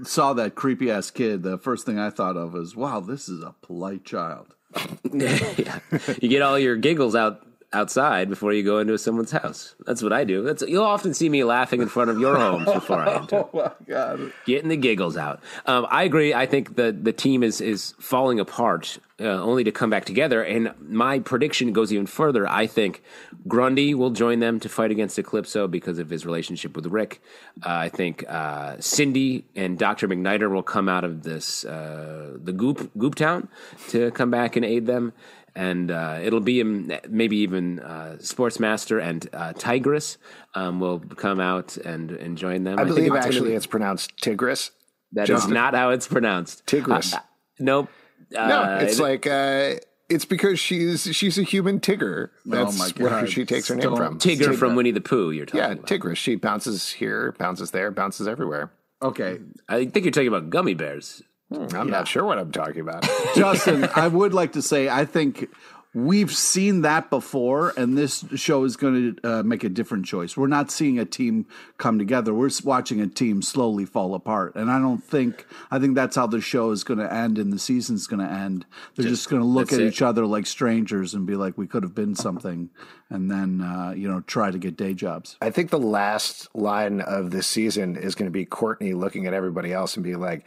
saw 0.02 0.32
that 0.32 0.54
creepy 0.54 0.90
ass 0.90 1.10
kid, 1.10 1.42
the 1.42 1.58
first 1.58 1.84
thing 1.84 1.98
I 1.98 2.08
thought 2.08 2.38
of 2.38 2.54
was, 2.54 2.74
wow, 2.74 3.00
this 3.00 3.28
is 3.28 3.42
a 3.42 3.54
polite 3.60 4.06
child. 4.06 4.54
yeah. 5.12 5.80
You 6.20 6.28
get 6.28 6.42
all 6.42 6.58
your 6.58 6.76
giggles 6.76 7.14
out 7.14 7.42
outside 7.72 8.30
before 8.30 8.52
you 8.52 8.62
go 8.62 8.78
into 8.78 8.96
someone's 8.96 9.30
house. 9.30 9.74
That's 9.86 10.02
what 10.02 10.12
I 10.12 10.24
do. 10.24 10.42
That's 10.42 10.62
you'll 10.62 10.84
often 10.84 11.12
see 11.12 11.28
me 11.28 11.44
laughing 11.44 11.82
in 11.82 11.88
front 11.88 12.10
of 12.10 12.18
your 12.18 12.36
homes 12.36 12.66
before 12.72 12.98
I 12.98 13.16
enter. 13.16 13.36
Oh 13.36 13.50
my 13.52 13.70
God. 13.86 14.32
Getting 14.46 14.68
the 14.68 14.76
giggles 14.76 15.16
out. 15.16 15.42
Um, 15.66 15.86
I 15.90 16.04
agree. 16.04 16.32
I 16.32 16.46
think 16.46 16.76
the 16.76 16.92
the 16.92 17.12
team 17.12 17.42
is 17.42 17.60
is 17.60 17.94
falling 17.98 18.40
apart, 18.40 18.98
uh, 19.20 19.24
only 19.24 19.64
to 19.64 19.72
come 19.72 19.90
back 19.90 20.06
together. 20.06 20.42
And 20.42 20.72
my 20.80 21.18
prediction 21.18 21.72
goes 21.72 21.92
even 21.92 22.06
further. 22.06 22.48
I 22.48 22.66
think 22.66 23.02
Grundy 23.46 23.94
will 23.94 24.10
join 24.10 24.40
them 24.40 24.60
to 24.60 24.68
fight 24.68 24.90
against 24.90 25.18
Eclipso 25.18 25.70
because 25.70 25.98
of 25.98 26.08
his 26.08 26.24
relationship 26.24 26.74
with 26.74 26.86
Rick. 26.86 27.20
Uh, 27.62 27.68
I 27.68 27.88
think 27.90 28.24
uh, 28.28 28.76
Cindy 28.80 29.44
and 29.54 29.78
Doctor 29.78 30.08
McNider 30.08 30.50
will 30.50 30.62
come 30.62 30.88
out 30.88 31.04
of 31.04 31.22
this 31.22 31.66
uh, 31.66 32.36
the 32.42 32.52
Goop 32.52 32.90
Goop 32.96 33.14
Town 33.14 33.48
to 33.88 34.10
come 34.12 34.30
back 34.30 34.56
and 34.56 34.64
aid 34.64 34.86
them. 34.86 35.12
And 35.54 35.90
uh, 35.90 36.20
it'll 36.22 36.40
be 36.40 36.62
maybe 36.62 37.38
even 37.38 37.80
uh, 37.80 38.16
Sportsmaster 38.20 39.02
and 39.02 39.28
uh, 39.32 39.52
Tigress 39.54 40.18
um, 40.54 40.78
will 40.78 41.00
come 41.00 41.40
out 41.40 41.76
and, 41.78 42.10
and 42.12 42.38
join 42.38 42.64
them. 42.64 42.78
I 42.78 42.84
think 42.84 42.96
believe 42.96 43.14
it's 43.14 43.26
actually 43.26 43.50
be- 43.50 43.56
it's 43.56 43.66
pronounced 43.66 44.16
Tigris. 44.18 44.70
that 45.12 45.22
is 45.22 45.28
Justin. 45.28 45.54
not 45.54 45.74
how 45.74 45.90
it's 45.90 46.06
pronounced. 46.06 46.64
Tigris. 46.66 47.14
Uh, 47.14 47.18
nope. 47.58 47.88
No, 48.30 48.40
Uh, 48.40 48.78
it's 48.82 49.00
like 49.00 49.26
uh, 49.26 49.74
it's 50.08 50.24
because 50.26 50.60
she's 50.60 51.04
she's 51.16 51.38
a 51.38 51.42
human 51.42 51.80
Tigger. 51.80 52.28
That's 52.44 52.78
my 52.78 52.90
where 53.02 53.26
she 53.26 53.44
takes 53.44 53.68
her 53.68 53.74
name 53.74 53.84
Don't- 53.84 53.96
from. 53.96 54.18
Tigger 54.18 54.54
from 54.54 54.76
Winnie 54.76 54.90
the 54.92 55.00
Pooh. 55.00 55.30
You're 55.30 55.46
talking 55.46 55.60
about. 55.60 55.68
Yeah, 55.70 55.72
about. 55.74 55.86
Tigris. 55.88 56.18
She 56.18 56.36
bounces 56.36 56.90
here, 56.90 57.34
bounces 57.38 57.70
there, 57.72 57.90
bounces 57.90 58.28
everywhere. 58.28 58.70
Okay. 59.02 59.38
I 59.68 59.86
think 59.86 60.04
you're 60.04 60.12
talking 60.12 60.28
about 60.28 60.50
gummy 60.50 60.74
bears. 60.74 61.22
I'm 61.50 61.90
not 61.90 62.06
sure 62.06 62.24
what 62.24 62.38
I'm 62.38 62.52
talking 62.52 62.80
about. 62.80 63.08
Justin, 63.34 63.88
I 63.94 64.08
would 64.08 64.34
like 64.34 64.52
to 64.52 64.62
say 64.62 64.88
I 64.88 65.04
think 65.04 65.48
we've 65.94 66.34
seen 66.34 66.82
that 66.82 67.10
before, 67.10 67.72
and 67.76 67.96
this 67.96 68.24
show 68.36 68.64
is 68.64 68.76
going 68.76 69.16
to 69.16 69.28
uh, 69.28 69.42
make 69.42 69.64
a 69.64 69.68
different 69.68 70.04
choice. 70.04 70.36
We're 70.36 70.46
not 70.46 70.70
seeing 70.70 70.98
a 70.98 71.04
team 71.04 71.46
come 71.78 71.98
together. 71.98 72.34
We're 72.34 72.50
watching 72.64 73.00
a 73.00 73.06
team 73.06 73.42
slowly 73.42 73.84
fall 73.84 74.14
apart, 74.14 74.54
and 74.54 74.70
I 74.70 74.78
don't 74.78 75.02
think 75.02 75.46
I 75.70 75.78
think 75.78 75.94
that's 75.94 76.16
how 76.16 76.26
the 76.26 76.40
show 76.40 76.70
is 76.70 76.84
going 76.84 76.98
to 76.98 77.12
end 77.12 77.38
and 77.38 77.52
the 77.52 77.58
season's 77.58 78.06
going 78.06 78.26
to 78.26 78.32
end. 78.32 78.66
They're 78.94 79.08
just, 79.08 79.28
going 79.28 79.42
to 79.42 79.48
look 79.48 79.72
at 79.72 79.80
it. 79.80 79.86
each 79.86 80.02
other 80.02 80.26
like 80.26 80.46
strangers 80.46 81.14
and 81.14 81.26
be 81.26 81.36
like, 81.36 81.56
"We 81.56 81.66
could 81.66 81.82
have 81.82 81.94
been 81.94 82.14
something," 82.14 82.70
and 83.10 83.30
then 83.30 83.60
uh, 83.60 83.94
you 83.96 84.08
know 84.08 84.20
try 84.20 84.50
to 84.50 84.58
get 84.58 84.76
day 84.76 84.94
jobs. 84.94 85.36
I 85.40 85.50
think 85.50 85.70
the 85.70 85.78
last 85.78 86.54
line 86.54 87.00
of 87.00 87.30
this 87.30 87.46
season 87.46 87.96
is 87.96 88.14
going 88.14 88.26
to 88.26 88.32
be 88.32 88.44
Courtney 88.44 88.94
looking 88.94 89.26
at 89.26 89.34
everybody 89.34 89.72
else 89.72 89.96
and 89.96 90.04
be 90.04 90.14
like, 90.14 90.46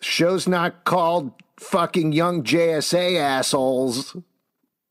"Show's 0.00 0.46
not 0.48 0.84
called 0.84 1.32
fucking 1.58 2.12
young 2.12 2.42
JSA 2.44 3.16
assholes. 3.18 4.16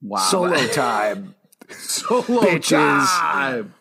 Wow, 0.02 0.18
Solo 0.20 0.68
time." 0.74 1.36
solo 1.70 2.42
bitches. 2.42 3.06
time. 3.08 3.74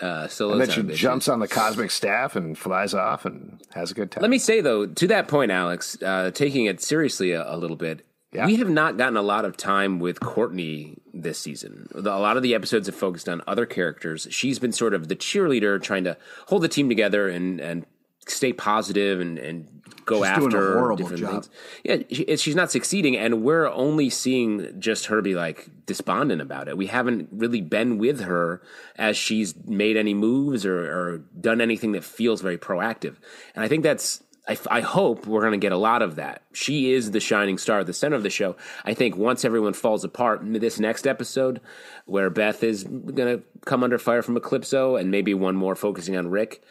Uh, 0.00 0.26
solo 0.26 0.52
And 0.52 0.60
then 0.62 0.70
she 0.70 0.80
bitches. 0.82 0.94
jumps 0.96 1.28
on 1.28 1.38
the 1.38 1.46
cosmic 1.48 1.90
staff 1.92 2.34
and 2.34 2.58
flies 2.58 2.92
off 2.92 3.24
and 3.24 3.60
has 3.74 3.90
a 3.92 3.94
good 3.94 4.10
time. 4.10 4.22
Let 4.22 4.30
me 4.30 4.38
say 4.38 4.60
though, 4.60 4.86
to 4.86 5.06
that 5.06 5.28
point, 5.28 5.52
Alex, 5.52 5.96
uh, 6.02 6.30
taking 6.32 6.66
it 6.66 6.80
seriously 6.82 7.30
a, 7.30 7.48
a 7.48 7.56
little 7.56 7.76
bit, 7.76 8.04
Yeah. 8.32 8.46
we 8.46 8.56
have 8.56 8.68
not 8.68 8.96
gotten 8.98 9.16
a 9.16 9.22
lot 9.22 9.44
of 9.44 9.56
time 9.56 10.00
with 10.00 10.18
Courtney 10.18 10.98
this 11.14 11.38
season. 11.38 11.88
A 11.94 12.00
lot 12.00 12.36
of 12.36 12.42
the 12.42 12.54
episodes 12.56 12.86
have 12.88 12.96
focused 12.96 13.28
on 13.28 13.40
other 13.46 13.64
characters. 13.66 14.26
She's 14.30 14.58
been 14.58 14.72
sort 14.72 14.92
of 14.94 15.06
the 15.06 15.16
cheerleader, 15.16 15.80
trying 15.80 16.02
to 16.04 16.16
hold 16.48 16.62
the 16.62 16.68
team 16.68 16.88
together 16.88 17.28
and 17.28 17.60
and 17.60 17.86
stay 18.26 18.52
positive 18.52 19.20
and 19.20 19.38
and 19.38 19.68
go 20.04 20.18
She's 20.18 20.26
after 20.26 20.94
different 20.96 21.18
job. 21.18 21.30
things. 21.30 21.50
Yeah, 21.82 21.96
she, 22.10 22.36
she's 22.36 22.54
not 22.54 22.70
succeeding, 22.70 23.16
and 23.16 23.42
we're 23.42 23.68
only 23.68 24.10
seeing 24.10 24.78
just 24.78 25.06
her 25.06 25.22
be 25.22 25.34
like 25.34 25.68
despondent 25.86 26.40
about 26.40 26.68
it. 26.68 26.76
We 26.76 26.86
haven't 26.86 27.28
really 27.32 27.60
been 27.60 27.98
with 27.98 28.20
her 28.20 28.62
as 28.96 29.16
she's 29.16 29.54
made 29.66 29.96
any 29.96 30.14
moves 30.14 30.66
or, 30.66 30.78
or 30.78 31.18
done 31.38 31.60
anything 31.60 31.92
that 31.92 32.04
feels 32.04 32.40
very 32.40 32.58
proactive. 32.58 33.16
And 33.54 33.64
I 33.64 33.68
think 33.68 33.82
that's. 33.82 34.22
I, 34.46 34.58
I 34.70 34.80
hope 34.82 35.26
we're 35.26 35.40
going 35.40 35.52
to 35.52 35.58
get 35.58 35.72
a 35.72 35.78
lot 35.78 36.02
of 36.02 36.16
that. 36.16 36.42
She 36.52 36.92
is 36.92 37.12
the 37.12 37.20
shining 37.20 37.56
star, 37.56 37.80
at 37.80 37.86
the 37.86 37.94
center 37.94 38.14
of 38.14 38.22
the 38.22 38.28
show. 38.28 38.56
I 38.84 38.92
think 38.92 39.16
once 39.16 39.42
everyone 39.42 39.72
falls 39.72 40.04
apart, 40.04 40.40
this 40.44 40.78
next 40.78 41.06
episode, 41.06 41.62
where 42.04 42.28
Beth 42.28 42.62
is 42.62 42.84
going 42.84 43.38
to 43.38 43.42
come 43.64 43.82
under 43.82 43.96
fire 43.96 44.20
from 44.20 44.36
Eclipso, 44.36 45.00
and 45.00 45.10
maybe 45.10 45.32
one 45.32 45.56
more 45.56 45.74
focusing 45.74 46.14
on 46.14 46.28
Rick, 46.28 46.62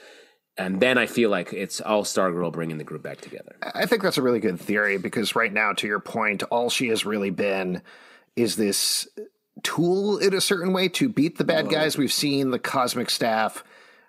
and 0.58 0.80
then 0.80 0.98
I 0.98 1.06
feel 1.08 1.30
like 1.30 1.52
it's 1.54 1.82
all 1.82 2.04
Stargirl 2.04 2.52
bringing 2.52 2.78
the 2.78 2.84
group 2.84 3.04
back 3.04 3.22
together. 3.22 3.56
I 3.74 3.86
think 3.86 4.04
that's 4.04 4.18
a 4.18 4.22
really 4.22 4.40
good 4.40 4.60
theory 4.60 4.98
because 4.98 5.36
right 5.36 5.52
now, 5.52 5.74
to 5.74 5.88
your 5.88 6.00
point, 6.00 6.44
all 6.44 6.70
she 6.70 6.88
has 6.90 7.06
really 7.06 7.32
been 7.32 7.82
is 8.36 8.56
this 8.56 9.08
tool 9.64 10.18
in 10.18 10.34
a 10.34 10.42
certain 10.42 10.74
way 10.74 10.88
to 10.90 11.10
beat 11.10 11.38
the 11.38 11.44
bad 11.44 11.70
guys. 11.70 11.98
We've 11.98 12.12
seen 12.14 12.52
the 12.52 12.60
cosmic 12.60 13.10
staff 13.10 13.64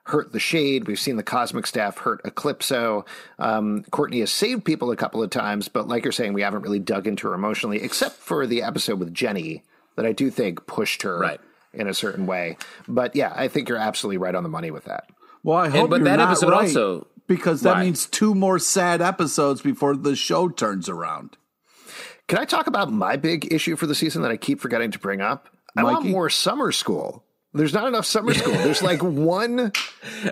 hurt 0.04 0.33
the 0.33 0.40
shade. 0.40 0.87
We've 0.87 0.98
seen 1.00 1.16
the 1.16 1.22
cosmic 1.22 1.66
staff 1.66 1.98
hurt 1.98 2.22
Eclipso. 2.24 3.07
Um, 3.38 3.85
Courtney 3.90 4.20
has 4.20 4.30
saved 4.30 4.64
people 4.64 4.90
a 4.90 4.96
couple 4.96 5.22
of 5.22 5.30
times, 5.30 5.68
but 5.68 5.88
like 5.88 6.04
you're 6.04 6.12
saying, 6.12 6.35
we 6.35 6.42
haven't 6.42 6.62
really 6.62 6.78
dug 6.78 7.07
into 7.07 7.28
her 7.28 7.35
emotionally, 7.35 7.83
except 7.83 8.16
for 8.16 8.46
the 8.46 8.62
episode 8.62 8.98
with 8.98 9.14
Jenny 9.14 9.62
that 9.96 10.04
I 10.04 10.12
do 10.12 10.30
think 10.30 10.66
pushed 10.66 11.02
her 11.02 11.18
Right. 11.18 11.40
in 11.72 11.87
a 11.87 11.94
certain 11.94 12.26
way. 12.26 12.57
But 12.88 13.16
yeah, 13.16 13.33
I 13.35 13.48
think 13.48 13.68
you're 13.68 13.78
absolutely 13.78 14.18
right 14.18 14.35
on 14.35 14.42
the 14.42 14.48
money 14.50 14.70
with 14.70 14.85
that. 14.85 15.09
Well, 15.44 15.59
I 15.59 15.68
hope 15.68 15.90
but 15.90 15.96
you're 15.96 16.04
that 16.07 16.16
not 16.16 16.30
episode 16.30 16.50
right, 16.50 16.61
also- 16.62 17.07
because 17.28 17.61
that 17.61 17.74
Why? 17.74 17.85
means 17.85 18.07
two 18.07 18.35
more 18.35 18.59
sad 18.59 19.00
episodes 19.00 19.62
before 19.62 19.94
the 19.94 20.16
show 20.16 20.48
turns 20.48 20.88
around. 20.88 21.37
Can 22.26 22.38
I 22.38 22.44
talk 22.46 22.66
about 22.66 22.90
my 22.90 23.16
big 23.16 23.52
issue 23.52 23.76
for 23.76 23.87
the 23.87 23.94
season 23.94 24.22
that 24.22 24.30
I 24.30 24.37
keep 24.37 24.61
forgetting 24.61 24.90
to 24.90 24.98
bring 24.98 25.20
up? 25.20 25.48
I 25.76 25.85
want 25.85 26.07
more 26.07 26.30
summer 26.30 26.72
school. 26.72 27.24
There's 27.56 27.72
not 27.72 27.86
enough 27.86 28.04
summer 28.04 28.34
school. 28.34 28.52
There's 28.54 28.82
like 28.82 29.00
one 29.02 29.72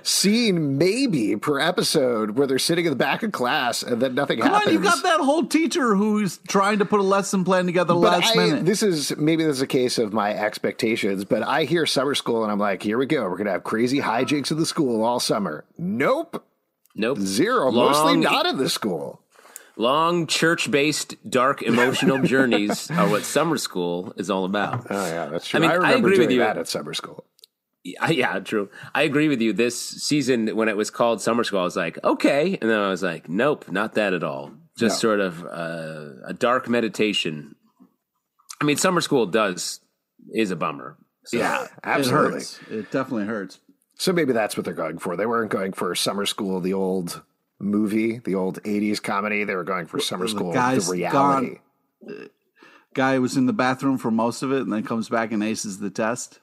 scene 0.02 0.76
maybe 0.78 1.36
per 1.36 1.58
episode 1.60 2.32
where 2.32 2.46
they're 2.46 2.58
sitting 2.58 2.84
in 2.84 2.90
the 2.90 2.96
back 2.96 3.22
of 3.22 3.32
class 3.32 3.82
and 3.82 4.02
then 4.02 4.14
nothing 4.14 4.40
Come 4.40 4.50
happens. 4.52 4.68
on, 4.68 4.72
you 4.74 4.80
got 4.80 5.02
that 5.04 5.20
whole 5.20 5.44
teacher 5.46 5.94
who's 5.94 6.38
trying 6.48 6.80
to 6.80 6.84
put 6.84 7.00
a 7.00 7.04
lesson 7.04 7.44
plan 7.44 7.66
together 7.66 7.94
But 7.94 8.00
last 8.00 8.32
I, 8.32 8.36
minute. 8.36 8.64
this 8.66 8.82
is 8.82 9.16
maybe 9.16 9.44
this 9.44 9.56
is 9.56 9.62
a 9.62 9.66
case 9.66 9.98
of 9.98 10.12
my 10.12 10.34
expectations, 10.34 11.24
but 11.24 11.42
I 11.42 11.64
hear 11.64 11.86
summer 11.86 12.14
school 12.14 12.42
and 12.42 12.50
I'm 12.50 12.58
like, 12.58 12.82
here 12.82 12.98
we 12.98 13.06
go. 13.06 13.22
We're 13.28 13.36
gonna 13.36 13.52
have 13.52 13.64
crazy 13.64 14.00
hijinks 14.00 14.50
in 14.50 14.58
the 14.58 14.66
school 14.66 15.04
all 15.04 15.20
summer. 15.20 15.64
Nope, 15.78 16.44
Nope. 16.94 17.18
zero. 17.20 17.70
Long- 17.70 17.92
Mostly 17.92 18.16
not 18.16 18.46
in 18.46 18.56
the 18.58 18.68
school. 18.68 19.21
Long 19.76 20.26
church 20.26 20.70
based, 20.70 21.16
dark, 21.28 21.62
emotional 21.62 22.18
journeys 22.22 22.90
are 22.90 23.08
what 23.08 23.24
summer 23.24 23.56
school 23.56 24.12
is 24.16 24.30
all 24.30 24.44
about. 24.44 24.86
Oh 24.90 25.06
yeah, 25.06 25.26
that's 25.26 25.48
true. 25.48 25.58
I 25.58 25.60
mean, 25.62 25.70
I 25.70 25.74
remember 25.74 26.08
agree 26.08 26.18
with 26.18 26.30
you. 26.30 26.40
that 26.40 26.58
at 26.58 26.68
summer 26.68 26.92
school. 26.94 27.24
Yeah, 27.84 28.08
yeah, 28.10 28.38
true. 28.40 28.68
I 28.94 29.02
agree 29.02 29.28
with 29.28 29.40
you. 29.40 29.52
This 29.52 29.78
season, 29.80 30.54
when 30.56 30.68
it 30.68 30.76
was 30.76 30.90
called 30.90 31.20
Summer 31.20 31.42
School, 31.42 31.60
I 31.60 31.64
was 31.64 31.76
like, 31.76 31.98
okay. 32.04 32.58
And 32.60 32.70
then 32.70 32.78
I 32.78 32.90
was 32.90 33.02
like, 33.02 33.28
nope, 33.28 33.64
not 33.70 33.94
that 33.94 34.12
at 34.12 34.22
all. 34.22 34.52
Just 34.76 34.96
No. 35.02 35.08
sort 35.08 35.20
of 35.20 35.44
uh, 35.44 36.26
a 36.26 36.32
dark 36.32 36.68
meditation. 36.68 37.56
I 38.60 38.64
mean, 38.64 38.76
Summer 38.76 39.00
School 39.00 39.26
does, 39.26 39.80
is 40.32 40.50
a 40.52 40.56
bummer. 40.56 40.96
So, 41.24 41.38
yeah, 41.38 41.66
absolutely. 41.82 42.42
It. 42.70 42.78
It 42.78 42.90
definitely 42.92 43.26
hurts. 43.26 43.58
So 43.96 44.12
maybe 44.12 44.32
that's 44.32 44.56
what 44.56 44.64
they're 44.64 44.74
going 44.74 44.98
for. 44.98 45.16
They 45.16 45.26
weren't 45.26 45.50
going 45.50 45.72
for 45.72 45.94
summer 45.94 46.26
school, 46.26 46.60
the 46.60 46.72
old 46.74 47.22
movie, 47.62 48.18
the 48.18 48.34
old 48.34 48.62
'80s 48.62 49.02
comedy. 49.02 49.44
They 49.44 49.54
were 49.54 49.64
going 49.64 49.86
for 49.86 50.00
summer 50.00 50.28
school, 50.28 50.52
guy's 50.52 50.86
the 50.86 50.92
reality. 50.92 51.58
Guy 52.94 53.18
was 53.18 53.36
in 53.36 53.46
the 53.46 53.52
bathroom 53.54 53.96
for 53.96 54.10
most 54.10 54.42
of 54.42 54.52
it 54.52 54.60
and 54.60 54.72
then 54.72 54.82
comes 54.82 55.08
back 55.08 55.32
and 55.32 55.42
aces 55.42 55.78
the 55.78 55.90
test. 55.90 56.40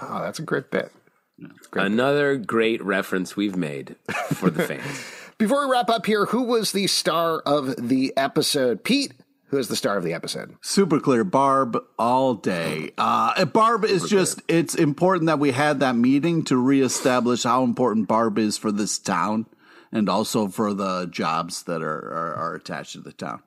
Oh, 0.00 0.22
that's 0.22 0.38
a 0.38 0.42
great 0.42 0.70
bit. 0.70 0.90
Great. 1.70 1.86
Another 1.86 2.36
great 2.36 2.82
reference 2.82 3.36
we've 3.36 3.56
made 3.56 3.94
for 4.34 4.50
the 4.50 4.64
fans. 4.64 5.04
Before 5.38 5.66
we 5.66 5.72
wrap 5.72 5.88
up 5.88 6.04
here, 6.04 6.26
who 6.26 6.42
was 6.42 6.72
the 6.72 6.88
star 6.88 7.38
of 7.40 7.88
the 7.88 8.12
episode? 8.16 8.82
Pete, 8.82 9.14
who 9.50 9.58
is 9.58 9.68
the 9.68 9.76
star 9.76 9.96
of 9.96 10.02
the 10.02 10.12
episode? 10.12 10.56
Super 10.62 10.98
clear, 10.98 11.22
Barb 11.22 11.78
all 11.96 12.34
day. 12.34 12.90
Uh, 12.98 13.44
Barb 13.44 13.84
is 13.84 14.08
just, 14.08 14.42
it's 14.48 14.74
important 14.74 15.26
that 15.26 15.38
we 15.38 15.52
had 15.52 15.78
that 15.78 15.94
meeting 15.94 16.42
to 16.44 16.56
reestablish 16.56 17.44
how 17.44 17.62
important 17.62 18.08
Barb 18.08 18.36
is 18.36 18.58
for 18.58 18.72
this 18.72 18.98
town 18.98 19.46
and 19.92 20.08
also 20.08 20.48
for 20.48 20.74
the 20.74 21.06
jobs 21.10 21.62
that 21.64 21.82
are, 21.82 21.98
are, 21.98 22.34
are 22.34 22.54
attached 22.54 22.92
to 22.92 23.00
the 23.00 23.12
town. 23.12 23.42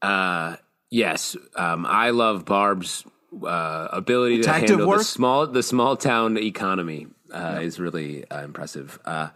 Uh, 0.00 0.56
yes, 0.90 1.36
um, 1.56 1.86
I 1.86 2.10
love 2.10 2.44
Barb's 2.44 3.04
uh, 3.46 3.88
ability 3.92 4.36
to 4.36 4.42
Detective 4.42 4.78
handle 4.78 4.98
the 4.98 5.04
small 5.04 5.46
the 5.46 5.62
small 5.62 5.96
town 5.96 6.36
economy. 6.36 7.06
Uh, 7.32 7.60
Is 7.62 7.80
really 7.80 8.28
uh, 8.30 8.42
impressive. 8.42 8.98
Uh, 9.06 9.28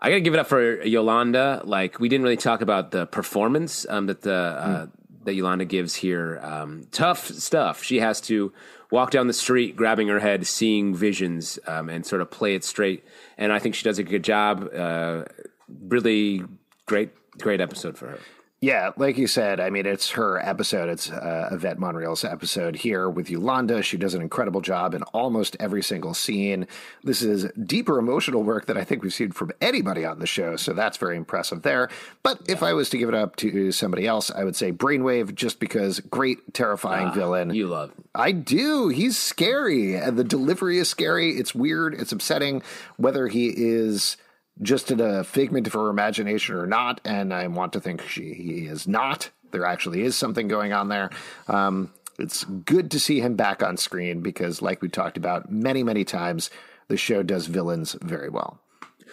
I 0.00 0.08
gotta 0.10 0.20
give 0.20 0.34
it 0.34 0.40
up 0.40 0.48
for 0.48 0.82
Yolanda. 0.82 1.62
Like 1.64 2.00
we 2.00 2.08
didn't 2.08 2.24
really 2.24 2.36
talk 2.36 2.60
about 2.60 2.90
the 2.90 3.06
performance 3.06 3.86
um, 3.88 4.06
that 4.06 4.22
the 4.22 4.34
uh, 4.34 4.86
that 5.26 5.34
Yolanda 5.34 5.64
gives 5.64 5.94
here. 5.94 6.40
Um, 6.42 6.86
tough 6.90 7.26
stuff. 7.26 7.82
She 7.82 8.00
has 8.00 8.20
to 8.22 8.52
walk 8.90 9.10
down 9.10 9.26
the 9.26 9.32
street, 9.32 9.76
grabbing 9.76 10.08
her 10.08 10.20
head, 10.20 10.46
seeing 10.46 10.94
visions, 10.94 11.58
um, 11.66 11.88
and 11.88 12.06
sort 12.06 12.22
of 12.22 12.30
play 12.30 12.54
it 12.54 12.64
straight. 12.64 13.04
And 13.36 13.52
I 13.52 13.58
think 13.58 13.74
she 13.74 13.84
does 13.84 13.98
a 13.98 14.04
good 14.04 14.24
job. 14.24 14.68
Uh, 14.74 15.24
really 15.68 16.42
great, 16.86 17.10
great 17.38 17.60
episode 17.60 17.98
for 17.98 18.08
her. 18.08 18.18
Yeah, 18.62 18.92
like 18.96 19.18
you 19.18 19.26
said, 19.26 19.60
I 19.60 19.68
mean, 19.68 19.84
it's 19.84 20.12
her 20.12 20.38
episode. 20.38 20.88
It's 20.88 21.10
uh, 21.10 21.50
Yvette 21.52 21.78
Monreal's 21.78 22.24
episode 22.24 22.74
here 22.76 23.08
with 23.08 23.28
Yolanda. 23.28 23.82
She 23.82 23.98
does 23.98 24.14
an 24.14 24.22
incredible 24.22 24.62
job 24.62 24.94
in 24.94 25.02
almost 25.02 25.58
every 25.60 25.82
single 25.82 26.14
scene. 26.14 26.66
This 27.04 27.20
is 27.20 27.44
deeper 27.52 27.98
emotional 27.98 28.42
work 28.42 28.64
that 28.66 28.78
I 28.78 28.82
think 28.82 29.02
we've 29.02 29.12
seen 29.12 29.32
from 29.32 29.52
anybody 29.60 30.06
on 30.06 30.20
the 30.20 30.26
show, 30.26 30.56
so 30.56 30.72
that's 30.72 30.96
very 30.96 31.18
impressive 31.18 31.62
there. 31.62 31.90
But 32.22 32.40
if 32.48 32.62
I 32.62 32.72
was 32.72 32.88
to 32.90 32.98
give 32.98 33.10
it 33.10 33.14
up 33.14 33.36
to 33.36 33.72
somebody 33.72 34.06
else, 34.06 34.30
I 34.30 34.42
would 34.42 34.56
say 34.56 34.72
Brainwave, 34.72 35.34
just 35.34 35.60
because 35.60 36.00
great, 36.00 36.54
terrifying 36.54 37.12
villain. 37.12 37.54
You 37.54 37.66
love. 37.66 37.92
I 38.14 38.32
do. 38.32 38.88
He's 38.88 39.18
scary. 39.18 39.96
And 39.96 40.16
the 40.16 40.24
delivery 40.24 40.78
is 40.78 40.88
scary. 40.88 41.32
It's 41.32 41.54
weird. 41.54 41.92
It's 41.92 42.10
upsetting. 42.10 42.62
Whether 42.96 43.28
he 43.28 43.52
is 43.54 44.16
just 44.62 44.90
in 44.90 45.00
a 45.00 45.24
figment 45.24 45.66
of 45.66 45.72
her 45.74 45.88
imagination 45.88 46.56
or 46.56 46.66
not. 46.66 47.00
And 47.04 47.32
I 47.32 47.46
want 47.48 47.72
to 47.74 47.80
think 47.80 48.02
she, 48.02 48.34
he 48.34 48.66
is 48.66 48.88
not. 48.88 49.30
There 49.50 49.64
actually 49.64 50.02
is 50.02 50.16
something 50.16 50.48
going 50.48 50.72
on 50.72 50.88
there. 50.88 51.10
Um, 51.48 51.92
it's 52.18 52.44
good 52.44 52.90
to 52.92 53.00
see 53.00 53.20
him 53.20 53.36
back 53.36 53.62
on 53.62 53.76
screen 53.76 54.20
because, 54.20 54.62
like 54.62 54.82
we 54.82 54.88
talked 54.88 55.16
about 55.16 55.50
many, 55.50 55.82
many 55.82 56.04
times, 56.04 56.50
the 56.88 56.96
show 56.96 57.22
does 57.22 57.46
villains 57.46 57.96
very 58.00 58.28
well. 58.28 58.60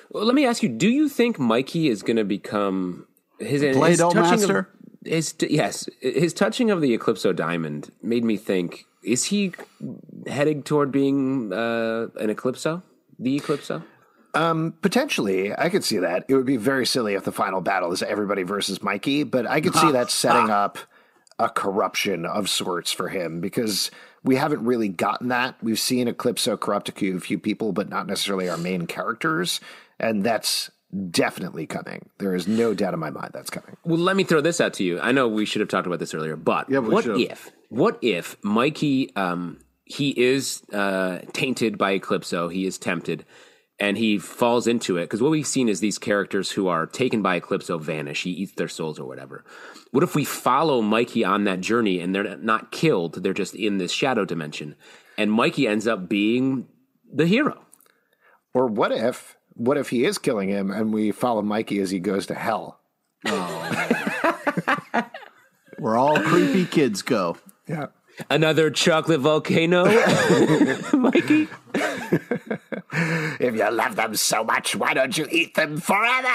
Well, 0.09 0.25
let 0.25 0.35
me 0.35 0.45
ask 0.45 0.63
you: 0.63 0.69
Do 0.69 0.87
you 0.87 1.09
think 1.09 1.39
Mikey 1.39 1.89
is 1.89 2.01
going 2.01 2.17
to 2.17 2.23
become 2.23 3.07
his, 3.39 3.61
his 3.61 3.75
Play-Doh 3.75 4.11
touching 4.11 4.39
master? 4.39 4.59
Of, 4.59 4.67
his 5.05 5.35
yes, 5.41 5.89
his 5.99 6.33
touching 6.33 6.71
of 6.71 6.81
the 6.81 6.97
Eclipso 6.97 7.35
diamond 7.35 7.91
made 8.01 8.23
me 8.23 8.37
think: 8.37 8.85
Is 9.03 9.25
he 9.25 9.53
heading 10.27 10.63
toward 10.63 10.91
being 10.91 11.51
uh, 11.51 12.07
an 12.15 12.33
Eclipso? 12.33 12.83
The 13.19 13.39
Eclipso? 13.39 13.83
Potentially, 14.33 15.53
I 15.57 15.69
could 15.69 15.83
see 15.83 15.97
that. 15.99 16.25
It 16.27 16.35
would 16.35 16.45
be 16.45 16.57
very 16.57 16.85
silly 16.85 17.13
if 17.13 17.23
the 17.23 17.31
final 17.31 17.61
battle 17.61 17.91
is 17.91 18.01
everybody 18.03 18.43
versus 18.43 18.81
Mikey, 18.81 19.23
but 19.23 19.47
I 19.47 19.61
could 19.61 19.75
see 19.75 19.91
that 19.91 20.09
setting 20.11 20.49
up 20.49 20.77
a 21.39 21.49
corruption 21.49 22.25
of 22.25 22.49
sorts 22.49 22.91
for 22.91 23.09
him 23.09 23.39
because 23.41 23.89
we 24.23 24.35
haven't 24.35 24.63
really 24.63 24.87
gotten 24.87 25.29
that. 25.29 25.55
We've 25.61 25.79
seen 25.79 26.07
Eclipso 26.07 26.59
corrupt 26.59 26.89
a 26.89 26.91
few, 26.91 27.19
few 27.19 27.39
people, 27.39 27.71
but 27.73 27.89
not 27.89 28.07
necessarily 28.07 28.47
our 28.49 28.57
main 28.57 28.85
characters, 28.87 29.59
and 29.99 30.23
that's 30.23 30.69
definitely 31.09 31.65
coming. 31.65 32.07
There 32.19 32.35
is 32.35 32.47
no 32.47 32.73
doubt 32.75 32.93
in 32.93 32.99
my 32.99 33.09
mind 33.09 33.31
that's 33.33 33.49
coming. 33.49 33.75
Well, 33.83 33.97
let 33.97 34.15
me 34.15 34.23
throw 34.23 34.41
this 34.41 34.61
out 34.61 34.73
to 34.75 34.83
you. 34.83 34.99
I 34.99 35.11
know 35.11 35.27
we 35.27 35.45
should 35.45 35.59
have 35.59 35.69
talked 35.69 35.87
about 35.87 35.99
this 35.99 36.13
earlier, 36.13 36.35
but 36.35 36.69
Yeah, 36.69 36.79
we 36.79 36.89
what 36.89 37.03
should 37.03 37.19
have. 37.19 37.31
if? 37.31 37.51
What 37.69 37.97
if 38.03 38.37
Mikey? 38.43 39.15
Um, 39.15 39.57
he 39.85 40.09
is 40.11 40.61
uh, 40.71 41.19
tainted 41.33 41.77
by 41.79 41.97
Eclipso. 41.97 42.47
He 42.53 42.65
is 42.67 42.77
tempted, 42.77 43.25
and 43.79 43.97
he 43.97 44.17
falls 44.17 44.67
into 44.67 44.97
it. 44.97 45.03
Because 45.03 45.21
what 45.21 45.31
we've 45.31 45.47
seen 45.47 45.67
is 45.69 45.79
these 45.79 45.97
characters 45.97 46.51
who 46.51 46.67
are 46.67 46.85
taken 46.85 47.21
by 47.21 47.39
Eclipso 47.39 47.79
vanish. 47.79 48.23
He 48.23 48.31
eats 48.31 48.53
their 48.53 48.67
souls 48.67 48.99
or 48.99 49.05
whatever. 49.05 49.43
What 49.91 50.03
if 50.03 50.15
we 50.15 50.25
follow 50.25 50.81
Mikey 50.81 51.23
on 51.23 51.43
that 51.43 51.61
journey, 51.61 51.99
and 51.99 52.13
they're 52.13 52.37
not 52.37 52.71
killed? 52.71 53.23
They're 53.23 53.33
just 53.33 53.55
in 53.55 53.77
this 53.77 53.91
shadow 53.91 54.25
dimension, 54.25 54.75
and 55.17 55.31
Mikey 55.31 55.67
ends 55.67 55.87
up 55.87 56.09
being 56.09 56.67
the 57.11 57.27
hero. 57.27 57.65
Or 58.53 58.67
what 58.67 58.91
if 58.91 59.35
what 59.55 59.77
if 59.77 59.89
he 59.89 60.05
is 60.05 60.17
killing 60.17 60.49
him 60.49 60.71
and 60.71 60.93
we 60.93 61.11
follow 61.11 61.41
Mikey 61.41 61.79
as 61.79 61.91
he 61.91 61.99
goes 61.99 62.25
to 62.27 62.35
hell? 62.35 62.79
Oh. 63.25 63.89
Where 65.79 65.95
all 65.95 66.19
creepy 66.21 66.65
kids 66.65 67.01
go. 67.01 67.37
Yeah. 67.67 67.87
Another 68.29 68.69
chocolate 68.69 69.21
volcano, 69.21 69.85
Mikey. 70.93 71.47
if 73.39 73.55
you 73.55 73.71
love 73.71 73.95
them 73.95 74.15
so 74.15 74.43
much, 74.43 74.75
why 74.75 74.93
don't 74.93 75.17
you 75.17 75.27
eat 75.31 75.55
them 75.55 75.77
forever? 75.77 76.27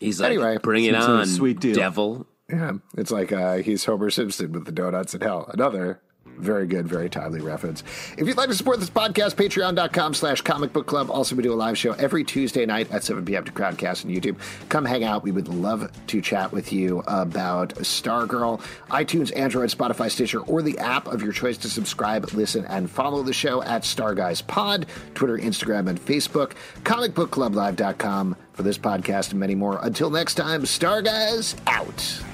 He's 0.00 0.20
like, 0.20 0.30
Anyway, 0.32 0.58
bring 0.62 0.84
it 0.84 0.94
seems 0.94 1.04
like 1.04 1.08
a 1.08 1.12
on, 1.20 1.26
sweet 1.26 1.60
deal. 1.60 1.74
devil. 1.76 2.26
Yeah, 2.50 2.72
it's 2.98 3.10
like 3.10 3.32
uh, 3.32 3.56
he's 3.56 3.84
Homer 3.84 4.10
Simpson 4.10 4.52
with 4.52 4.64
the 4.66 4.72
donuts 4.72 5.14
in 5.14 5.20
hell. 5.20 5.48
Another 5.52 6.00
very 6.42 6.66
good, 6.66 6.86
very 6.86 7.08
timely 7.08 7.40
reference. 7.40 7.82
If 8.18 8.26
you'd 8.26 8.36
like 8.36 8.48
to 8.48 8.54
support 8.54 8.80
this 8.80 8.90
podcast, 8.90 9.34
patreon.com 9.36 10.14
slash 10.14 10.40
comic 10.42 10.72
book 10.72 10.86
club. 10.86 11.10
Also, 11.10 11.36
we 11.36 11.42
do 11.42 11.52
a 11.52 11.54
live 11.54 11.78
show 11.78 11.92
every 11.92 12.24
Tuesday 12.24 12.66
night 12.66 12.90
at 12.90 13.04
7 13.04 13.24
p.m. 13.24 13.44
to 13.44 13.52
Crowdcast 13.52 14.04
on 14.04 14.10
YouTube. 14.10 14.36
Come 14.68 14.84
hang 14.84 15.04
out. 15.04 15.22
We 15.22 15.30
would 15.30 15.48
love 15.48 15.90
to 16.08 16.20
chat 16.20 16.52
with 16.52 16.72
you 16.72 17.02
about 17.06 17.74
Stargirl. 17.76 18.60
iTunes, 18.90 19.34
Android, 19.36 19.70
Spotify, 19.70 20.10
Stitcher, 20.10 20.40
or 20.40 20.62
the 20.62 20.78
app 20.78 21.06
of 21.06 21.22
your 21.22 21.32
choice 21.32 21.56
to 21.58 21.70
subscribe, 21.70 22.32
listen, 22.32 22.64
and 22.66 22.90
follow 22.90 23.22
the 23.22 23.32
show 23.32 23.62
at 23.62 23.82
Starguys 23.82 24.46
Pod, 24.46 24.86
Twitter, 25.14 25.38
Instagram, 25.38 25.88
and 25.88 26.00
Facebook. 26.00 26.52
Comicbookclublive.com 26.82 28.36
for 28.52 28.62
this 28.62 28.78
podcast 28.78 29.30
and 29.30 29.40
many 29.40 29.54
more. 29.54 29.78
Until 29.82 30.10
next 30.10 30.34
time, 30.34 30.66
Star 30.66 31.02
Guys 31.02 31.56
out. 31.66 32.31